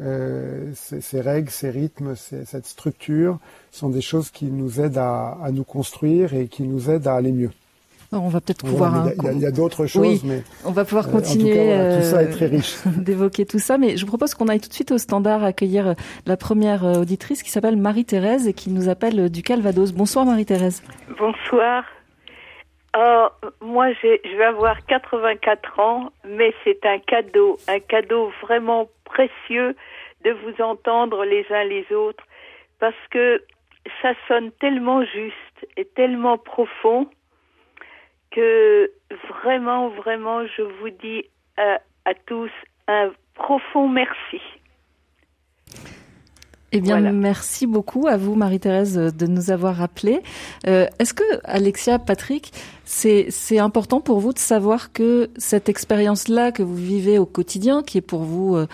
euh, 0.00 0.72
ces, 0.74 1.20
règles, 1.20 1.50
ces 1.50 1.68
rythmes, 1.68 2.14
cette 2.16 2.66
structure 2.66 3.38
sont 3.70 3.90
des 3.90 4.00
choses 4.00 4.30
qui 4.30 4.46
nous 4.46 4.80
aident 4.80 4.98
à, 4.98 5.48
nous 5.52 5.64
construire 5.64 6.32
et 6.32 6.46
qui 6.46 6.62
nous 6.62 6.90
aident 6.90 7.06
à 7.06 7.14
aller 7.14 7.32
mieux. 7.32 7.50
On 8.12 8.28
va 8.28 8.40
peut-être 8.40 8.64
pouvoir. 8.64 9.08
Il 9.32 9.38
y 9.38 9.46
a, 9.46 9.52
d'autres 9.52 9.86
choses, 9.86 10.24
mais 10.24 10.42
on 10.64 10.72
va 10.72 10.84
pouvoir 10.84 11.08
continuer. 11.08 11.52
tout 11.52 12.02
ça 12.02 12.22
est 12.22 12.30
très 12.30 12.46
riche. 12.46 12.76
D'évoquer 12.96 13.46
tout 13.46 13.60
ça, 13.60 13.78
mais 13.78 13.96
je 13.96 14.00
vous 14.00 14.08
propose 14.08 14.34
qu'on 14.34 14.48
aille 14.48 14.60
tout 14.60 14.68
de 14.68 14.74
suite 14.74 14.90
au 14.90 14.98
standard 14.98 15.44
accueillir 15.44 15.94
la 16.26 16.36
première 16.36 16.84
auditrice 16.84 17.42
qui 17.42 17.50
s'appelle 17.50 17.76
Marie-Thérèse 17.76 18.48
et 18.48 18.52
qui 18.52 18.70
nous 18.70 18.88
appelle 18.88 19.30
du 19.30 19.42
Calvados. 19.42 19.92
Bonsoir 19.92 20.24
Marie-Thérèse. 20.24 20.82
Bonsoir. 21.18 21.84
Oh, 22.96 23.28
moi, 23.60 23.92
je 23.92 24.36
vais 24.36 24.44
avoir 24.44 24.84
84 24.86 25.78
ans, 25.78 26.10
mais 26.26 26.52
c'est 26.64 26.84
un 26.84 26.98
cadeau, 26.98 27.56
un 27.68 27.78
cadeau 27.78 28.32
vraiment 28.42 28.88
précieux 29.04 29.76
de 30.24 30.30
vous 30.32 30.62
entendre 30.62 31.24
les 31.24 31.46
uns 31.50 31.64
les 31.64 31.86
autres, 31.94 32.24
parce 32.80 32.94
que 33.10 33.42
ça 34.02 34.12
sonne 34.26 34.50
tellement 34.60 35.04
juste 35.04 35.68
et 35.76 35.84
tellement 35.84 36.36
profond 36.36 37.06
que 38.30 38.90
vraiment, 39.28 39.88
vraiment, 39.88 40.46
je 40.46 40.62
vous 40.62 40.90
dis 40.90 41.24
à, 41.56 41.80
à 42.04 42.14
tous 42.26 42.50
un 42.88 43.10
profond 43.34 43.88
merci. 43.88 44.40
Eh 46.72 46.80
bien, 46.80 47.00
merci 47.00 47.66
beaucoup 47.66 48.06
à 48.06 48.16
vous, 48.16 48.36
Marie-Thérèse, 48.36 48.94
de 48.96 49.26
nous 49.26 49.50
avoir 49.50 49.82
appelés. 49.82 50.20
Euh, 50.68 50.86
Est-ce 51.00 51.14
que, 51.14 51.24
Alexia, 51.42 51.98
Patrick, 51.98 52.52
c'est 52.84 53.58
important 53.58 54.00
pour 54.00 54.20
vous 54.20 54.32
de 54.32 54.38
savoir 54.38 54.92
que 54.92 55.30
cette 55.36 55.68
expérience-là 55.68 56.52
que 56.52 56.62
vous 56.62 56.76
vivez 56.76 57.18
au 57.18 57.26
quotidien, 57.26 57.82
qui 57.82 57.98
est 57.98 58.02
pour 58.02 58.22
vous 58.22 58.54
euh, 58.54 58.68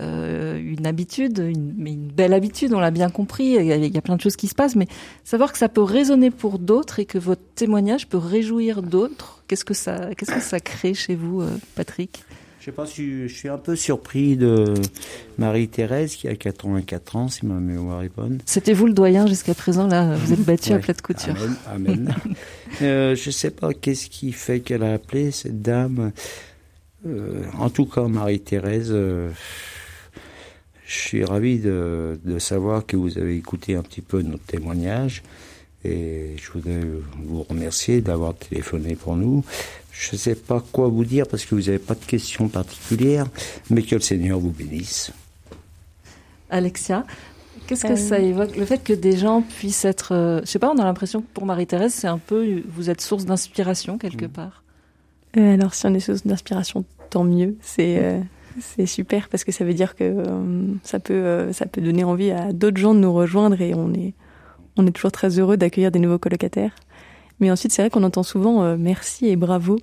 euh 0.00 0.58
une 0.62 0.86
habitude, 0.86 1.38
une, 1.38 1.74
mais 1.76 1.92
une 1.92 2.08
belle 2.08 2.32
habitude, 2.32 2.72
on 2.72 2.80
l'a 2.80 2.90
bien 2.90 3.10
compris, 3.10 3.44
il 3.44 3.66
y, 3.66 3.72
a, 3.72 3.76
il 3.76 3.94
y, 3.94 3.98
a, 3.98 4.02
plein 4.02 4.16
de 4.16 4.20
choses 4.20 4.36
qui 4.36 4.48
se 4.48 4.54
passent, 4.54 4.76
mais 4.76 4.86
savoir 5.24 5.52
que 5.52 5.58
ça 5.58 5.68
peut 5.68 5.82
résonner 5.82 6.30
pour 6.30 6.58
d'autres 6.58 6.98
et 6.98 7.04
que 7.04 7.18
votre 7.18 7.42
témoignage 7.54 8.08
peut 8.08 8.18
réjouir 8.18 8.82
d'autres, 8.82 9.42
qu'est-ce 9.48 9.64
que 9.64 9.74
ça, 9.74 10.10
qu'est-ce 10.16 10.32
que 10.32 10.40
ça 10.40 10.60
crée 10.60 10.94
chez 10.94 11.14
vous, 11.14 11.42
euh, 11.42 11.48
Patrick? 11.74 12.24
Je 12.60 12.66
sais 12.66 12.72
pas 12.72 12.86
si 12.86 13.26
je 13.26 13.34
suis 13.34 13.48
un 13.48 13.58
peu 13.58 13.74
surpris 13.74 14.36
de 14.36 14.74
Marie-Thérèse 15.36 16.14
qui 16.14 16.28
a 16.28 16.36
84 16.36 17.16
ans, 17.16 17.26
si 17.26 17.44
ma 17.44 17.54
mémoire 17.54 18.04
est 18.04 18.14
bonne. 18.14 18.38
C'était 18.46 18.72
vous 18.72 18.86
le 18.86 18.92
doyen 18.92 19.26
jusqu'à 19.26 19.54
présent, 19.54 19.88
là, 19.88 20.14
vous 20.14 20.32
êtes 20.32 20.44
battu 20.44 20.70
ouais. 20.70 20.76
à 20.76 20.78
plat 20.78 20.94
de 20.94 21.02
couture. 21.02 21.34
Amen. 21.66 22.14
amen. 22.14 22.14
euh, 22.82 23.16
je 23.16 23.30
sais 23.30 23.50
pas 23.50 23.74
qu'est-ce 23.74 24.08
qui 24.08 24.30
fait 24.30 24.60
qu'elle 24.60 24.84
a 24.84 24.92
appelé 24.92 25.32
cette 25.32 25.60
dame. 25.60 26.12
Euh, 27.04 27.42
en 27.58 27.68
tout 27.68 27.86
cas, 27.86 28.06
Marie-Thérèse, 28.06 28.90
euh, 28.92 29.30
je 30.92 30.98
suis 30.98 31.24
ravi 31.24 31.58
de, 31.58 32.20
de 32.22 32.38
savoir 32.38 32.84
que 32.84 32.96
vous 32.96 33.16
avez 33.16 33.34
écouté 33.36 33.76
un 33.76 33.82
petit 33.82 34.02
peu 34.02 34.20
notre 34.20 34.44
témoignage. 34.44 35.22
Et 35.84 36.36
je 36.36 36.52
voudrais 36.52 36.82
vous 37.16 37.42
remercier 37.44 38.02
d'avoir 38.02 38.34
téléphoné 38.34 38.94
pour 38.94 39.16
nous. 39.16 39.42
Je 39.90 40.10
ne 40.12 40.18
sais 40.18 40.34
pas 40.34 40.62
quoi 40.72 40.88
vous 40.88 41.04
dire 41.06 41.26
parce 41.26 41.46
que 41.46 41.54
vous 41.54 41.62
n'avez 41.62 41.78
pas 41.78 41.94
de 41.94 42.04
questions 42.04 42.48
particulières, 42.48 43.26
mais 43.70 43.82
que 43.82 43.94
le 43.94 44.02
Seigneur 44.02 44.38
vous 44.38 44.50
bénisse. 44.50 45.12
Alexia, 46.50 47.06
qu'est-ce 47.66 47.84
que 47.84 47.92
euh... 47.92 47.96
ça 47.96 48.18
évoque 48.18 48.54
Le 48.56 48.66
fait 48.66 48.84
que 48.84 48.92
des 48.92 49.16
gens 49.16 49.40
puissent 49.40 49.86
être. 49.86 50.12
Euh, 50.14 50.40
je 50.44 50.50
sais 50.50 50.58
pas, 50.58 50.70
on 50.70 50.78
a 50.78 50.84
l'impression 50.84 51.22
que 51.22 51.28
pour 51.32 51.46
Marie-Thérèse, 51.46 51.94
c'est 51.94 52.06
un 52.06 52.18
peu. 52.18 52.62
Vous 52.68 52.90
êtes 52.90 53.00
source 53.00 53.24
d'inspiration 53.24 53.96
quelque 53.96 54.26
mmh. 54.26 54.32
part. 54.32 54.62
Euh, 55.38 55.54
alors, 55.54 55.72
si 55.72 55.86
on 55.86 55.94
est 55.94 56.00
source 56.00 56.26
d'inspiration, 56.26 56.84
tant 57.08 57.24
mieux. 57.24 57.56
C'est. 57.62 58.20
Euh, 58.56 58.60
c'est 58.60 58.86
super 58.86 59.28
parce 59.28 59.44
que 59.44 59.52
ça 59.52 59.64
veut 59.64 59.74
dire 59.74 59.94
que 59.94 60.04
euh, 60.04 60.74
ça 60.82 60.98
peut 61.00 61.52
ça 61.52 61.66
peut 61.66 61.80
donner 61.80 62.04
envie 62.04 62.30
à 62.30 62.52
d'autres 62.52 62.78
gens 62.78 62.94
de 62.94 63.00
nous 63.00 63.12
rejoindre 63.12 63.60
et 63.60 63.74
on 63.74 63.92
est 63.92 64.14
on 64.76 64.86
est 64.86 64.92
toujours 64.92 65.12
très 65.12 65.38
heureux 65.38 65.56
d'accueillir 65.56 65.90
des 65.90 65.98
nouveaux 65.98 66.18
colocataires. 66.18 66.74
Mais 67.40 67.50
ensuite, 67.50 67.72
c'est 67.72 67.82
vrai 67.82 67.90
qu'on 67.90 68.04
entend 68.04 68.22
souvent 68.22 68.62
euh, 68.62 68.76
merci 68.78 69.26
et 69.26 69.34
bravo. 69.34 69.78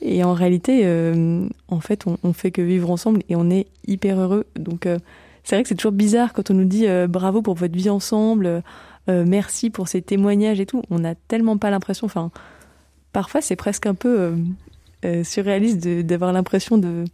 Et 0.00 0.22
en 0.22 0.32
réalité, 0.32 0.82
euh, 0.84 1.48
en 1.68 1.80
fait, 1.80 2.04
on, 2.22 2.32
fait 2.32 2.50
que 2.50 2.62
vivre 2.62 2.90
ensemble 2.90 3.22
et 3.28 3.36
on 3.36 3.50
est 3.50 3.66
hyper 3.86 4.20
heureux. 4.20 4.46
Donc, 4.54 4.86
euh, 4.86 4.98
c'est 5.42 5.56
vrai 5.56 5.64
que 5.64 5.68
c'est 5.68 5.74
toujours 5.74 5.92
bizarre 5.92 6.32
quand 6.32 6.50
on 6.50 6.54
nous 6.54 6.64
dit 6.64 6.86
bravo 7.08 7.42
pour 7.42 7.54
votre 7.54 7.76
vie 7.76 7.90
ensemble, 7.90 8.62
merci 9.08 9.68
pour 9.68 9.88
ces 9.88 10.00
témoignages 10.00 10.58
et 10.58 10.66
tout. 10.66 10.82
On 10.88 11.00
n'a 11.00 11.14
tellement 11.14 11.58
pas 11.58 11.70
l'impression. 11.70 12.06
Enfin, 12.06 12.30
parfois, 13.12 13.42
c'est 13.42 13.56
presque 13.56 13.84
un 13.84 13.94
peu 13.94 14.34
surréaliste 15.22 15.86
d'avoir 15.86 16.32
l'impression 16.32 16.78
de, 16.78 17.04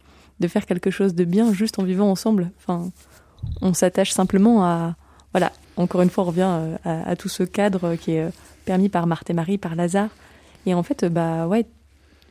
de 0.41 0.47
faire 0.47 0.65
quelque 0.65 0.91
chose 0.91 1.15
de 1.15 1.23
bien 1.23 1.53
juste 1.53 1.79
en 1.79 1.83
vivant 1.83 2.09
ensemble. 2.09 2.51
Enfin, 2.57 2.91
on 3.61 3.73
s'attache 3.73 4.11
simplement 4.11 4.65
à, 4.65 4.95
voilà, 5.33 5.51
encore 5.77 6.01
une 6.01 6.09
fois, 6.09 6.25
on 6.25 6.27
revient 6.27 6.75
à, 6.83 7.09
à, 7.09 7.15
tout 7.15 7.29
ce 7.29 7.43
cadre 7.43 7.95
qui 7.95 8.11
est 8.11 8.29
permis 8.65 8.89
par 8.89 9.07
Marthe 9.07 9.29
et 9.29 9.33
Marie, 9.33 9.57
par 9.57 9.75
Lazare. 9.75 10.09
Et 10.65 10.73
en 10.73 10.83
fait, 10.83 11.05
bah 11.05 11.47
ouais, 11.47 11.65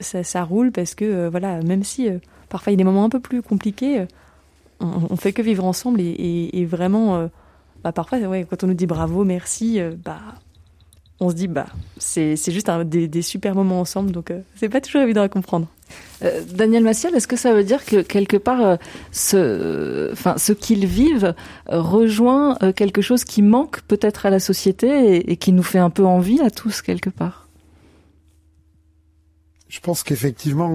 ça, 0.00 0.44
roule 0.44 0.72
parce 0.72 0.94
que 0.94 1.04
euh, 1.04 1.30
voilà, 1.30 1.60
même 1.62 1.84
si 1.84 2.08
euh, 2.08 2.18
parfois 2.48 2.72
il 2.72 2.74
y 2.74 2.76
a 2.76 2.78
des 2.78 2.84
moments 2.84 3.04
un 3.04 3.10
peu 3.10 3.20
plus 3.20 3.42
compliqués, 3.42 4.00
euh, 4.00 4.06
on, 4.80 5.08
on, 5.10 5.16
fait 5.16 5.32
que 5.32 5.42
vivre 5.42 5.64
ensemble 5.64 6.00
et, 6.00 6.64
vraiment, 6.64 7.28
bah 7.84 7.92
parfois, 7.92 8.18
ouais, 8.18 8.46
quand 8.48 8.64
on 8.64 8.68
nous 8.68 8.74
dit 8.74 8.86
bravo, 8.86 9.24
merci, 9.24 9.78
bah 10.02 10.20
on 11.20 11.28
se 11.28 11.34
dit 11.34 11.48
bah 11.48 11.66
c'est 11.98 12.36
juste 12.36 12.70
des, 12.70 13.22
super 13.22 13.54
moments 13.54 13.80
ensemble, 13.80 14.10
donc 14.10 14.32
c'est 14.54 14.70
pas 14.70 14.80
toujours 14.80 15.02
évident 15.02 15.20
à 15.20 15.28
comprendre. 15.28 15.68
Euh, 16.22 16.42
Daniel 16.52 16.82
Massiel, 16.82 17.14
est-ce 17.14 17.28
que 17.28 17.36
ça 17.36 17.54
veut 17.54 17.64
dire 17.64 17.84
que 17.84 18.02
quelque 18.02 18.36
part, 18.36 18.60
euh, 18.62 18.76
ce, 19.12 20.52
qu'ils 20.52 20.86
vivent 20.86 21.34
euh, 21.70 21.80
rejoint 21.80 22.56
quelque 22.76 23.02
chose 23.02 23.24
qui 23.24 23.42
manque 23.42 23.80
peut-être 23.82 24.26
à 24.26 24.30
la 24.30 24.40
société 24.40 25.30
et, 25.30 25.36
qui 25.36 25.52
nous 25.52 25.62
fait 25.62 25.78
un 25.78 25.90
peu 25.90 26.04
envie 26.04 26.40
à 26.40 26.50
tous 26.50 26.82
quelque 26.82 27.10
part? 27.10 27.48
Je 29.68 29.78
pense 29.78 30.02
qu'effectivement, 30.02 30.68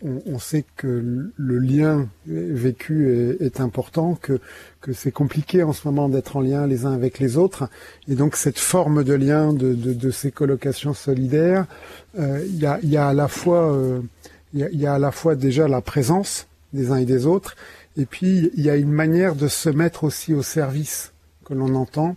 on, 0.00 0.38
sait 0.38 0.64
que 0.76 1.30
le 1.36 1.58
lien 1.58 2.08
vécu 2.24 3.36
est, 3.38 3.60
important, 3.60 4.14
que, 4.14 4.40
c'est 4.94 5.12
compliqué 5.12 5.62
en 5.62 5.74
ce 5.74 5.86
moment 5.86 6.08
d'être 6.08 6.36
en 6.36 6.40
lien 6.40 6.66
les 6.66 6.86
uns 6.86 6.94
avec 6.94 7.18
les 7.18 7.36
autres, 7.36 7.68
et 8.08 8.14
donc 8.14 8.36
cette 8.36 8.58
forme 8.58 9.04
de 9.04 9.12
lien 9.12 9.52
de, 9.52 10.10
ces 10.10 10.30
colocations 10.30 10.94
solidaires, 10.94 11.66
il 12.16 12.56
y, 12.56 12.96
a, 12.96 13.06
à 13.06 13.12
la 13.12 13.28
fois 13.28 13.78
il 14.54 14.80
y, 14.80 14.86
a, 14.86 14.94
à 14.94 14.98
la 14.98 15.12
fois 15.12 15.34
déjà 15.34 15.68
la 15.68 15.80
présence 15.80 16.46
des 16.72 16.90
uns 16.90 16.96
et 16.96 17.04
des 17.04 17.26
autres, 17.26 17.56
et 17.96 18.06
puis 18.06 18.50
il 18.54 18.62
y 18.62 18.70
a 18.70 18.76
une 18.76 18.92
manière 18.92 19.34
de 19.34 19.48
se 19.48 19.68
mettre 19.68 20.04
aussi 20.04 20.34
au 20.34 20.42
service 20.42 21.12
que 21.44 21.54
l'on 21.54 21.74
entend 21.74 22.16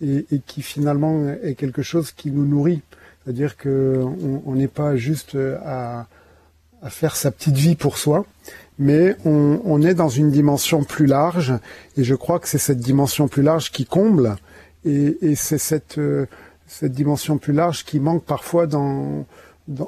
et, 0.00 0.24
qui 0.46 0.62
finalement 0.62 1.28
est 1.42 1.54
quelque 1.54 1.82
chose 1.82 2.12
qui 2.12 2.30
nous 2.30 2.46
nourrit. 2.46 2.82
C'est-à-dire 3.24 3.56
qu'on 3.56 4.54
n'est 4.54 4.68
pas 4.68 4.96
juste 4.96 5.36
à, 5.64 6.06
faire 6.88 7.16
sa 7.16 7.32
petite 7.32 7.56
vie 7.56 7.74
pour 7.74 7.98
soi, 7.98 8.24
mais 8.78 9.16
on, 9.24 9.82
est 9.82 9.94
dans 9.94 10.08
une 10.08 10.30
dimension 10.30 10.84
plus 10.84 11.06
large, 11.06 11.54
et 11.96 12.04
je 12.04 12.14
crois 12.14 12.38
que 12.38 12.46
c'est 12.46 12.58
cette 12.58 12.78
dimension 12.78 13.26
plus 13.26 13.42
large 13.42 13.72
qui 13.72 13.86
comble, 13.86 14.36
et, 14.84 15.34
c'est 15.34 15.58
cette, 15.58 15.98
cette 16.68 16.92
dimension 16.92 17.38
plus 17.38 17.52
large 17.52 17.84
qui 17.84 17.98
manque 17.98 18.24
parfois 18.24 18.68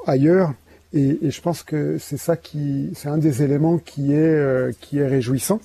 ailleurs. 0.07 0.53
Et, 0.93 1.19
et, 1.21 1.31
je 1.31 1.41
pense 1.41 1.61
que 1.61 1.97
c'est 1.99 2.17
ça 2.17 2.35
qui, 2.35 2.89
c'est 2.95 3.09
un 3.09 3.19
des 3.19 3.43
éléments 3.43 3.77
qui 3.77 4.13
est 4.13 4.17
euh, 4.17 4.71
qui 4.81 4.97
est 4.97 5.07
réjouissant. 5.07 5.61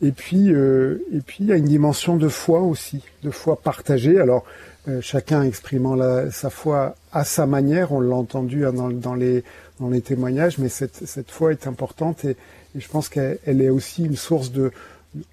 Et 0.00 0.12
puis 0.12 0.52
euh, 0.52 1.04
et 1.12 1.20
puis 1.20 1.38
il 1.40 1.46
y 1.46 1.52
a 1.52 1.56
une 1.56 1.66
dimension 1.66 2.16
de 2.16 2.28
foi 2.28 2.60
aussi, 2.60 3.02
de 3.22 3.30
foi 3.30 3.56
partagée. 3.56 4.18
Alors 4.18 4.44
euh, 4.88 5.00
chacun 5.00 5.42
exprimant 5.42 5.94
la, 5.94 6.30
sa 6.30 6.50
foi 6.50 6.96
à 7.12 7.24
sa 7.24 7.46
manière, 7.46 7.92
on 7.92 8.00
l'a 8.00 8.16
entendu 8.16 8.66
hein, 8.66 8.72
dans, 8.72 8.90
dans, 8.90 9.14
les 9.14 9.44
dans 9.78 9.90
les 9.90 10.00
témoignages, 10.00 10.58
mais 10.58 10.68
cette 10.68 11.06
cette 11.06 11.30
foi 11.30 11.52
est 11.52 11.66
importante 11.66 12.24
et, 12.24 12.36
et 12.74 12.80
je 12.80 12.88
pense 12.88 13.08
qu'elle 13.10 13.38
est 13.44 13.68
aussi 13.68 14.04
une 14.04 14.16
source 14.16 14.50
de, 14.50 14.72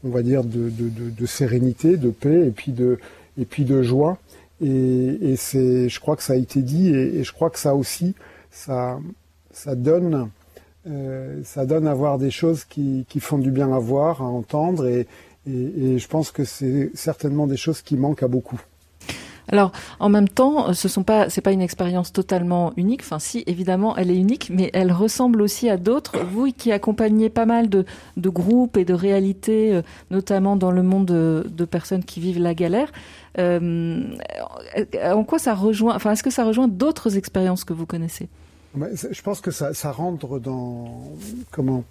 on 0.03 0.09
va 0.09 0.21
dire 0.21 0.43
de, 0.43 0.69
de, 0.69 0.89
de, 0.89 1.09
de 1.09 1.25
sérénité, 1.25 1.97
de 1.97 2.09
paix 2.09 2.47
et 2.47 2.51
puis 2.51 2.73
de 2.73 2.99
et 3.37 3.45
puis 3.45 3.63
de 3.63 3.81
joie. 3.81 4.17
Et, 4.61 5.31
et 5.31 5.35
c'est, 5.37 5.87
je 5.87 5.99
crois 6.01 6.17
que 6.17 6.23
ça 6.23 6.33
a 6.33 6.35
été 6.35 6.61
dit 6.61 6.89
et, 6.89 7.19
et 7.19 7.23
je 7.23 7.31
crois 7.31 7.49
que 7.49 7.59
ça 7.59 7.73
aussi, 7.73 8.13
ça 8.51 8.99
ça 9.59 9.75
donne, 9.75 10.29
euh, 10.87 11.41
ça 11.43 11.65
donne 11.65 11.87
à 11.87 11.93
voir 11.93 12.17
des 12.17 12.31
choses 12.31 12.63
qui, 12.63 13.05
font 13.19 13.37
du 13.37 13.51
bien 13.51 13.73
à 13.73 13.79
voir, 13.79 14.21
à 14.21 14.25
entendre, 14.25 14.87
et, 14.87 15.05
je 15.45 16.07
pense 16.07 16.31
que 16.31 16.45
c'est 16.45 16.91
certainement 16.93 17.47
des 17.47 17.57
choses 17.57 17.81
qui 17.81 17.97
manquent 17.97 18.23
à 18.23 18.27
beaucoup. 18.27 18.61
Alors, 19.51 19.71
en 19.99 20.09
même 20.09 20.29
temps, 20.29 20.73
ce 20.73 20.87
sont 20.87 21.01
pas, 21.01 21.27
une 21.47 21.61
expérience 21.61 22.13
totalement 22.13 22.71
unique. 22.77 23.01
Enfin, 23.01 23.17
si, 23.17 23.43
évidemment, 23.47 23.97
elle 23.97 24.11
est 24.11 24.15
unique, 24.15 24.51
mais 24.53 24.69
elle 24.73 24.91
ressemble 24.91 25.41
aussi 25.41 25.67
à 25.67 25.77
d'autres. 25.77 26.19
Vous 26.31 26.51
qui 26.51 26.71
accompagnez 26.71 27.29
pas 27.29 27.47
mal 27.47 27.67
de, 27.67 27.85
groupes 28.17 28.77
et 28.77 28.85
de 28.85 28.93
réalités, 28.93 29.73
euh, 29.73 29.81
notamment 30.11 30.55
dans 30.55 30.69
le 30.69 30.83
monde 30.83 31.07
de, 31.07 31.47
de 31.49 31.65
personnes 31.65 32.03
qui 32.03 32.19
vivent 32.19 32.39
la 32.39 32.53
galère, 32.53 32.91
euh, 33.39 34.03
en 35.03 35.23
quoi 35.23 35.39
ça 35.39 35.55
rejoint 35.55 35.95
Enfin, 35.95 36.11
est-ce 36.11 36.23
que 36.23 36.29
ça 36.29 36.45
rejoint 36.45 36.67
d'autres 36.67 37.17
expériences 37.17 37.63
que 37.63 37.73
vous 37.73 37.87
connaissez? 37.87 38.29
Je 38.75 39.21
pense 39.21 39.41
que 39.41 39.51
ça, 39.51 39.73
ça 39.73 39.91
rentre 39.91 40.39
dans 40.39 41.11
comment 41.51 41.83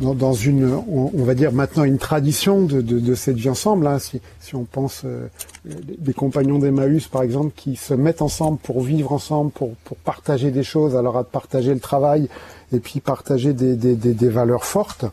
dans, 0.00 0.32
une, 0.32 0.72
on, 0.72 1.24
va 1.24 1.34
dire 1.34 1.52
maintenant 1.52 1.84
une 1.84 1.98
tradition 1.98 2.62
de, 2.62 2.80
de, 2.80 3.00
de 3.00 3.14
cette 3.14 3.36
vie 3.36 3.48
ensemble. 3.48 3.86
Hein. 3.86 3.98
Si, 3.98 4.20
si, 4.40 4.54
on 4.54 4.64
pense 4.64 5.02
euh, 5.04 5.28
des 5.64 6.12
compagnons 6.12 6.58
d'Emmaüs 6.58 7.08
par 7.08 7.22
exemple 7.22 7.52
qui 7.56 7.76
se 7.76 7.94
mettent 7.94 8.22
ensemble 8.22 8.58
pour 8.58 8.82
vivre 8.82 9.12
ensemble, 9.12 9.50
pour, 9.50 9.74
pour 9.84 9.96
partager 9.98 10.50
des 10.50 10.62
choses, 10.62 10.96
alors 10.96 11.16
à 11.16 11.24
partager 11.24 11.74
le 11.74 11.80
travail 11.80 12.28
et 12.72 12.78
puis 12.78 13.00
partager 13.00 13.52
des, 13.52 13.76
des, 13.76 13.96
des, 13.96 14.14
des 14.14 14.28
valeurs 14.28 14.64
fortes. 14.64 15.04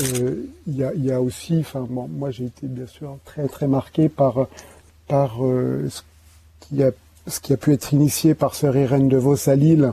Euh, 0.00 0.46
il 0.66 0.76
y, 0.76 0.84
a, 0.84 0.94
y, 0.94 1.12
a, 1.12 1.20
aussi, 1.20 1.58
enfin 1.60 1.86
bon, 1.88 2.08
moi 2.08 2.30
j'ai 2.30 2.44
été 2.44 2.66
bien 2.66 2.86
sûr 2.86 3.18
très 3.24 3.46
très 3.48 3.66
marqué 3.66 4.08
par 4.08 4.46
par 5.08 5.44
euh, 5.44 5.88
ce 5.90 6.02
qui 6.60 6.82
a 6.82 6.92
ce 7.26 7.40
qui 7.40 7.52
a 7.52 7.56
pu 7.56 7.72
être 7.72 7.92
initié 7.92 8.34
par 8.34 8.54
Sœur 8.54 8.76
Irène 8.76 9.08
de 9.08 9.16
Vos 9.16 9.48
à 9.48 9.54
Lille 9.54 9.92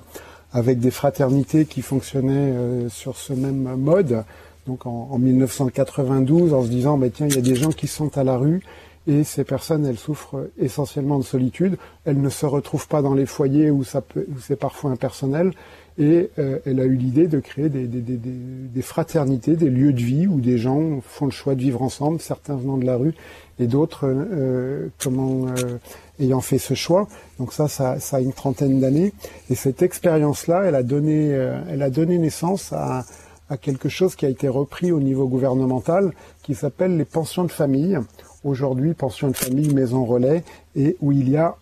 avec 0.52 0.80
des 0.80 0.91
fraternités 0.91 1.66
qui 1.66 1.82
fonctionnaient 1.82 2.54
euh, 2.54 2.89
sur 2.89 3.18
ce 3.18 3.34
même 3.34 3.76
mode. 3.76 4.24
Donc 4.68 4.86
en, 4.86 5.10
en 5.12 5.18
1992, 5.18 6.54
en 6.54 6.64
se 6.64 6.70
disant, 6.70 6.97
bah, 6.97 7.08
tiens, 7.14 7.28
il 7.28 7.36
y 7.36 7.39
a 7.39 7.41
des 7.41 7.56
gens 7.56 7.72
qui 7.72 7.88
sont 7.88 8.18
à 8.18 8.24
la 8.24 8.38
rue 8.38 8.62
et 9.10 9.24
ces 9.24 9.43
personnes, 9.43 9.86
elles 9.88 9.97
souffrent 9.97 10.50
essentiellement 10.60 11.18
de 11.18 11.24
solitude. 11.24 11.78
Elles 12.06 12.22
ne 12.22 12.30
se 12.30 12.45
retrouvent 12.45 12.88
pas 12.88 13.02
dans 13.02 13.16
les 13.16 13.26
foyers 13.26 13.72
où, 13.72 13.80
où 13.82 14.39
c'est 14.39 14.56
parfois 14.56 14.91
impersonnel. 14.91 15.54
Et 15.97 16.30
euh, 16.38 16.60
elle 16.66 16.80
a 16.80 16.86
eu 16.86 16.95
l'idée 16.95 17.28
de 17.28 17.39
créer 17.39 17.70
des, 17.70 17.88
des, 17.88 18.02
des, 18.02 18.18
des, 18.18 18.82
fraternités, 18.82 19.56
des 19.56 19.70
lieux 19.70 19.93
de 19.93 20.02
vie 20.02 20.28
où 20.28 20.39
des 20.39 20.58
gens 20.58 21.02
font 21.02 21.26
le 21.26 21.32
choix 21.32 21.56
de 21.56 21.62
vivre 21.62 21.82
ensemble, 21.82 22.22
certains 22.22 22.56
venant 22.56 22.78
de 22.78 22.86
la 22.86 22.97
rue 22.97 23.16
et 23.60 23.68
d'autres 23.68 24.06
euh, 24.06 24.88
comment 24.97 25.47
euh, 25.47 25.78
ayant 26.20 26.42
fait 26.42 26.58
ce 26.58 26.74
choix. 26.74 27.08
Donc 27.40 27.54
ça, 27.54 27.68
ça, 27.68 28.00
ça 28.00 28.18
a 28.18 28.20
une 28.20 28.34
trentaine 28.34 28.80
d'années. 28.80 29.14
Et 29.50 29.56
cette 29.56 29.82
expérience-là, 29.82 30.64
elle 30.66 30.76
a 30.76 30.84
donné, 30.84 31.34
euh, 31.34 31.60
elle 31.70 31.82
a 31.82 31.90
donné 31.90 32.18
naissance 32.18 32.74
à, 32.74 33.06
à 33.50 33.58
quelque 33.58 33.90
chose 33.90 34.16
qui 34.16 34.26
a 34.26 34.30
été 34.30 34.48
repris 34.48 34.92
au 34.92 35.00
niveau 35.00 35.28
gouvernemental, 35.28 36.14
qui 36.44 36.56
s'appelle 36.56 36.98
les 36.98 37.06
pensions 37.06 37.44
de 37.44 37.52
famille. 37.52 37.98
Aujourd'hui, 38.44 38.94
pensions 38.94 39.28
de 39.28 39.36
famille, 39.36 39.74
maison 39.74 40.06
relais, 40.06 40.44
et 40.76 40.96
où 41.02 41.12
il 41.12 41.30
y 41.30 41.38
a 41.38 41.58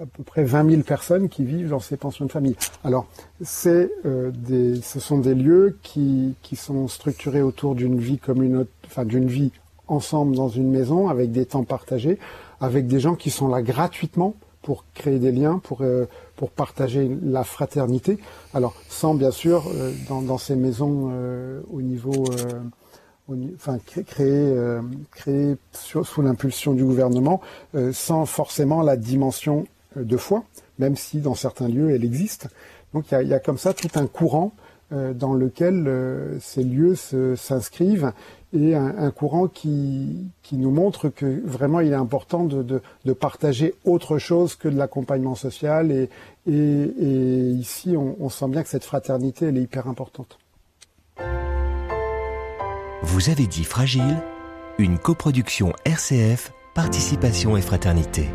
à 0.00 0.06
peu 0.06 0.22
près 0.22 0.44
20 0.44 0.70
000 0.70 0.82
personnes 0.82 1.28
qui 1.28 1.44
vivent 1.44 1.70
dans 1.70 1.80
ces 1.80 1.96
pensions 1.96 2.26
de 2.26 2.30
famille. 2.30 2.56
Alors, 2.84 3.06
c'est 3.42 3.90
euh, 4.06 4.30
des, 4.32 4.80
ce 4.80 5.00
sont 5.00 5.18
des 5.18 5.34
lieux 5.34 5.78
qui, 5.82 6.34
qui 6.42 6.56
sont 6.56 6.86
structurés 6.88 7.42
autour 7.42 7.74
d'une 7.74 7.98
vie 7.98 8.18
commune, 8.18 8.66
enfin 8.86 9.04
d'une 9.04 9.26
vie 9.26 9.52
ensemble 9.88 10.36
dans 10.36 10.48
une 10.48 10.70
maison 10.70 11.08
avec 11.08 11.32
des 11.32 11.46
temps 11.46 11.64
partagés, 11.64 12.18
avec 12.60 12.86
des 12.86 13.00
gens 13.00 13.14
qui 13.14 13.30
sont 13.30 13.48
là 13.48 13.62
gratuitement 13.62 14.34
pour 14.62 14.84
créer 14.94 15.18
des 15.18 15.32
liens, 15.32 15.60
pour, 15.62 15.82
euh, 15.82 16.06
pour 16.36 16.50
partager 16.50 17.10
la 17.22 17.44
fraternité. 17.44 18.18
Alors, 18.52 18.74
sans 18.88 19.14
bien 19.14 19.30
sûr, 19.30 19.64
euh, 19.68 19.92
dans, 20.08 20.20
dans, 20.20 20.38
ces 20.38 20.56
maisons 20.56 21.10
euh, 21.12 21.60
au 21.72 21.80
niveau, 21.80 22.24
euh, 23.30 23.34
enfin, 23.54 23.78
créer, 23.86 24.28
euh, 24.30 24.82
créer 25.10 25.56
sur, 25.72 26.06
sous 26.06 26.22
l'impulsion 26.22 26.74
du 26.74 26.84
gouvernement, 26.84 27.40
euh, 27.74 27.92
sans 27.92 28.26
forcément 28.26 28.82
la 28.82 28.96
dimension 28.96 29.66
de 29.96 30.16
foi, 30.16 30.44
même 30.78 30.96
si 30.96 31.18
dans 31.18 31.34
certains 31.34 31.68
lieux 31.68 31.90
elle 31.90 32.04
existe. 32.04 32.48
Donc, 32.94 33.06
il 33.10 33.14
y 33.14 33.16
a, 33.16 33.22
y 33.22 33.34
a, 33.34 33.38
comme 33.38 33.58
ça 33.58 33.74
tout 33.74 33.90
un 33.94 34.06
courant 34.06 34.52
dans 34.90 35.34
lequel 35.34 36.38
ces 36.40 36.64
lieux 36.64 36.94
s'inscrivent 37.36 38.12
et 38.54 38.74
un, 38.74 39.10
courant 39.10 39.46
qui, 39.46 40.30
qui 40.42 40.56
nous 40.56 40.70
montre 40.70 41.10
que 41.10 41.42
vraiment 41.44 41.80
il 41.80 41.92
est 41.92 41.96
important 41.96 42.44
de, 42.44 42.62
de, 42.62 43.12
partager 43.12 43.74
autre 43.84 44.18
chose 44.18 44.54
que 44.54 44.68
de 44.68 44.76
l'accompagnement 44.76 45.34
social 45.34 45.90
et, 45.92 46.08
et, 46.46 46.52
et 46.52 47.50
ici 47.50 47.94
on, 47.96 48.16
on, 48.20 48.30
sent 48.30 48.48
bien 48.48 48.62
que 48.62 48.70
cette 48.70 48.84
fraternité 48.84 49.46
elle 49.46 49.58
est 49.58 49.62
hyper 49.62 49.86
importante. 49.86 50.38
Vous 53.02 53.28
avez 53.30 53.46
dit 53.46 53.64
Fragile, 53.64 54.22
une 54.78 54.98
coproduction 54.98 55.72
RCF, 55.84 56.52
participation 56.74 57.56
et 57.56 57.62
fraternité. 57.62 58.28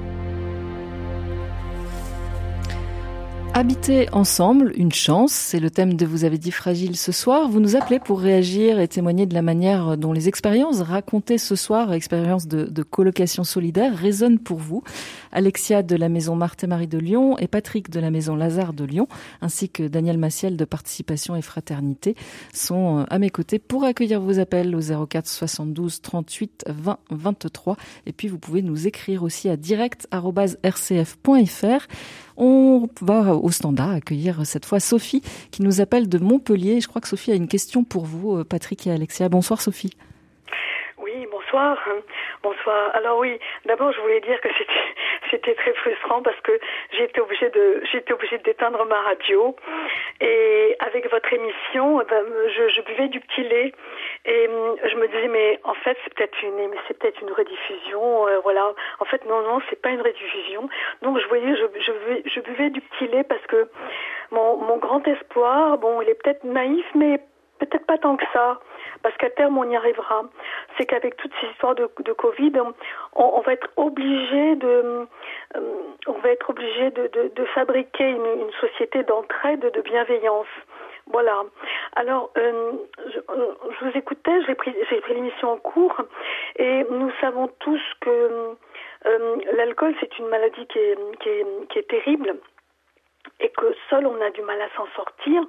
Habiter 3.56 4.10
ensemble, 4.14 4.74
une 4.78 4.92
chance, 4.92 5.32
c'est 5.32 5.60
le 5.60 5.70
thème 5.70 5.94
de 5.94 6.08
Vous 6.08 6.26
avez 6.26 6.40
dit 6.40 6.50
fragile 6.50 6.98
ce 6.98 7.12
soir. 7.12 7.48
Vous 7.48 7.60
nous 7.60 7.76
appelez 7.76 8.00
pour 8.00 8.20
réagir 8.20 8.80
et 8.80 8.88
témoigner 8.88 9.28
de 9.28 9.36
la 9.36 9.44
manière 9.44 9.96
dont 9.96 10.12
les 10.12 10.28
expériences 10.28 10.82
racontées 10.82 11.38
ce 11.38 11.56
soir, 11.56 11.94
expériences 11.94 12.48
de, 12.48 12.82
colocation 12.82 13.44
solidaire, 13.44 13.96
résonnent 13.96 14.40
pour 14.40 14.58
vous. 14.58 14.82
Alexia 15.32 15.84
de 15.84 15.96
la 15.96 16.10
maison 16.10 16.36
Marthe 16.36 16.64
et 16.64 16.68
Marie 16.68 16.88
de 16.88 16.98
Lyon 16.98 17.38
et 17.38 17.48
Patrick 17.48 17.92
de 17.92 18.00
la 18.00 18.10
maison 18.10 18.36
Lazare 18.36 18.74
de 18.74 18.86
Lyon, 18.86 19.08
ainsi 19.40 19.70
que 19.70 19.84
Daniel 19.84 20.18
Massiel 20.18 20.58
de 20.58 20.66
Participation 20.66 21.36
et 21.36 21.44
Fraternité, 21.44 22.16
sont 22.56 23.02
euh, 23.02 23.04
à 23.12 23.20
mes 23.20 23.30
côtés 23.30 23.60
pour 23.60 23.84
accueillir 23.84 24.20
vos 24.20 24.40
appels 24.40 24.76
au 24.76 25.06
04 25.06 25.28
72 25.28 26.02
38 26.02 26.66
20 26.70 26.98
23. 27.12 27.78
Et 28.08 28.14
puis 28.14 28.30
vous 28.30 28.40
pouvez 28.40 28.64
nous 28.64 28.88
écrire 28.88 29.22
aussi 29.22 29.48
à 29.48 29.58
direct.rcf.fr. 29.58 31.88
On 32.38 32.88
va 33.02 33.34
au 33.36 33.50
standard 33.52 33.92
accueillir 33.92 34.46
cette 34.46 34.66
fois 34.66 34.80
Sophie 34.80 35.22
qui 35.52 35.62
nous 35.62 35.82
appelle 35.82 36.10
de 36.10 36.18
Montpellier. 36.18 36.82
Je 36.82 36.88
crois 36.88 37.02
que 37.02 37.08
Sophie 37.08 37.32
a 37.32 37.36
une 37.36 37.48
question 37.48 37.84
pour 37.84 38.06
vous, 38.06 38.38
euh, 38.38 38.44
Patrick 38.44 38.88
et 38.88 38.92
Alexia. 38.92 39.30
Bonsoir 39.30 39.62
Sophie. 39.62 39.96
Oui, 40.98 41.28
bonsoir. 41.32 41.78
Bonsoir. 42.42 42.96
Alors 42.96 43.20
oui, 43.20 43.38
d'abord 43.66 43.92
je 43.92 44.00
voulais 44.02 44.22
dire 44.22 44.40
que 44.42 44.50
c'était 45.30 45.54
très 45.56 45.74
frustrant 45.74 46.22
parce 46.22 46.40
que 46.42 46.60
j'étais 46.98 47.22
obligée 47.22 47.52
j'étais 47.92 48.14
obligée 48.14 48.38
d'éteindre 48.40 48.86
ma 48.86 49.02
radio 49.02 49.56
et 50.20 50.76
avec 50.80 51.10
votre 51.12 51.32
émission 51.32 52.02
eh 52.02 52.06
ben, 52.06 52.24
je, 52.56 52.70
je, 52.70 52.82
buvais 52.82 53.08
du 53.10 53.20
petit 53.20 53.44
lait 53.44 53.72
et 54.26 54.48
hum, 54.48 54.76
je 54.84 54.96
me 54.96 55.08
disais 55.08 55.28
mais 55.28 55.60
en 55.64 55.74
fait 55.74 55.98
c'est 56.04 56.14
peut-être 56.14 56.42
une 56.44 56.72
c'est 56.88 56.98
peut-être 56.98 57.22
une 57.22 57.32
rediffusion 57.32 58.28
euh, 58.28 58.40
voilà 58.44 58.74
en 59.00 59.06
fait 59.06 59.26
non 59.26 59.42
non 59.42 59.60
c'est 59.70 59.82
pas 59.82 59.90
une 59.90 60.02
rediffusion 60.02 60.70
donc 61.02 61.20
je 61.20 61.28
voyais 61.28 61.56
je, 61.56 61.66
je, 61.80 62.30
je 62.30 62.40
buvais 62.42 62.70
du 62.70 62.82
petit 62.82 63.08
lait 63.08 63.24
parce 63.24 63.46
que 63.48 63.68
mon, 64.32 64.58
mon 64.58 64.78
grand 64.78 65.06
espoir 65.08 65.78
bon 65.78 66.02
il 66.02 66.10
est 66.10 66.22
peut-être 66.24 66.44
naïf 66.44 66.86
mais 66.96 67.20
peut-être 67.60 67.86
pas 67.86 67.98
tant 67.98 68.16
que 68.16 68.26
ça 68.34 68.60
parce 69.04 69.16
qu'à 69.18 69.30
terme 69.30 69.58
on 69.58 69.70
y 69.70 69.76
arrivera. 69.76 70.24
C'est 70.78 70.86
qu'avec 70.86 71.16
toutes 71.18 71.34
ces 71.40 71.48
histoires 71.48 71.76
de, 71.76 71.90
de 72.04 72.14
Covid, 72.14 72.54
on, 72.60 72.74
on, 73.16 73.42
va 73.42 73.54
être 73.54 73.70
obligé 73.76 74.56
de, 74.56 75.06
euh, 75.56 75.60
on 76.08 76.14
va 76.14 76.30
être 76.30 76.50
obligé 76.50 76.90
de, 76.92 77.08
de, 77.08 77.32
de 77.36 77.46
fabriquer 77.46 78.10
une, 78.10 78.26
une 78.26 78.52
société 78.60 79.04
d'entraide, 79.04 79.72
de 79.72 79.82
bienveillance. 79.82 80.48
Voilà. 81.12 81.44
Alors, 81.96 82.32
euh, 82.38 82.72
je, 82.98 83.20
je, 83.20 83.86
vous 83.86 83.98
écoutais, 83.98 84.42
j'ai 84.48 84.56
pris, 84.56 84.74
j'ai 84.90 85.02
pris 85.02 85.14
l'émission 85.14 85.52
en 85.52 85.58
cours, 85.58 86.02
et 86.56 86.86
nous 86.90 87.12
savons 87.20 87.50
tous 87.60 87.82
que 88.02 88.56
euh, 89.06 89.36
l'alcool 89.54 89.94
c'est 90.00 90.18
une 90.18 90.28
maladie 90.28 90.66
qui 90.68 90.80
est, 90.80 91.88
terrible 91.90 92.36
et 93.40 93.50
que 93.50 93.76
seul 93.90 94.06
on 94.08 94.22
a 94.22 94.30
du 94.30 94.42
mal 94.42 94.62
à 94.62 94.70
s'en 94.78 94.88
sortir. 94.96 95.44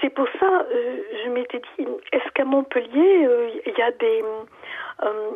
C'est 0.00 0.10
pour 0.10 0.26
ça, 0.40 0.66
euh, 0.72 1.02
je 1.24 1.30
m'étais 1.30 1.60
dit, 1.60 1.86
est-ce 2.12 2.28
qu'à 2.34 2.44
Montpellier, 2.44 3.26
euh, 3.26 3.50
il 3.66 3.72
y 3.72 3.82
euh, 3.82 5.30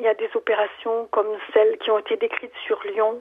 y 0.00 0.06
a 0.06 0.14
des 0.14 0.30
opérations 0.34 1.08
comme 1.10 1.28
celles 1.52 1.78
qui 1.78 1.90
ont 1.90 1.98
été 1.98 2.16
décrites 2.16 2.54
sur 2.66 2.80
Lyon? 2.84 3.20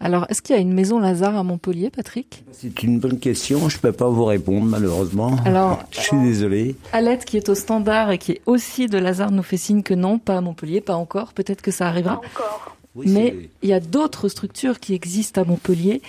Alors, 0.00 0.26
est-ce 0.28 0.40
qu'il 0.40 0.54
y 0.54 0.58
a 0.58 0.62
une 0.62 0.72
maison 0.72 0.98
Lazare 0.98 1.36
à 1.36 1.42
Montpellier, 1.42 1.90
Patrick? 1.90 2.44
C'est 2.52 2.82
une 2.82 2.98
bonne 2.98 3.18
question. 3.18 3.68
Je 3.68 3.76
ne 3.76 3.80
peux 3.80 3.92
pas 3.92 4.08
vous 4.08 4.24
répondre, 4.24 4.64
malheureusement. 4.64 5.36
Alors, 5.44 5.82
je 5.90 6.00
suis 6.00 6.20
désolé. 6.20 6.74
Alette, 6.92 7.24
qui 7.24 7.36
est 7.36 7.48
au 7.48 7.54
standard 7.54 8.10
et 8.10 8.18
qui 8.18 8.32
est 8.32 8.40
aussi 8.46 8.86
de 8.86 8.98
Lazare, 8.98 9.30
nous 9.30 9.42
fait 9.42 9.56
signe 9.56 9.82
que 9.82 9.94
non, 9.94 10.18
pas 10.18 10.38
à 10.38 10.40
Montpellier, 10.40 10.80
pas 10.80 10.94
encore. 10.94 11.32
Peut-être 11.32 11.62
que 11.62 11.70
ça 11.70 11.86
arrivera. 11.86 12.20
Pas 12.20 12.26
encore. 12.26 12.76
Oui, 12.94 13.06
Mais 13.08 13.50
il 13.62 13.68
y 13.68 13.72
a 13.72 13.80
d'autres 13.80 14.28
structures 14.28 14.80
qui 14.80 14.94
existent 14.94 15.42
à 15.42 15.44
Montpellier. 15.44 16.02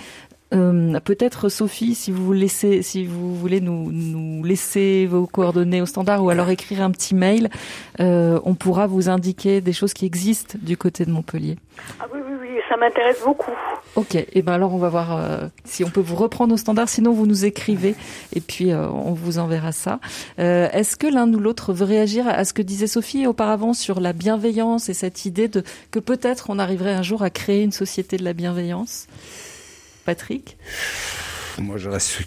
Euh, 0.54 1.00
Peut-être 1.00 1.50
Sophie, 1.50 1.96
si 1.96 2.12
vous 2.12 2.34
laissez, 2.34 2.82
si 2.82 3.06
vous 3.06 3.36
voulez 3.36 3.62
nous, 3.62 3.92
nous 3.92 4.44
laisser 4.44 5.06
vos 5.06 5.26
coordonnées 5.26 5.82
au 5.82 5.86
standard 5.86 6.24
ou 6.24 6.30
alors 6.30 6.50
écrire 6.50 6.82
un 6.82 6.92
petit 6.92 7.16
mail, 7.16 7.50
euh, 8.00 8.40
on 8.44 8.56
pourra 8.56 8.88
vous 8.88 9.10
indiquer 9.10 9.62
des 9.62 9.74
choses 9.74 9.94
qui 9.94 10.06
existent 10.06 10.58
du 10.62 10.78
côté 10.78 11.06
de 11.06 11.12
Montpellier. 11.12 11.58
Ah 12.00 12.06
oui, 12.14 12.20
oui, 12.26 12.36
oui, 12.42 12.50
ça 12.70 12.78
m'intéresse 12.78 13.22
beaucoup. 13.26 13.52
Ok, 13.96 14.16
et 14.16 14.28
eh 14.32 14.42
ben 14.42 14.54
alors 14.54 14.74
on 14.74 14.78
va 14.78 14.88
voir 14.88 15.18
euh, 15.18 15.48
si 15.66 15.84
on 15.84 15.90
peut 15.90 16.00
vous 16.00 16.16
reprendre 16.16 16.54
au 16.54 16.58
standard, 16.58 16.88
sinon 16.88 17.12
vous 17.12 17.28
nous 17.28 17.44
écrivez 17.44 17.96
et 18.34 18.40
puis 18.40 18.72
euh, 18.72 18.88
on 18.90 19.12
vous 19.12 19.38
enverra 19.38 19.74
ça. 19.74 20.00
Euh, 20.40 20.70
Est-ce 20.72 20.96
que 20.96 21.08
l'un 21.08 21.32
ou 21.34 21.40
l'autre 21.40 21.74
veut 21.74 21.86
réagir 21.86 22.26
à 22.28 22.46
ce 22.46 22.54
que 22.54 22.62
disait 22.62 22.88
Sophie 22.88 23.28
auparavant 23.28 23.74
sur 23.74 24.00
la 24.00 24.14
bienveillance 24.14 24.88
et 24.88 24.94
cette 24.94 25.26
idée 25.26 25.50
de 25.50 25.64
que 25.92 26.00
peut-être 26.00 26.50
on 26.50 26.58
arriverait 26.58 26.94
un 26.94 27.04
jour 27.04 27.22
à 27.22 27.30
créer 27.30 27.64
une 27.64 27.74
société 27.74 28.16
de 28.16 28.24
la 28.24 28.32
bienveillance? 28.34 29.08
Patrick 30.12 30.58
Moi, 31.58 31.78
je 31.78 31.88
reste 31.88 32.20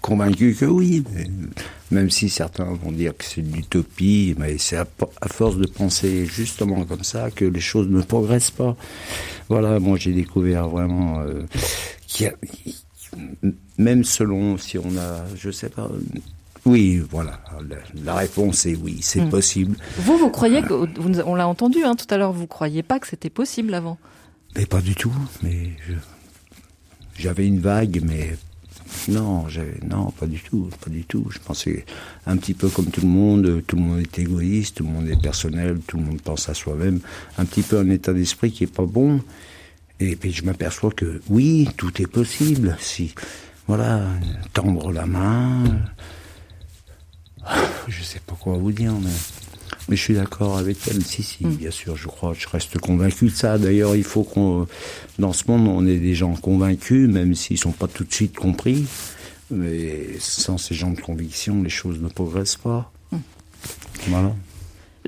convaincu 0.00 0.56
que 0.58 0.64
oui, 0.64 1.04
même 1.90 2.08
si 2.08 2.30
certains 2.30 2.64
vont 2.64 2.90
dire 2.90 3.14
que 3.14 3.22
c'est 3.22 3.42
de 3.42 3.54
l'utopie, 3.54 4.34
mais 4.38 4.56
c'est 4.56 4.78
à, 4.78 4.86
force 5.26 5.58
de 5.58 5.66
penser 5.66 6.24
justement 6.24 6.86
comme 6.86 7.04
ça 7.04 7.30
que 7.30 7.44
les 7.44 7.60
choses 7.60 7.86
ne 7.88 8.00
progressent 8.00 8.50
pas. 8.50 8.76
Voilà, 9.50 9.78
moi 9.78 9.98
j'ai 9.98 10.12
découvert 10.12 10.68
vraiment 10.68 11.20
euh, 11.20 11.42
qu'il 12.06 12.26
y 12.26 12.28
a, 12.30 12.34
même 13.76 14.04
selon 14.04 14.56
si 14.56 14.78
on 14.78 14.96
a, 14.96 15.26
je 15.36 15.50
sais 15.50 15.68
pas, 15.68 15.90
oui, 16.64 17.02
voilà. 17.10 17.40
La, 18.04 18.14
réponse 18.14 18.64
est 18.64 18.74
oui, 18.74 19.00
c'est 19.02 19.20
mmh. 19.20 19.28
possible. 19.28 19.76
Vous, 19.98 20.16
vous 20.16 20.30
croyez 20.30 20.62
que, 20.62 20.88
on 21.26 21.34
l'a 21.34 21.46
entendu 21.46 21.84
hein, 21.84 21.94
tout 21.94 22.06
à 22.08 22.16
l'heure, 22.16 22.32
vous 22.32 22.46
croyez 22.46 22.82
pas 22.82 22.98
que 22.98 23.06
c'était 23.06 23.30
possible 23.30 23.74
avant? 23.74 23.98
Mais 24.56 24.64
pas 24.64 24.80
du 24.80 24.94
tout. 24.94 25.12
Mais 25.42 25.70
je, 25.86 25.94
j'avais 27.18 27.46
une 27.46 27.60
vague, 27.60 28.00
mais 28.04 28.36
non, 29.08 29.46
non, 29.88 30.10
pas 30.12 30.26
du 30.26 30.40
tout, 30.40 30.70
pas 30.82 30.90
du 30.90 31.04
tout. 31.04 31.26
Je 31.30 31.38
pensais 31.38 31.84
un 32.26 32.36
petit 32.36 32.54
peu 32.54 32.68
comme 32.68 32.86
tout 32.86 33.00
le 33.00 33.08
monde, 33.08 33.62
tout 33.66 33.76
le 33.76 33.82
monde 33.82 34.00
est 34.00 34.18
égoïste, 34.18 34.76
tout 34.76 34.84
le 34.84 34.90
monde 34.90 35.08
est 35.08 35.20
personnel, 35.20 35.80
tout 35.86 35.96
le 35.96 36.04
monde 36.04 36.22
pense 36.22 36.48
à 36.48 36.54
soi-même, 36.54 37.00
un 37.36 37.44
petit 37.44 37.62
peu 37.62 37.78
un 37.78 37.90
état 37.90 38.12
d'esprit 38.12 38.52
qui 38.52 38.64
est 38.64 38.72
pas 38.72 38.86
bon. 38.86 39.20
Et 40.00 40.14
puis 40.14 40.32
je 40.32 40.44
m'aperçois 40.44 40.90
que 40.92 41.20
oui, 41.28 41.68
tout 41.76 42.00
est 42.00 42.06
possible. 42.06 42.76
Si 42.80 43.14
voilà, 43.66 44.06
tendre 44.52 44.92
la 44.92 45.06
main, 45.06 45.64
je 47.88 48.02
sais 48.02 48.20
pas 48.20 48.36
quoi 48.40 48.56
vous 48.56 48.72
dire, 48.72 48.92
mais 48.92 49.10
mais 49.88 49.96
je 49.96 50.02
suis 50.02 50.14
d'accord 50.14 50.58
avec 50.58 50.76
elle. 50.88 51.02
Si, 51.04 51.22
si, 51.22 51.46
mm. 51.46 51.54
bien 51.54 51.70
sûr, 51.70 51.96
je 51.96 52.06
crois, 52.06 52.34
je 52.38 52.46
reste 52.48 52.78
convaincu 52.78 53.26
de 53.26 53.30
ça. 53.30 53.58
D'ailleurs, 53.58 53.96
il 53.96 54.04
faut 54.04 54.22
qu'on, 54.22 54.66
dans 55.18 55.32
ce 55.32 55.44
monde, 55.48 55.66
on 55.68 55.86
ait 55.86 55.98
des 55.98 56.14
gens 56.14 56.34
convaincus, 56.34 57.08
même 57.08 57.34
s'ils 57.34 57.58
sont 57.58 57.72
pas 57.72 57.88
tout 57.88 58.04
de 58.04 58.12
suite 58.12 58.36
compris. 58.36 58.86
Mais 59.50 60.18
sans 60.18 60.58
ces 60.58 60.74
gens 60.74 60.90
de 60.90 61.00
conviction, 61.00 61.62
les 61.62 61.70
choses 61.70 62.00
ne 62.00 62.08
progressent 62.08 62.56
pas. 62.56 62.92
Mm. 63.12 63.16
Voilà. 64.08 64.34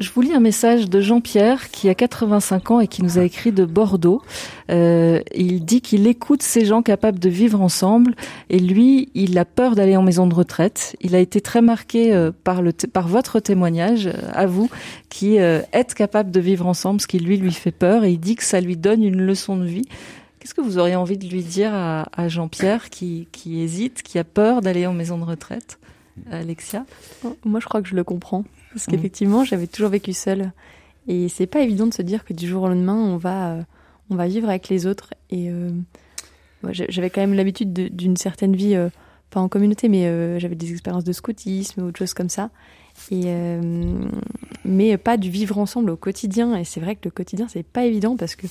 Je 0.00 0.10
vous 0.12 0.22
lis 0.22 0.32
un 0.32 0.40
message 0.40 0.88
de 0.88 0.98
Jean-Pierre 1.02 1.70
qui 1.70 1.90
a 1.90 1.94
85 1.94 2.70
ans 2.70 2.80
et 2.80 2.88
qui 2.88 3.02
nous 3.02 3.18
a 3.18 3.22
écrit 3.22 3.52
de 3.52 3.66
Bordeaux. 3.66 4.22
Euh, 4.70 5.20
il 5.34 5.62
dit 5.62 5.82
qu'il 5.82 6.06
écoute 6.06 6.42
ces 6.42 6.64
gens 6.64 6.80
capables 6.80 7.18
de 7.18 7.28
vivre 7.28 7.60
ensemble 7.60 8.14
et 8.48 8.58
lui, 8.58 9.10
il 9.14 9.36
a 9.36 9.44
peur 9.44 9.74
d'aller 9.74 9.98
en 9.98 10.02
maison 10.02 10.26
de 10.26 10.34
retraite. 10.34 10.96
Il 11.02 11.14
a 11.14 11.18
été 11.18 11.42
très 11.42 11.60
marqué 11.60 12.14
euh, 12.14 12.32
par, 12.32 12.62
le 12.62 12.72
par 12.72 13.08
votre 13.08 13.40
témoignage 13.40 14.06
euh, 14.06 14.12
à 14.32 14.46
vous 14.46 14.70
qui 15.10 15.36
êtes 15.36 15.92
capable 15.92 16.30
de 16.30 16.40
vivre 16.40 16.66
ensemble, 16.66 17.00
ce 17.02 17.06
qui 17.06 17.18
lui 17.18 17.36
lui 17.36 17.52
fait 17.52 17.70
peur 17.70 18.04
et 18.04 18.12
il 18.12 18.20
dit 18.20 18.36
que 18.36 18.44
ça 18.44 18.60
lui 18.60 18.78
donne 18.78 19.04
une 19.04 19.20
leçon 19.20 19.58
de 19.58 19.66
vie. 19.66 19.84
Qu'est-ce 20.38 20.54
que 20.54 20.62
vous 20.62 20.78
auriez 20.78 20.96
envie 20.96 21.18
de 21.18 21.26
lui 21.26 21.42
dire 21.42 21.74
à, 21.74 22.28
Jean-Pierre 22.28 22.88
qui 22.88 23.28
hésite, 23.44 24.02
qui 24.02 24.18
a 24.18 24.24
peur 24.24 24.62
d'aller 24.62 24.86
en 24.86 24.94
maison 24.94 25.18
de 25.18 25.24
retraite? 25.24 25.79
Alexia 26.30 26.84
Moi, 27.44 27.60
je 27.60 27.66
crois 27.66 27.82
que 27.82 27.88
je 27.88 27.96
le 27.96 28.04
comprends. 28.04 28.44
Parce 28.72 28.86
mm. 28.86 28.90
qu'effectivement, 28.90 29.44
j'avais 29.44 29.66
toujours 29.66 29.90
vécu 29.90 30.12
seule. 30.12 30.52
Et 31.08 31.28
c'est 31.28 31.46
pas 31.46 31.60
évident 31.60 31.86
de 31.86 31.94
se 31.94 32.02
dire 32.02 32.24
que 32.24 32.32
du 32.32 32.46
jour 32.46 32.64
au 32.64 32.68
lendemain, 32.68 32.94
on 32.94 33.16
va, 33.16 33.52
euh, 33.52 33.62
on 34.10 34.16
va 34.16 34.26
vivre 34.26 34.48
avec 34.48 34.68
les 34.68 34.86
autres. 34.86 35.14
Et 35.30 35.50
euh, 35.50 35.70
moi, 36.62 36.72
j'avais 36.72 37.10
quand 37.10 37.20
même 37.20 37.34
l'habitude 37.34 37.72
d'une 37.72 38.16
certaine 38.16 38.54
vie, 38.54 38.74
euh, 38.74 38.90
pas 39.30 39.40
en 39.40 39.48
communauté, 39.48 39.88
mais 39.88 40.06
euh, 40.06 40.38
j'avais 40.38 40.56
des 40.56 40.72
expériences 40.72 41.04
de 41.04 41.12
scoutisme 41.12 41.82
ou 41.82 41.86
autre 41.88 41.98
chose 41.98 42.14
comme 42.14 42.28
ça. 42.28 42.50
Et 43.10 43.32
mais 44.64 44.98
pas 44.98 45.16
du 45.16 45.30
vivre 45.30 45.56
ensemble 45.56 45.90
au 45.90 45.96
quotidien. 45.96 46.56
Et 46.56 46.64
c'est 46.64 46.80
vrai 46.80 46.96
que 46.96 47.02
le 47.04 47.10
quotidien, 47.10 47.46
c'est 47.48 47.62
pas 47.62 47.86
évident 47.86 48.16
parce 48.16 48.34
que 48.34 48.46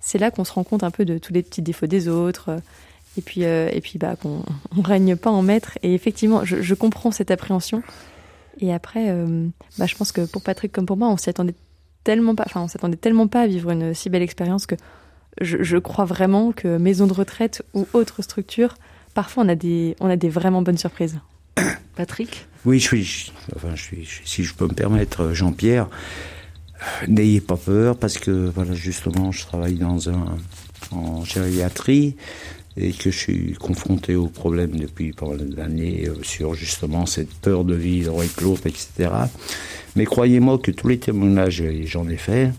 c'est 0.00 0.18
là 0.18 0.30
qu'on 0.30 0.44
se 0.44 0.52
rend 0.52 0.64
compte 0.64 0.82
un 0.82 0.90
peu 0.90 1.04
de 1.04 1.16
tous 1.16 1.32
les 1.32 1.42
petits 1.42 1.62
défauts 1.62 1.86
des 1.86 2.08
autres. 2.08 2.58
Et 3.16 3.22
puis, 3.22 3.42
et 3.42 3.80
puis 3.82 3.98
bah, 3.98 4.16
qu'on 4.16 4.42
on 4.76 4.82
règne 4.82 5.16
pas 5.16 5.30
en 5.30 5.42
maître. 5.42 5.78
Et 5.82 5.94
effectivement, 5.94 6.44
je, 6.44 6.62
je 6.62 6.74
comprends 6.74 7.10
cette 7.10 7.30
appréhension. 7.30 7.82
Et 8.60 8.72
après, 8.72 9.06
euh, 9.08 9.48
bah, 9.78 9.86
je 9.86 9.94
pense 9.94 10.12
que 10.12 10.26
pour 10.26 10.42
Patrick 10.42 10.72
comme 10.72 10.86
pour 10.86 10.96
moi, 10.96 11.08
on 11.08 11.16
s'y 11.16 11.30
attendait 11.30 11.54
tellement 12.04 12.34
pas, 12.34 12.44
enfin, 12.46 12.62
on 12.62 12.68
s'attendait 12.68 12.96
tellement 12.96 13.28
pas 13.28 13.42
à 13.42 13.46
vivre 13.46 13.70
une 13.70 13.94
si 13.94 14.10
belle 14.10 14.22
expérience 14.22 14.66
que 14.66 14.74
je, 15.40 15.62
je, 15.62 15.76
crois 15.76 16.04
vraiment 16.04 16.52
que 16.52 16.78
maison 16.78 17.06
de 17.06 17.12
retraite 17.12 17.62
ou 17.74 17.86
autre 17.92 18.22
structure, 18.22 18.74
parfois 19.14 19.44
on 19.44 19.48
a 19.48 19.54
des, 19.54 19.94
on 20.00 20.08
a 20.08 20.16
des 20.16 20.28
vraiment 20.28 20.62
bonnes 20.62 20.78
surprises. 20.78 21.20
Patrick? 21.96 22.46
Oui, 22.64 22.80
je 22.80 22.84
suis, 22.84 23.32
enfin, 23.54 23.74
je 23.74 23.82
suis, 23.82 24.08
si 24.24 24.42
je 24.42 24.54
peux 24.54 24.66
me 24.66 24.74
permettre, 24.74 25.32
Jean-Pierre, 25.32 25.88
n'ayez 27.06 27.40
pas 27.40 27.56
peur 27.56 27.96
parce 27.96 28.18
que, 28.18 28.50
voilà, 28.52 28.74
justement, 28.74 29.30
je 29.30 29.44
travaille 29.46 29.76
dans 29.76 30.08
un, 30.08 30.36
en 30.90 31.24
gériatrie 31.24 32.16
et 32.76 32.92
que 32.92 33.10
je 33.10 33.16
suis 33.16 33.52
confronté 33.54 34.14
au 34.14 34.26
problème 34.26 34.78
depuis 34.78 35.12
pas 35.12 35.26
mal 35.26 35.48
d'années 35.48 36.06
euh, 36.06 36.14
sur 36.22 36.54
justement 36.54 37.06
cette 37.06 37.32
peur 37.34 37.64
de 37.64 37.74
vivre 37.74 38.18
avec 38.18 38.40
l'autre, 38.40 38.66
etc. 38.66 39.10
Mais 39.96 40.04
croyez-moi 40.04 40.58
que 40.58 40.70
tous 40.70 40.88
les 40.88 40.98
témoignages, 40.98 41.62
j'en 41.84 42.08
ai 42.08 42.16
fait, 42.16 42.52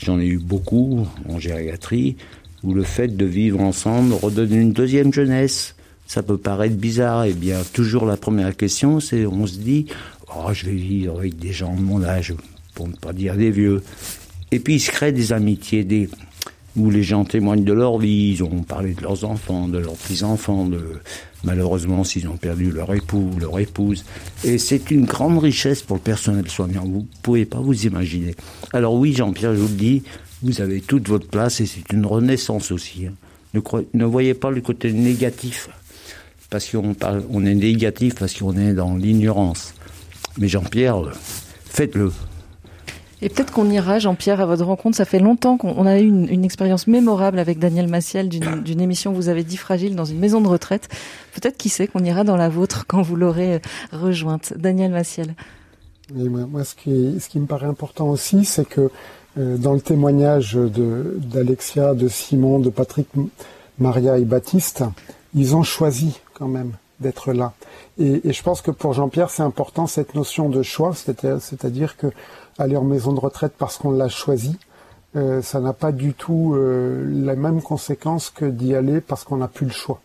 j'en 0.00 0.20
ai 0.20 0.26
eu 0.26 0.38
beaucoup 0.38 1.06
en 1.28 1.38
gériatrie, 1.38 2.16
où 2.62 2.72
le 2.72 2.84
fait 2.84 3.08
de 3.08 3.24
vivre 3.24 3.60
ensemble 3.60 4.14
redonne 4.14 4.54
une 4.54 4.72
deuxième 4.72 5.12
jeunesse. 5.12 5.74
Ça 6.06 6.22
peut 6.22 6.38
paraître 6.38 6.76
bizarre, 6.76 7.24
et 7.24 7.30
eh 7.30 7.32
bien 7.32 7.60
toujours 7.72 8.06
la 8.06 8.16
première 8.16 8.56
question, 8.56 9.00
c'est 9.00 9.26
on 9.26 9.46
se 9.46 9.58
dit, 9.58 9.86
oh, 10.28 10.52
je 10.52 10.66
vais 10.66 10.72
vivre 10.72 11.18
avec 11.18 11.38
des 11.38 11.52
gens 11.52 11.74
de 11.74 11.80
mon 11.80 12.04
âge, 12.04 12.34
pour 12.74 12.86
ne 12.86 12.94
pas 12.94 13.12
dire 13.12 13.36
des 13.36 13.50
vieux. 13.50 13.82
Et 14.52 14.60
puis 14.60 14.74
il 14.74 14.80
se 14.80 14.90
crée 14.90 15.12
des 15.12 15.32
amitiés, 15.32 15.82
des, 15.82 16.08
où 16.76 16.90
les 16.90 17.02
gens 17.02 17.24
témoignent 17.24 17.64
de 17.64 17.72
leur 17.72 17.98
vie, 17.98 18.32
ils 18.32 18.42
ont 18.42 18.62
parlé 18.62 18.94
de 18.94 19.02
leurs 19.02 19.24
enfants, 19.24 19.68
de 19.68 19.78
leurs 19.78 19.94
petits-enfants, 19.94 20.66
de 20.66 20.82
malheureusement 21.44 22.02
s'ils 22.04 22.28
ont 22.28 22.36
perdu 22.36 22.70
leur 22.72 22.92
époux, 22.94 23.30
leur 23.40 23.58
épouse. 23.60 24.04
Et 24.42 24.58
c'est 24.58 24.90
une 24.90 25.04
grande 25.04 25.38
richesse 25.38 25.82
pour 25.82 25.96
le 25.96 26.02
personnel 26.02 26.48
soignant, 26.48 26.84
vous 26.84 27.00
ne 27.00 27.22
pouvez 27.22 27.44
pas 27.44 27.60
vous 27.60 27.86
imaginer. 27.86 28.34
Alors 28.72 28.94
oui, 28.94 29.14
Jean-Pierre, 29.14 29.54
je 29.54 29.60
vous 29.60 29.68
le 29.68 29.74
dis, 29.74 30.02
vous 30.42 30.60
avez 30.60 30.80
toute 30.80 31.08
votre 31.08 31.28
place 31.28 31.60
et 31.60 31.66
c'est 31.66 31.92
une 31.92 32.06
renaissance 32.06 32.72
aussi. 32.72 33.06
hein. 33.06 33.12
Ne, 33.94 34.04
voyez 34.04 34.34
pas 34.34 34.50
le 34.50 34.60
côté 34.60 34.92
négatif, 34.92 35.68
parce 36.50 36.68
qu'on 36.68 36.96
on 37.30 37.46
est 37.46 37.54
négatif 37.54 38.16
parce 38.16 38.34
qu'on 38.34 38.56
est 38.56 38.72
dans 38.72 38.96
l'ignorance. 38.96 39.74
Mais 40.38 40.48
Jean-Pierre, 40.48 41.02
faites-le. 41.66 42.10
Et 43.24 43.30
peut-être 43.30 43.52
qu'on 43.52 43.70
ira, 43.70 43.98
Jean-Pierre, 43.98 44.40
à 44.42 44.46
votre 44.46 44.64
rencontre. 44.64 44.96
Ça 44.98 45.06
fait 45.06 45.18
longtemps 45.18 45.56
qu'on 45.56 45.70
on 45.78 45.86
a 45.86 45.98
eu 45.98 46.06
une, 46.06 46.28
une 46.28 46.44
expérience 46.44 46.86
mémorable 46.86 47.38
avec 47.38 47.58
Daniel 47.58 47.88
Massiel 47.88 48.28
d'une 48.64 48.80
émission, 48.80 49.12
vous 49.12 49.28
avez 49.30 49.42
dit 49.44 49.56
fragile, 49.56 49.96
dans 49.96 50.04
une 50.04 50.18
maison 50.18 50.42
de 50.42 50.48
retraite. 50.48 50.88
Peut-être, 51.34 51.56
qui 51.56 51.70
sait, 51.70 51.86
qu'on 51.86 52.04
ira 52.04 52.22
dans 52.22 52.36
la 52.36 52.50
vôtre 52.50 52.84
quand 52.86 53.00
vous 53.00 53.16
l'aurez 53.16 53.54
euh, 53.54 53.58
rejointe. 53.92 54.52
Daniel 54.56 54.90
Massiel. 54.92 55.34
Et 56.14 56.28
moi, 56.28 56.40
moi, 56.46 56.64
ce, 56.64 56.74
qui, 56.74 57.18
ce 57.18 57.28
qui 57.30 57.38
me 57.40 57.46
paraît 57.46 57.66
important 57.66 58.08
aussi, 58.10 58.44
c'est 58.44 58.68
que 58.68 58.90
euh, 59.38 59.56
dans 59.56 59.72
le 59.72 59.80
témoignage 59.80 60.52
de- 60.54 61.16
d'Alexia, 61.18 61.94
de, 61.94 62.08
Simon, 62.08 62.58
de 62.58 62.68
Patrick, 62.68 63.08
Maria 63.78 64.18
et 64.18 64.24
Baptiste, 64.24 64.84
ils 65.34 65.56
ont 65.56 65.62
choisi 65.62 66.20
quand 66.34 66.46
même 66.48 66.72
d'être 67.00 67.32
là. 67.32 67.54
Et, 67.98 68.20
et 68.28 68.32
je 68.34 68.42
pense 68.42 68.60
que 68.60 68.70
pour 68.70 68.92
Jean-Pierre, 68.92 69.30
c'est 69.30 69.42
important 69.42 69.86
cette 69.86 70.14
notion 70.14 70.48
de 70.50 70.62
choix, 70.62 70.92
c'est-à- 70.94 71.40
c'est-à-dire 71.40 71.96
que 71.96 72.08
aller 72.58 72.76
en 72.76 72.84
maison 72.84 73.12
de 73.12 73.20
retraite 73.20 73.52
parce 73.58 73.78
qu'on 73.78 73.90
l'a 73.90 74.08
choisi, 74.08 74.58
euh, 75.16 75.42
ça 75.42 75.60
n'a 75.60 75.72
pas 75.72 75.92
du 75.92 76.14
tout 76.14 76.54
euh, 76.54 77.04
la 77.08 77.36
même 77.36 77.62
conséquence 77.62 78.30
que 78.30 78.44
d'y 78.44 78.74
aller 78.74 79.00
parce 79.00 79.24
qu'on 79.24 79.36
n'a 79.36 79.48
plus 79.48 79.66
le 79.66 79.72
choix. 79.72 80.00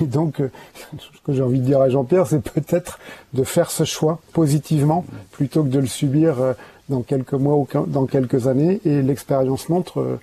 Et 0.00 0.06
donc, 0.06 0.40
euh, 0.40 0.50
ce 0.98 1.20
que 1.24 1.32
j'ai 1.32 1.42
envie 1.42 1.60
de 1.60 1.64
dire 1.64 1.80
à 1.80 1.88
Jean-Pierre, 1.88 2.26
c'est 2.26 2.42
peut-être 2.42 2.98
de 3.32 3.44
faire 3.44 3.70
ce 3.70 3.84
choix 3.84 4.20
positivement 4.32 5.04
plutôt 5.32 5.62
que 5.62 5.68
de 5.68 5.78
le 5.78 5.86
subir 5.86 6.40
euh, 6.40 6.52
dans 6.88 7.02
quelques 7.02 7.34
mois 7.34 7.56
ou 7.56 7.66
dans 7.86 8.06
quelques 8.06 8.46
années. 8.46 8.80
Et 8.84 9.02
l'expérience 9.02 9.68
montre 9.68 10.00
euh, 10.00 10.20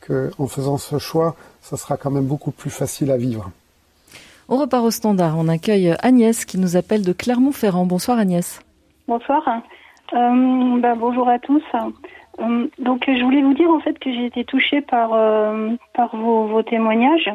que 0.00 0.30
en 0.38 0.46
faisant 0.46 0.78
ce 0.78 0.98
choix, 0.98 1.36
ça 1.62 1.76
sera 1.76 1.96
quand 1.96 2.10
même 2.10 2.26
beaucoup 2.26 2.50
plus 2.50 2.70
facile 2.70 3.10
à 3.10 3.16
vivre. 3.16 3.50
On 4.48 4.58
repart 4.58 4.84
au 4.84 4.90
standard. 4.90 5.36
On 5.38 5.48
accueille 5.48 5.94
Agnès 6.02 6.44
qui 6.44 6.58
nous 6.58 6.76
appelle 6.76 7.02
de 7.02 7.12
Clermont-Ferrand. 7.12 7.86
Bonsoir 7.86 8.18
Agnès. 8.18 8.60
Bonsoir. 9.08 9.42
Euh, 10.12 10.78
ben, 10.80 10.96
bonjour 10.96 11.28
à 11.28 11.38
tous. 11.38 11.62
Euh, 12.40 12.66
donc 12.78 13.04
je 13.06 13.22
voulais 13.22 13.42
vous 13.42 13.54
dire 13.54 13.70
en 13.70 13.80
fait 13.80 13.98
que 13.98 14.12
j'ai 14.12 14.26
été 14.26 14.44
touchée 14.44 14.80
par 14.80 15.12
euh, 15.14 15.70
par 15.94 16.14
vos, 16.16 16.46
vos 16.46 16.62
témoignages 16.62 17.30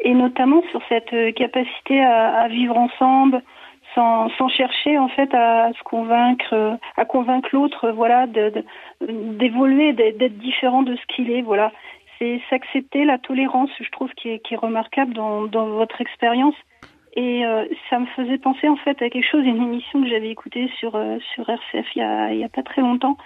et 0.00 0.14
notamment 0.14 0.62
sur 0.70 0.80
cette 0.88 1.12
euh, 1.12 1.32
capacité 1.32 2.00
à, 2.02 2.40
à 2.40 2.48
vivre 2.48 2.76
ensemble 2.76 3.42
sans, 3.94 4.30
sans 4.38 4.48
chercher 4.48 4.96
en 4.98 5.08
fait 5.08 5.32
à 5.34 5.70
se 5.74 5.82
convaincre 5.84 6.78
à 6.96 7.04
convaincre 7.04 7.50
l'autre 7.52 7.90
voilà 7.90 8.26
de- 8.26 8.50
de- 8.50 8.64
d'évoluer 9.36 9.92
d'être 9.92 10.16
d'être 10.16 10.38
différent 10.38 10.82
de 10.82 10.96
ce 10.96 11.06
qu'il 11.14 11.30
est 11.30 11.42
voilà 11.42 11.70
c'est 12.18 12.40
s'accepter 12.48 13.04
la 13.04 13.18
tolérance 13.18 13.70
je 13.80 13.90
trouve 13.90 14.10
qui 14.14 14.30
est, 14.30 14.38
qui 14.38 14.54
est 14.54 14.56
remarquable 14.56 15.12
dans, 15.12 15.42
dans 15.42 15.66
votre 15.66 16.00
expérience 16.00 16.54
et 17.14 17.44
euh, 17.44 17.66
ça 17.90 17.98
me 17.98 18.06
faisait 18.06 18.38
penser 18.38 18.68
en 18.68 18.76
fait 18.76 19.02
à 19.02 19.10
quelque 19.10 19.28
chose, 19.28 19.44
une 19.44 19.62
émission 19.62 20.02
que 20.02 20.08
j'avais 20.08 20.30
écoutée 20.30 20.70
sur 20.78 20.94
euh, 20.94 21.18
sur 21.34 21.48
RCF 21.48 21.86
il 21.94 21.98
y 21.98 22.02
a 22.02 22.32
il 22.32 22.38
y 22.38 22.44
a 22.44 22.48
pas 22.48 22.62
très 22.62 22.80
longtemps. 22.80 23.16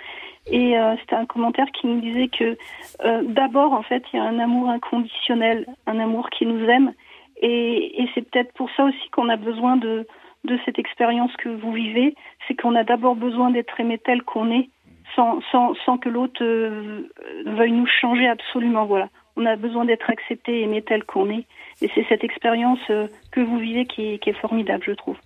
Et 0.51 0.78
euh, 0.78 0.97
c'était 1.01 1.16
un 1.16 1.26
commentaire 1.26 1.66
qui 1.72 1.87
nous 1.87 2.01
disait 2.01 2.28
que 2.28 2.57
euh, 3.05 3.22
d'abord 3.24 3.72
en 3.72 3.82
fait 3.82 4.05
il 4.12 4.16
y 4.16 4.20
a 4.20 4.24
un 4.24 4.39
amour 4.39 4.68
inconditionnel, 4.68 5.66
un 5.87 5.99
amour 5.99 6.30
qui 6.30 6.47
nous 6.47 6.64
aime. 6.68 6.93
Et, 7.39 8.03
et 8.03 8.09
c'est 8.14 8.22
peut-être 8.22 8.53
pour 8.55 8.70
ça 8.76 8.84
aussi 8.84 9.11
qu'on 9.11 9.28
a 9.28 9.37
besoin 9.37 9.76
de 9.76 10.07
de 10.45 10.59
cette 10.64 10.78
expérience 10.78 11.34
que 11.37 11.49
vous 11.49 11.72
vivez, 11.72 12.14
c'est 12.47 12.55
qu'on 12.55 12.76
a 12.76 12.84
d'abord 12.84 13.16
besoin 13.16 13.51
d'être 13.51 13.78
aimé 13.80 13.99
tel 13.99 14.22
qu'on 14.22 14.51
est, 14.51 14.68
sans 15.14 15.41
sans 15.53 15.74
sans 15.84 15.99
que 15.99 16.09
l'autre 16.09 16.43
euh, 16.43 17.09
veuille 17.45 17.72
nous 17.72 17.87
changer 17.87 18.26
absolument. 18.28 18.87
Voilà, 18.87 19.09
on 19.37 19.47
a 19.47 19.57
besoin 19.57 19.84
d'être 19.84 20.09
accepté, 20.11 20.62
aimé 20.62 20.82
tel 20.82 21.05
qu'on 21.05 21.30
est. 21.30 21.45
Et 21.83 21.91
c'est 21.95 22.05
cette 22.09 22.24
expérience 22.24 22.79
euh, 22.91 23.07
que 23.31 23.41
vous 23.41 23.59
vivez 23.59 23.87
qui 23.87 24.03
est, 24.14 24.18
qui 24.18 24.31
est 24.31 24.41
formidable, 24.41 24.83
je 24.87 24.93
trouve. 24.93 25.16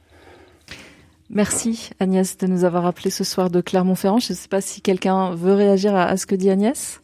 Merci 1.29 1.91
Agnès 2.01 2.37
de 2.39 2.47
nous 2.49 2.65
avoir 2.65 2.87
appelé 2.87 3.11
ce 3.11 3.23
soir 3.23 3.51
de 3.51 3.61
Clermont-Ferrand. 3.61 4.19
Je 4.19 4.33
ne 4.33 4.37
sais 4.37 4.49
pas 4.49 4.61
si 4.61 4.81
quelqu'un 4.81 5.31
veut 5.35 5.55
réagir 5.55 5.95
à, 5.95 6.05
à 6.07 6.17
ce 6.17 6.27
que 6.27 6.35
dit 6.35 6.51
Agnès. 6.51 7.01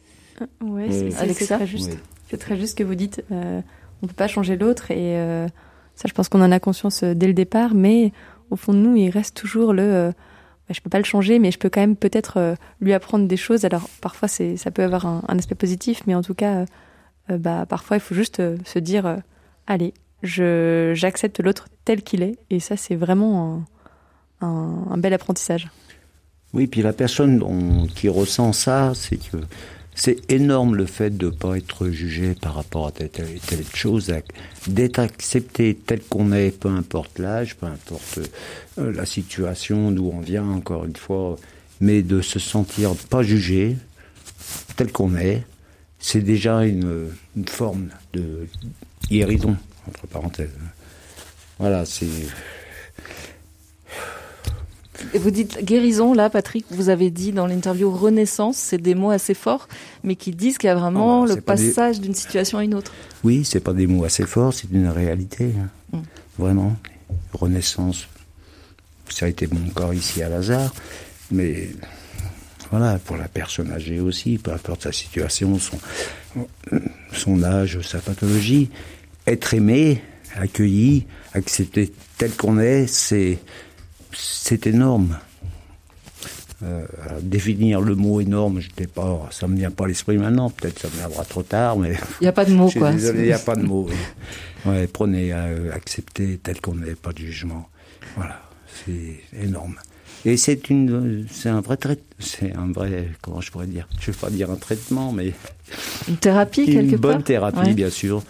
Ouais, 0.61 0.87
c'est- 0.91 1.11
c'est 1.33 1.55
très 1.55 1.65
juste. 1.67 1.91
Oui. 1.93 1.99
C'est 2.29 2.37
très 2.37 2.57
juste 2.57 2.71
ce 2.71 2.75
que 2.75 2.83
vous 2.83 2.95
dites. 2.95 3.23
Euh, 3.31 3.61
on 4.03 4.07
peut 4.07 4.13
pas 4.13 4.27
changer 4.27 4.57
l'autre 4.57 4.91
et 4.91 5.15
euh, 5.17 5.47
ça, 5.95 6.09
je 6.09 6.13
pense 6.13 6.27
qu'on 6.27 6.41
en 6.41 6.51
a 6.51 6.59
conscience 6.59 7.03
euh, 7.03 7.13
dès 7.15 7.27
le 7.27 7.33
départ. 7.33 7.73
Mais 7.73 8.11
au 8.51 8.57
fond 8.57 8.73
de 8.73 8.79
nous, 8.79 8.97
il 8.97 9.09
reste 9.09 9.37
toujours 9.37 9.71
le. 9.71 9.81
Euh, 9.81 10.11
bah, 10.11 10.73
je 10.75 10.81
peux 10.81 10.89
pas 10.89 10.97
le 10.99 11.05
changer, 11.05 11.39
mais 11.39 11.51
je 11.51 11.57
peux 11.57 11.69
quand 11.69 11.79
même 11.79 11.95
peut-être 11.95 12.35
euh, 12.35 12.55
lui 12.81 12.91
apprendre 12.93 13.27
des 13.29 13.37
choses. 13.37 13.63
Alors 13.63 13.87
parfois, 14.01 14.27
c'est 14.27 14.57
ça 14.57 14.71
peut 14.71 14.83
avoir 14.83 15.05
un, 15.05 15.21
un 15.29 15.37
aspect 15.37 15.55
positif, 15.55 16.01
mais 16.05 16.15
en 16.15 16.21
tout 16.21 16.33
cas, 16.35 16.53
euh, 16.55 16.65
euh, 17.31 17.37
bah 17.37 17.65
parfois, 17.65 17.95
il 17.95 18.01
faut 18.01 18.13
juste 18.13 18.41
euh, 18.41 18.57
se 18.65 18.77
dire, 18.79 19.05
euh, 19.05 19.15
allez, 19.67 19.93
j'accepte 20.23 21.39
l'autre 21.39 21.67
tel 21.85 22.01
qu'il 22.01 22.23
est, 22.23 22.37
et 22.49 22.59
ça, 22.59 22.77
c'est 22.77 22.95
vraiment 22.95 23.63
un, 24.41 24.97
bel 24.97 25.13
apprentissage. 25.13 25.69
Oui, 26.53 26.67
puis 26.67 26.81
la 26.81 26.93
personne 26.93 27.43
on- 27.43 27.87
qui 27.87 28.09
ressent 28.09 28.53
ça, 28.53 28.93
c'est 28.95 29.17
que 29.17 29.37
c'est 29.93 30.31
énorme 30.31 30.75
le 30.75 30.85
fait 30.85 31.17
de 31.17 31.25
ne 31.25 31.31
pas 31.31 31.57
être 31.57 31.89
jugé 31.89 32.35
par 32.35 32.53
rapport 32.55 32.87
à 32.87 32.91
telle, 32.91 33.09
telle, 33.09 33.39
telle 33.39 33.65
chose, 33.73 34.13
d'être 34.67 34.99
accepté 34.99 35.75
tel 35.75 36.01
qu'on 36.01 36.31
est, 36.31 36.51
peu 36.51 36.69
importe 36.69 37.19
l'âge, 37.19 37.55
peu 37.55 37.65
importe 37.65 38.19
euh, 38.77 38.91
la 38.93 39.05
situation, 39.05 39.91
d'où 39.91 40.11
on 40.13 40.19
vient, 40.19 40.47
encore 40.47 40.85
une 40.85 40.95
fois, 40.95 41.37
mais 41.81 42.03
de 42.03 42.21
se 42.21 42.39
sentir 42.39 42.95
pas 43.09 43.23
jugé 43.23 43.75
tel 44.75 44.91
qu'on 44.91 45.15
est, 45.15 45.43
c'est 45.99 46.21
déjà 46.21 46.63
une 46.63 47.09
forme 47.47 47.89
de 48.13 48.47
guérison, 49.09 49.55
entre 49.87 50.07
parenthèses. 50.07 50.49
Voilà, 51.59 51.85
c'est... 51.85 52.05
Et 55.13 55.19
vous 55.19 55.29
dites 55.29 55.63
guérison, 55.63 56.13
là, 56.13 56.29
Patrick, 56.29 56.65
vous 56.71 56.89
avez 56.89 57.11
dit 57.11 57.31
dans 57.31 57.45
l'interview 57.45 57.89
renaissance, 57.91 58.57
c'est 58.57 58.79
des 58.79 58.95
mots 58.95 59.11
assez 59.11 59.35
forts, 59.35 59.67
mais 60.03 60.15
qui 60.15 60.31
disent 60.31 60.57
qu'il 60.57 60.67
y 60.67 60.71
a 60.71 60.75
vraiment 60.75 61.21
Oh, 61.21 61.23
bah, 61.23 61.29
le 61.29 61.35
des- 61.35 61.41
passage 61.41 62.01
d'une 62.01 62.15
situation 62.15 62.57
à 62.57 62.63
une 62.63 62.73
autre. 62.73 62.91
Oui, 63.23 63.45
c'est 63.45 63.59
pas 63.59 63.73
des 63.73 63.85
mots 63.85 64.05
assez 64.05 64.25
forts, 64.25 64.53
c'est 64.53 64.69
une 64.71 64.87
réalité. 64.87 65.51
hein. 65.93 66.01
Vraiment. 66.39 66.75
Renaissance. 67.33 68.07
Ça 69.09 69.27
a 69.27 69.29
été 69.29 69.47
mon 69.47 69.69
corps 69.69 69.93
ici 69.93 70.21
à 70.23 70.29
Lazare. 70.29 70.73
Mais 71.31 71.69
voilà, 72.71 72.97
pour 72.99 73.17
la 73.17 73.27
personne 73.27 73.71
âgée 73.71 73.99
aussi, 73.99 74.37
peu 74.39 74.51
importe 74.51 74.83
sa 74.83 74.91
situation, 74.91 75.57
son, 75.59 75.77
son 77.13 77.43
âge, 77.43 77.79
sa 77.81 77.99
pathologie, 77.99 78.69
être 79.27 79.53
aimé, 79.53 80.01
accueilli, 80.35 81.05
accepté 81.33 81.91
tel 82.17 82.31
qu'on 82.35 82.59
est, 82.59 82.87
c'est, 82.87 83.37
c'est 84.13 84.65
énorme. 84.67 85.17
Euh, 86.63 86.85
alors, 87.05 87.21
définir 87.21 87.81
le 87.81 87.93
mot 87.93 88.19
énorme, 88.19 88.61
je 88.61 88.69
n'ai 88.79 88.87
pas, 88.87 89.27
ça 89.29 89.47
me 89.47 89.55
vient 89.55 89.69
pas 89.69 89.85
à 89.85 89.87
l'esprit 89.89 90.17
maintenant. 90.17 90.49
Peut-être 90.49 90.79
ça 90.79 90.87
me 90.87 90.93
viendra 90.97 91.23
trop 91.23 91.43
tard, 91.43 91.77
mais 91.77 91.95
Il 92.19 92.23
y 92.23 92.27
a 92.27 92.31
pas 92.31 92.45
de 92.45 92.67
suis 92.69 92.79
quoi. 92.79 92.91
Désolé, 92.93 93.19
il 93.19 93.25
n'y 93.27 93.31
a 93.33 93.39
pas 93.39 93.55
de. 93.55 93.67
Ouais, 94.65 94.87
prenez 94.87 95.31
euh, 95.31 95.71
accepter 95.73 96.39
tel 96.41 96.59
qu'on 96.59 96.81
est, 96.81 96.95
pas 96.99 97.13
de 97.13 97.19
jugement. 97.19 97.69
Voilà, 98.17 98.41
c'est 98.83 99.21
énorme. 99.41 99.75
Et 100.25 100.35
c'est 100.35 100.69
une, 100.71 101.25
c'est 101.31 101.47
un 101.47 101.61
vrai 101.61 101.77
trait, 101.77 101.99
c'est 102.19 102.53
un 102.53 102.71
vrai, 102.73 103.07
comment 103.21 103.39
je 103.39 103.51
pourrais 103.51 103.67
dire, 103.67 103.87
je 104.01 104.11
vais 104.11 104.17
pas 104.17 104.31
dire 104.31 104.49
un 104.49 104.55
traitement, 104.55 105.13
mais 105.13 105.31
Une 106.09 106.17
thérapie, 106.17 106.65
quelque 106.65 106.93
une 106.93 106.97
bonne 106.97 107.13
part? 107.17 107.23
thérapie, 107.23 107.59
Ouais. 107.59 107.73
bien 107.75 107.91
sûr, 107.91 108.23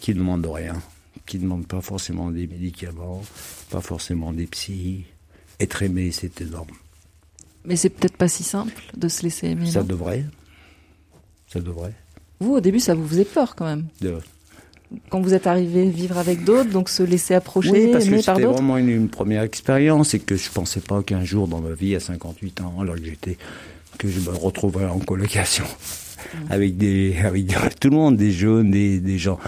qui 0.00 0.12
ne 0.12 0.18
demande 0.18 0.46
rien, 0.46 0.74
qui 1.26 1.38
ne 1.38 1.42
demande 1.42 1.66
pas 1.66 1.80
forcément 1.80 2.30
des 2.30 2.46
médicaments, 2.46 3.22
pas 3.70 3.80
forcément 3.80 4.32
des 4.32 4.46
psys. 4.46 5.04
Être 5.60 5.82
aimé, 5.82 6.10
c'est 6.12 6.40
énorme. 6.40 6.68
Mais 7.64 7.76
c'est 7.76 7.88
peut-être 7.90 8.16
pas 8.16 8.28
si 8.28 8.42
simple 8.44 8.74
de 8.96 9.08
se 9.08 9.22
laisser 9.22 9.48
aimer. 9.48 9.70
Ça 9.70 9.82
devrait. 9.82 10.24
Ça 11.52 11.60
devrait. 11.60 11.94
Vous, 12.40 12.52
au 12.54 12.60
début, 12.60 12.80
ça 12.80 12.94
vous 12.94 13.06
faisait 13.08 13.24
peur 13.24 13.56
quand 13.56 13.64
même. 13.64 13.86
De- 14.00 14.18
Quand 15.08 15.20
vous 15.20 15.32
êtes 15.34 15.46
arrivé 15.46 15.88
vivre 15.90 16.18
avec 16.18 16.44
d'autres, 16.44 16.70
donc 16.70 16.88
se 16.88 17.02
laisser 17.02 17.34
approcher, 17.34 17.70
Oui, 17.72 17.92
parce 17.92 18.04
que 18.04 18.08
aimer 18.10 18.22
par 18.22 18.36
c'était 18.36 18.46
d'autres. 18.46 18.58
vraiment 18.58 18.76
une, 18.76 18.88
une 18.90 19.08
première 19.08 19.42
expérience 19.42 20.14
et 20.14 20.20
que 20.20 20.36
je 20.36 20.50
pensais 20.50 20.80
pas 20.80 21.02
qu'un 21.02 21.24
jour 21.24 21.48
dans 21.48 21.60
ma 21.60 21.72
vie, 21.72 21.94
à 21.96 22.00
58 22.00 22.60
ans, 22.60 22.74
alors 22.80 22.94
que 22.96 23.04
j'étais, 23.04 23.36
que 23.98 24.06
je 24.08 24.20
me 24.20 24.28
retrouverais 24.30 24.86
en 24.86 24.98
colocation 25.00 25.64
avec 26.50 26.76
des, 26.76 27.16
avec 27.24 27.46
des- 27.46 27.54
tout 27.80 27.88
le 27.90 27.96
monde, 27.96 28.16
des 28.16 28.30
jeunes, 28.32 28.70
des, 28.70 29.00
des 29.00 29.18
gens, 29.18 29.38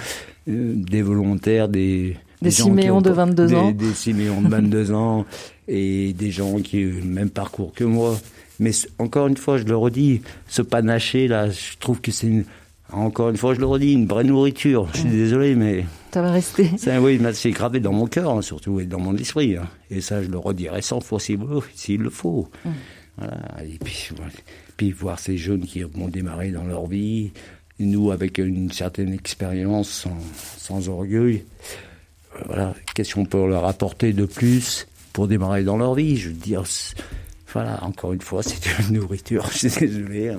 des 0.48 1.02
volontaires, 1.02 1.68
des, 1.68 2.16
Des 2.42 2.50
Siméons 2.50 3.00
de 3.00 3.10
pas- 3.10 3.26
22 3.26 3.46
des- 3.46 3.54
ans. 3.54 3.70
des 3.72 3.92
Siméons 3.94 4.40
de 4.42 4.48
22 4.48 4.92
ans 4.92 5.26
et 5.68 6.12
des 6.14 6.30
gens 6.30 6.58
qui 6.60 6.76
ont 6.76 6.80
eu 6.80 7.00
le 7.00 7.04
même 7.06 7.30
parcours 7.30 7.72
que 7.74 7.84
moi. 7.84 8.16
Mais 8.60 8.70
encore 8.98 9.28
une 9.28 9.36
fois, 9.36 9.58
je 9.58 9.64
le 9.64 9.76
redis, 9.76 10.22
ce 10.48 10.62
panaché 10.62 11.28
là, 11.28 11.48
je 11.50 11.76
trouve 11.78 12.00
que 12.00 12.10
c'est 12.10 12.26
une- 12.26 12.44
Encore 12.90 13.28
une 13.28 13.36
fois, 13.36 13.52
je 13.54 13.60
le 13.60 13.66
redis, 13.66 13.92
une 13.92 14.06
vraie 14.06 14.24
nourriture. 14.24 14.88
Je 14.94 15.00
suis 15.00 15.08
désolé, 15.10 15.54
mais 15.54 15.84
Ça 16.10 16.22
va 16.22 16.30
rester. 16.32 16.70
ça, 16.78 17.00
oui, 17.02 17.20
c'est 17.34 17.50
gravé 17.50 17.80
dans 17.80 17.92
mon 17.92 18.06
cœur, 18.06 18.30
hein, 18.30 18.40
surtout, 18.40 18.80
et 18.80 18.86
dans 18.86 18.98
mon 18.98 19.14
esprit. 19.16 19.56
hein. 19.56 19.68
Et 19.90 20.00
ça, 20.00 20.22
je 20.22 20.28
le 20.30 20.38
redirai 20.38 20.80
100 20.80 21.00
fois 21.00 21.20
s'il 21.20 22.00
le 22.00 22.08
faut. 22.10 22.48
Voilà. 23.18 23.36
Et 23.62 23.78
puis, 23.84 24.08
puis 24.78 24.90
voir 24.92 25.18
ces 25.18 25.36
jeunes 25.36 25.60
qui 25.66 25.82
vont 25.82 26.08
démarrer 26.08 26.50
dans 26.50 26.64
leur 26.64 26.86
vie, 26.86 27.32
nous 27.80 28.10
avec 28.10 28.38
une 28.38 28.70
certaine 28.72 29.12
expérience, 29.12 29.88
sans, 29.88 30.16
sans 30.56 30.88
orgueil. 30.88 31.44
Euh, 32.36 32.42
Voilà, 32.46 32.74
qu'est-ce 32.94 33.14
qu'on 33.14 33.24
peut 33.26 33.48
leur 33.48 33.64
apporter 33.66 34.12
de 34.12 34.26
plus 34.26 34.86
pour 35.12 35.28
démarrer 35.28 35.64
dans 35.64 35.76
leur 35.76 35.94
vie? 35.94 36.16
Je 36.16 36.28
veux 36.28 36.34
dire, 36.34 36.64
voilà, 37.52 37.82
encore 37.84 38.12
une 38.12 38.20
fois, 38.20 38.42
c'est 38.42 38.60
une 38.88 38.96
nourriture. 38.96 39.48
Je 39.52 39.68
suis 39.68 39.80
désolé. 39.86 40.28
hein. 40.30 40.38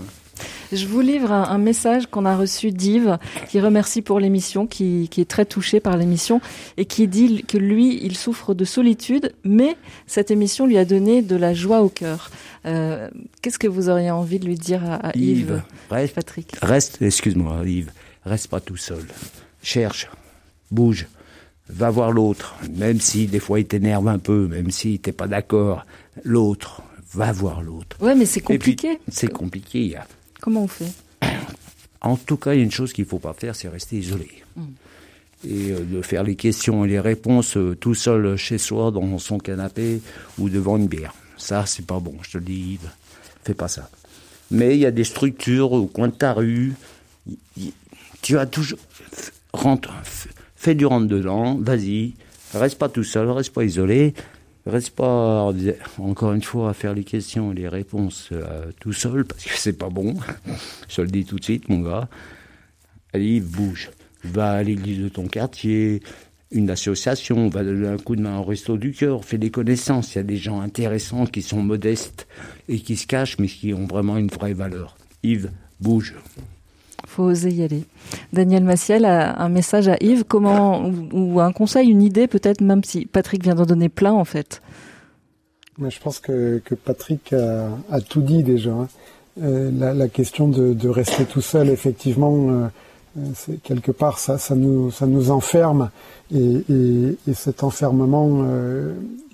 Je 0.72 0.86
vous 0.88 1.02
livre 1.02 1.32
un, 1.32 1.44
un 1.44 1.58
message 1.58 2.08
qu'on 2.08 2.26
a 2.26 2.36
reçu 2.38 2.72
d'Yves, 2.72 3.18
qui 3.50 3.60
remercie 3.60 4.02
pour 4.02 4.20
l'émission, 4.20 4.68
qui, 4.68 5.08
qui 5.10 5.22
est 5.22 5.30
très 5.30 5.46
touché 5.46 5.80
par 5.80 5.98
l'émission, 5.98 6.42
et 6.78 6.86
qui 6.86 7.08
dit 7.08 7.44
que 7.48 7.58
lui, 7.58 8.00
il 8.04 8.16
souffre 8.18 8.54
de 8.54 8.66
solitude, 8.66 9.34
mais 9.44 9.76
cette 10.08 10.32
émission 10.32 10.66
lui 10.68 10.78
a 10.78 10.86
donné 10.86 11.22
de 11.22 11.36
la 11.36 11.54
joie 11.54 11.82
au 11.82 11.90
cœur. 11.90 12.30
Euh, 12.66 13.10
Qu'est-ce 13.42 13.60
que 13.60 13.68
vous 13.68 13.90
auriez 13.90 14.12
envie 14.12 14.40
de 14.40 14.46
lui 14.46 14.56
dire 14.56 14.84
à, 14.84 14.96
à 15.10 15.18
Yves, 15.18 15.40
Yves, 15.40 15.62
reste, 15.90 16.14
Patrick? 16.16 16.56
reste, 16.62 17.02
excuse-moi, 17.02 17.62
Yves, 17.66 17.92
reste 18.26 18.48
pas 18.48 18.60
tout 18.60 18.78
seul. 18.78 19.06
Cherche, 19.64 20.10
bouge, 20.72 21.08
va 21.70 21.90
voir 21.90 22.12
l'autre, 22.12 22.56
même 22.76 23.00
si 23.00 23.28
des 23.28 23.40
fois 23.40 23.60
il 23.60 23.66
t'énerve 23.66 24.08
un 24.08 24.20
peu, 24.20 24.48
même 24.48 24.72
si 24.72 25.00
t'es 25.00 25.12
pas 25.12 25.28
d'accord. 25.28 25.86
L'autre, 26.24 26.82
va 27.14 27.32
voir 27.32 27.62
l'autre. 27.62 27.98
Ouais, 28.02 28.14
mais 28.16 28.26
c'est 28.26 28.42
compliqué. 28.42 29.00
C'est 29.10 29.32
compliqué. 29.32 29.80
il 29.82 29.92
y 29.92 29.96
a- 29.96 30.06
Comment 30.42 30.64
on 30.64 30.68
fait? 30.68 30.92
En 32.02 32.16
tout 32.16 32.38
cas, 32.38 32.54
il 32.54 32.58
y 32.58 32.62
a 32.62 32.64
une 32.64 32.72
chose 32.72 32.94
qu'il 32.94 33.06
faut 33.06 33.20
pas 33.20 33.34
faire, 33.34 33.56
c'est 33.56 33.68
rester 33.68 33.98
isolé. 33.98 34.30
Et 35.48 35.72
euh, 35.72 35.80
de 35.86 36.02
faire 36.02 36.24
les 36.24 36.36
questions 36.36 36.86
et 36.86 36.88
les 36.88 37.00
réponses 37.00 37.58
euh, 37.58 37.76
tout 37.76 37.96
seul 37.96 38.36
chez 38.38 38.58
soi, 38.58 38.92
dans 38.92 39.18
son 39.20 39.38
canapé 39.38 40.02
ou 40.38 40.50
devant 40.50 40.78
une 40.78 40.88
bière. 40.88 41.14
Ça, 41.38 41.66
c'est 41.66 41.86
pas 41.86 42.00
bon, 42.00 42.16
je 42.22 42.32
te 42.32 42.38
le 42.38 42.44
dis, 42.46 42.74
Yves. 42.74 42.90
Fais 43.44 43.54
pas 43.54 43.68
ça. 43.70 43.90
Mais 44.52 44.76
il 44.76 44.80
y 44.80 44.86
a 44.86 44.92
des 44.92 45.04
structures 45.06 45.72
au 45.72 45.86
coin 45.86 46.08
de 46.10 46.14
ta 46.14 46.34
rue. 46.34 46.74
Y- 47.28 47.38
y- 47.58 47.74
Tu 48.22 48.38
as 48.38 48.46
toujours. 48.46 48.80
Rentre, 49.54 49.94
fais 50.56 50.76
du 50.76 50.86
rentre-dedans, 50.86 51.56
vas-y. 51.62 52.14
Reste 52.54 52.78
pas 52.78 52.90
tout 52.90 53.04
seul, 53.04 53.30
reste 53.30 53.54
pas 53.54 53.64
isolé. 53.64 54.14
Reste 54.70 54.92
pas, 54.92 55.52
encore 55.98 56.34
une 56.34 56.44
fois, 56.44 56.70
à 56.70 56.74
faire 56.74 56.94
les 56.94 57.04
questions 57.04 57.52
et 57.52 57.56
les 57.56 57.68
réponses 57.68 58.30
euh, 58.32 58.72
tout 58.80 58.94
seul, 58.94 59.26
parce 59.26 59.44
que 59.44 59.58
c'est 59.58 59.74
pas 59.74 59.90
bon. 59.90 60.16
Je 60.88 61.02
le 61.02 61.08
dis 61.08 61.26
tout 61.26 61.38
de 61.38 61.44
suite, 61.44 61.70
mon 61.70 61.80
gars. 61.80 62.08
Allez, 63.14 63.40
bouge. 63.40 63.90
Va 64.24 64.52
à 64.52 64.64
l'église 64.64 65.00
de 65.00 65.10
ton 65.10 65.28
quartier, 65.28 66.02
une 66.52 66.70
association, 66.70 67.48
va 67.50 67.64
donner 67.64 67.88
un 67.88 67.98
coup 67.98 68.16
de 68.16 68.22
main 68.22 68.38
au 68.38 68.44
resto 68.44 68.78
du 68.78 68.92
cœur, 68.92 69.24
fais 69.24 69.38
des 69.38 69.50
connaissances. 69.50 70.14
Il 70.14 70.18
y 70.18 70.22
a 70.22 70.24
des 70.24 70.38
gens 70.38 70.62
intéressants 70.62 71.26
qui 71.26 71.42
sont 71.42 71.62
modestes 71.62 72.28
et 72.68 72.80
qui 72.80 72.96
se 72.96 73.08
cachent, 73.08 73.40
mais 73.40 73.48
qui 73.48 73.74
ont 73.74 73.86
vraiment 73.86 74.18
une 74.18 74.30
vraie 74.30 74.54
valeur. 74.54 74.98
Yves, 75.24 75.52
bouge. 75.80 76.16
Faut 77.10 77.24
oser 77.24 77.52
y 77.52 77.64
aller. 77.64 77.84
Daniel 78.34 78.64
Massiel 78.64 79.06
a 79.06 79.42
un 79.42 79.50
message 79.50 79.88
à 79.88 79.98
Yves, 80.02 80.24
comment 80.24 80.92
ou, 81.14 81.40
un 81.40 81.52
conseil, 81.52 81.90
une 81.90 82.02
idée 82.02 82.28
peut-être, 82.28 82.62
même 82.62 82.84
si 82.84 83.06
Patrick 83.06 83.44
vient 83.44 83.56
d'en 83.56 83.66
donner 83.66 83.90
plein 83.90 84.14
en 84.14 84.26
fait. 84.26 84.62
Mais 85.78 85.90
je 85.90 86.00
pense 86.00 86.20
que, 86.20 86.62
que 86.64 86.76
Patrick 86.76 87.34
a, 87.34 88.02
tout 88.02 88.22
dit 88.22 88.44
déjà. 88.44 88.72
hein. 88.72 88.88
Euh, 89.42 89.72
la, 89.72 90.08
question 90.10 90.50
de, 90.50 90.90
rester 90.90 91.24
tout 91.24 91.42
seul, 91.42 91.70
effectivement, 91.70 92.50
euh, 92.50 92.68
euh, 93.18 93.54
quelque 93.64 93.92
part 93.92 94.20
ça, 94.20 94.38
ça 94.38 94.54
nous 94.54 94.92
ça 94.92 95.06
nous 95.08 95.32
enferme 95.32 95.92
et, 96.34 96.64
et, 96.70 97.18
et 97.28 97.34
cet 97.34 97.64
enfermement, 97.64 98.46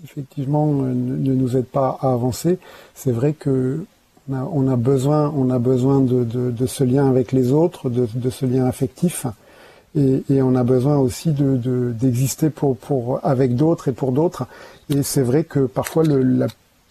effectivement, 0.04 0.68
ne 0.68 1.34
nous 1.34 1.58
aide 1.58 1.66
pas 1.66 1.98
à 2.02 2.14
avancer. 2.14 2.60
C'est 2.94 3.12
vrai 3.12 3.34
que 3.34 3.86
on 4.30 4.68
a, 4.68 4.76
besoin 4.76 5.32
on 5.36 5.50
a 5.50 5.60
besoin 5.60 6.00
de, 6.02 6.24
de, 6.24 6.66
ce 6.66 6.84
lien 6.84 7.08
avec 7.08 7.32
les 7.32 7.52
autres, 7.52 7.90
de, 7.90 8.08
de 8.14 8.30
ce 8.30 8.46
lien 8.46 8.66
affectif. 8.66 9.26
Et, 9.96 10.24
et 10.30 10.42
on 10.42 10.56
a 10.56 10.64
besoin 10.64 10.98
aussi 10.98 11.32
de 11.32 11.56
de- 11.56 11.94
d'exister 11.98 12.50
pour 12.50 12.76
pour 12.76 13.20
avec 13.24 13.56
d'autres 13.56 13.88
et 13.88 13.94
pour 13.94 14.12
d'autres. 14.12 14.46
Et 14.90 15.04
c'est 15.04 15.22
vrai 15.22 15.44
que 15.44 15.60
parfois 15.68 16.04
le 16.04 16.48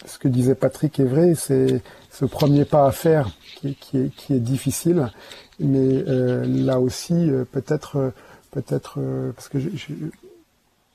ce 0.07 0.19
que 0.19 0.29
disait 0.29 0.55
Patrick 0.55 0.99
est 1.01 1.05
vrai, 1.05 1.35
c'est 1.35 1.83
ce 2.11 2.25
premier 2.25 2.65
pas 2.65 2.87
à 2.87 2.93
faire 2.93 3.31
qui, 3.61 3.77
est- 3.99 4.15
qui 4.17 4.35
est 4.35 4.39
difficile, 4.41 5.11
mais 5.61 6.03
euh, 6.09 6.45
là 6.47 6.79
aussi 6.81 7.15
euh, 7.15 7.45
peut-être 7.51 7.97
euh, 7.97 8.11
peut-être 8.53 8.99
parce 9.35 9.49
que 9.49 9.59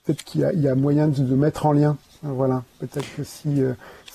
peut-être 0.05 0.23
qu'il 0.23 0.41
y 0.41 0.67
a, 0.67 0.75
moyen 0.75 1.07
de, 1.09 1.35
mettre 1.35 1.65
en 1.65 1.73
lien. 1.73 1.97
Voilà, 2.23 2.63
peut-être 2.79 3.05
que 3.15 3.23
si 3.23 3.61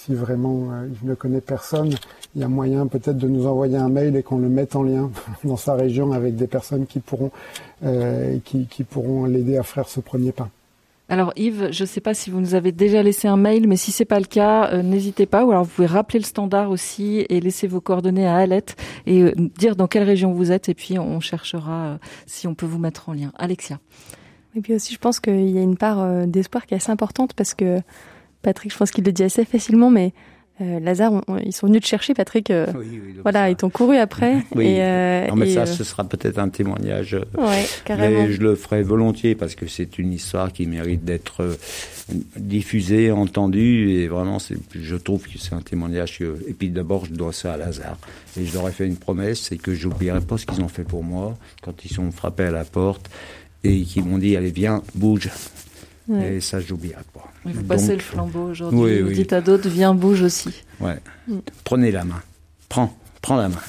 si 0.04 0.14
vraiment 0.14 0.68
euh, 0.70 0.88
il 1.02 1.08
ne 1.08 1.14
connaît 1.14 1.40
personne, 1.40 1.90
il 2.34 2.40
y 2.40 2.44
a 2.44 2.48
moyen 2.48 2.86
peut-être 2.86 3.16
de 3.16 3.28
nous 3.28 3.46
envoyer 3.46 3.76
un 3.76 3.88
mail 3.88 4.16
et 4.16 4.22
qu'on 4.22 4.38
le 4.38 4.48
mette 4.48 4.76
en 4.76 4.82
lien 4.82 5.10
dans 5.44 5.56
sa 5.56 5.74
région 5.74 6.12
avec 6.12 6.36
des 6.36 6.46
personnes 6.46 6.86
qui 6.86 7.00
pourront 7.00 7.30
euh, 7.84 8.38
qui, 8.44 8.66
qui 8.66 8.84
pourront 8.84 9.24
l'aider 9.24 9.56
à 9.56 9.62
faire 9.62 9.88
ce 9.88 10.00
premier 10.00 10.32
pas. 10.32 10.48
Alors 11.10 11.32
Yves, 11.36 11.68
je 11.70 11.82
ne 11.82 11.86
sais 11.86 12.00
pas 12.00 12.14
si 12.14 12.30
vous 12.30 12.40
nous 12.40 12.54
avez 12.54 12.72
déjà 12.72 13.02
laissé 13.02 13.28
un 13.28 13.36
mail, 13.36 13.68
mais 13.68 13.76
si 13.76 13.92
c'est 13.92 14.06
pas 14.06 14.18
le 14.18 14.24
cas, 14.24 14.70
euh, 14.72 14.82
n'hésitez 14.82 15.26
pas. 15.26 15.44
Ou 15.44 15.50
alors 15.50 15.64
vous 15.64 15.70
pouvez 15.70 15.86
rappeler 15.86 16.18
le 16.18 16.24
standard 16.24 16.70
aussi 16.70 17.26
et 17.28 17.40
laisser 17.40 17.66
vos 17.66 17.80
coordonnées 17.80 18.26
à 18.26 18.36
Alette 18.36 18.76
et 19.06 19.22
euh, 19.22 19.32
dire 19.58 19.76
dans 19.76 19.86
quelle 19.86 20.04
région 20.04 20.32
vous 20.32 20.50
êtes 20.50 20.70
et 20.70 20.74
puis 20.74 20.98
on 20.98 21.20
cherchera 21.20 21.84
euh, 21.84 21.96
si 22.26 22.46
on 22.46 22.54
peut 22.54 22.66
vous 22.66 22.78
mettre 22.78 23.10
en 23.10 23.12
lien. 23.12 23.32
Alexia. 23.36 23.78
Et 24.56 24.60
puis 24.60 24.74
aussi, 24.74 24.94
je 24.94 24.98
pense 24.98 25.20
qu'il 25.20 25.50
y 25.50 25.58
a 25.58 25.62
une 25.62 25.76
part 25.76 26.00
euh, 26.00 26.26
d'espoir 26.26 26.64
qui 26.66 26.74
est 26.74 26.76
assez 26.76 26.92
importante 26.92 27.34
parce 27.34 27.54
que 27.54 27.80
Patrick, 28.44 28.72
je 28.72 28.76
pense 28.78 28.90
qu'il 28.92 29.02
le 29.04 29.10
dit 29.12 29.24
assez 29.24 29.44
facilement, 29.44 29.90
mais 29.90 30.12
euh, 30.60 30.78
Lazare, 30.78 31.12
on- 31.12 31.22
on- 31.26 31.38
ils 31.38 31.52
sont 31.52 31.66
venus 31.66 31.80
te 31.82 31.86
chercher, 31.88 32.14
Patrick. 32.14 32.48
euh, 32.52 32.66
voilà, 33.22 33.50
ils 33.50 33.56
t'ont 33.56 33.70
couru 33.70 33.96
après. 33.96 34.36
Oui. 34.54 34.66
Et, 34.66 34.76
euh, 34.82 35.26
non, 35.26 35.34
mais 35.34 35.50
et, 35.50 35.54
ça, 35.54 35.66
ce 35.66 35.82
sera 35.82 36.04
peut-être 36.04 36.38
un 36.38 36.48
témoignage. 36.48 37.16
Ouais, 37.36 37.64
carrément. 37.84 38.22
Mais 38.22 38.30
je 38.32 38.40
le 38.40 38.54
ferai 38.54 38.82
volontiers 38.84 39.34
parce 39.34 39.56
que 39.56 39.66
c'est 39.66 39.98
une 39.98 40.12
histoire 40.12 40.52
qui 40.52 40.66
mérite 40.68 41.04
d'être 41.04 41.56
diffusée, 42.36 43.10
entendue. 43.10 43.90
Et 43.90 44.08
vraiment, 44.08 44.38
je 44.74 44.96
trouve 44.96 45.22
que 45.26 45.38
c'est 45.38 45.54
un 45.54 45.60
témoignage. 45.60 46.18
que- 46.18 46.36
et 46.46 46.52
puis 46.52 46.68
d'abord, 46.70 47.06
je 47.06 47.12
dois 47.12 47.32
ça 47.32 47.54
à 47.54 47.56
Lazare. 47.56 47.98
Et 48.38 48.44
je 48.44 48.52
leur 48.54 48.68
ai 48.68 48.72
fait 48.72 48.86
une 48.86 48.96
promesse, 48.96 49.40
c'est 49.40 49.56
que 49.56 49.74
j'oublierai 49.74 50.20
pas 50.20 50.38
ce 50.38 50.46
qu'ils 50.46 50.60
ont 50.62 50.68
fait 50.68 50.84
pour 50.84 51.02
moi 51.02 51.36
quand 51.62 51.84
ils 51.84 51.90
sont 51.92 52.10
frappés 52.12 52.44
à 52.44 52.50
la 52.50 52.64
porte 52.64 53.10
et 53.64 53.80
qu'ils 53.82 54.04
m'ont 54.04 54.18
dit, 54.18 54.36
allez, 54.36 54.50
viens, 54.50 54.82
bouge. 54.94 55.30
Ouais. 56.08 56.34
Et 56.34 56.40
ça, 56.40 56.60
j'oublierai 56.60 57.02
pas. 57.12 57.24
Il 57.46 57.52
faut 57.52 57.60
Donc, 57.60 57.68
passer 57.68 57.94
le 57.94 58.00
flambeau 58.00 58.50
aujourd'hui. 58.50 58.78
Oui, 58.78 59.00
vous 59.00 59.08
oui. 59.08 59.14
dites 59.14 59.32
à 59.32 59.40
d'autres, 59.40 59.68
viens, 59.68 59.94
bouge 59.94 60.22
aussi. 60.22 60.50
Ouais. 60.80 60.98
Mm. 61.28 61.38
Prenez 61.64 61.90
la 61.90 62.04
main. 62.04 62.22
Prends, 62.68 62.96
prends 63.22 63.36
la 63.36 63.48
main. 63.48 63.60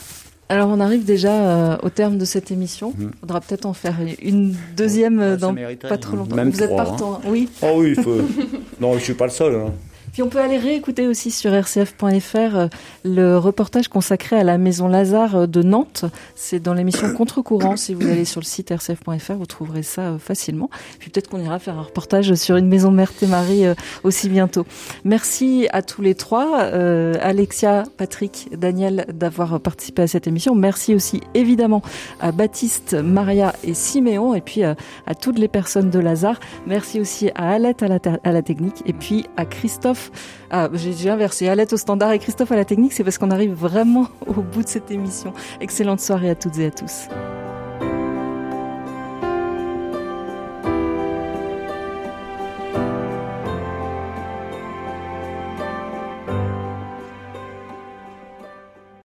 Alors 0.48 0.70
on 0.70 0.80
arrive 0.80 1.06
déjà 1.06 1.32
euh, 1.32 1.78
au 1.82 1.90
terme 1.90 2.20
de 2.20 2.26
cette 2.26 2.52
émission. 2.52 2.94
Il 3.00 3.10
faudra 3.20 3.42
peut-être 3.42 3.66
en 3.66 3.74
faire 3.74 3.96
une 4.22 4.56
deuxième 4.78 5.20
euh, 5.20 5.38
dans 5.38 5.54
mériterait, 5.54 5.90
pas 5.90 5.98
trop 5.98 6.14
hein. 6.14 6.18
longtemps. 6.18 6.36
Même 6.36 6.50
vous 6.52 6.62
êtes 6.62 6.70
trois, 6.70 6.86
partant, 6.86 7.16
hein. 7.16 7.22
oui. 7.28 7.50
Oh 7.64 7.78
oui, 7.78 7.96
il 7.98 8.04
faut. 8.04 8.18
non, 8.80 8.94
je 8.94 9.04
suis 9.04 9.16
pas 9.16 9.26
le 9.26 9.32
seul. 9.32 9.56
Hein. 9.56 9.74
Puis 10.16 10.24
on 10.24 10.30
peut 10.30 10.40
aller 10.40 10.58
réécouter 10.58 11.08
aussi 11.08 11.30
sur 11.30 11.52
rcf.fr 11.52 12.38
euh, 12.38 12.68
le 13.04 13.38
reportage 13.38 13.90
consacré 13.90 14.38
à 14.40 14.46
la 14.46 14.58
maison 14.58 14.88
Lazare 14.88 15.36
euh, 15.36 15.46
de 15.46 15.62
Nantes. 15.62 16.06
C'est 16.36 16.62
dans 16.62 16.74
l'émission 16.74 17.14
Contre-courant. 17.18 17.76
Si 17.76 17.94
vous 17.94 18.08
allez 18.08 18.24
sur 18.24 18.40
le 18.40 18.46
site 18.46 18.70
rcf.fr, 18.72 19.34
vous 19.34 19.46
trouverez 19.46 19.84
ça 19.84 20.02
euh, 20.04 20.18
facilement. 20.18 20.70
Puis 21.00 21.10
peut-être 21.10 21.28
qu'on 21.30 21.42
ira 21.42 21.60
faire 21.60 21.78
un 21.78 21.82
reportage 21.82 22.34
sur 22.36 22.56
une 22.56 22.70
maison 22.70 22.92
Mère 22.92 23.12
et 23.22 23.28
Marie 23.28 23.66
aussi 24.06 24.30
bientôt. 24.30 24.66
Merci 25.04 25.68
à 25.74 25.82
tous 25.82 26.02
les 26.02 26.16
trois, 26.16 26.62
euh, 26.62 27.16
Alexia, 27.22 27.84
Patrick, 27.98 28.48
Daniel, 28.58 29.06
d'avoir 29.14 29.60
participé 29.60 30.04
à 30.04 30.08
cette 30.08 30.28
émission. 30.28 30.56
Merci 30.56 30.96
aussi 30.96 31.20
évidemment 31.34 31.82
à 32.22 32.32
Baptiste, 32.32 32.94
Maria 32.94 33.54
et 33.66 33.74
Siméon, 33.74 34.34
et 34.34 34.40
puis 34.40 34.64
à 34.64 34.76
toutes 35.20 35.40
les 35.40 35.50
personnes 35.50 35.90
de 35.90 36.00
Lazare. 36.00 36.40
Merci 36.68 37.02
aussi 37.02 37.32
à 37.36 37.52
Alette 37.52 37.84
à 37.84 37.90
la, 37.90 38.00
ter- 38.00 38.20
à 38.24 38.32
la 38.32 38.42
technique, 38.42 38.82
et 38.86 38.94
puis 38.94 39.26
à 39.36 39.46
Christophe. 39.46 40.05
Ah, 40.50 40.70
j'ai 40.74 40.94
j'ai 40.94 41.10
inversé. 41.10 41.48
Alette 41.48 41.74
au 41.74 41.78
standard 41.78 42.12
et 42.12 42.20
Christophe 42.20 42.52
à 42.52 42.56
la 42.56 42.66
technique, 42.66 42.94
c'est 42.94 43.04
parce 43.04 43.18
qu'on 43.18 43.32
arrive 43.32 43.54
vraiment 43.54 44.08
au 44.28 44.42
bout 44.42 44.64
de 44.64 44.68
cette 44.68 44.92
émission. 44.92 45.34
Excellente 45.60 46.00
soirée 46.00 46.30
à 46.30 46.36
toutes 46.36 46.58
et 46.58 46.68
à 46.68 46.72
tous. 46.72 47.08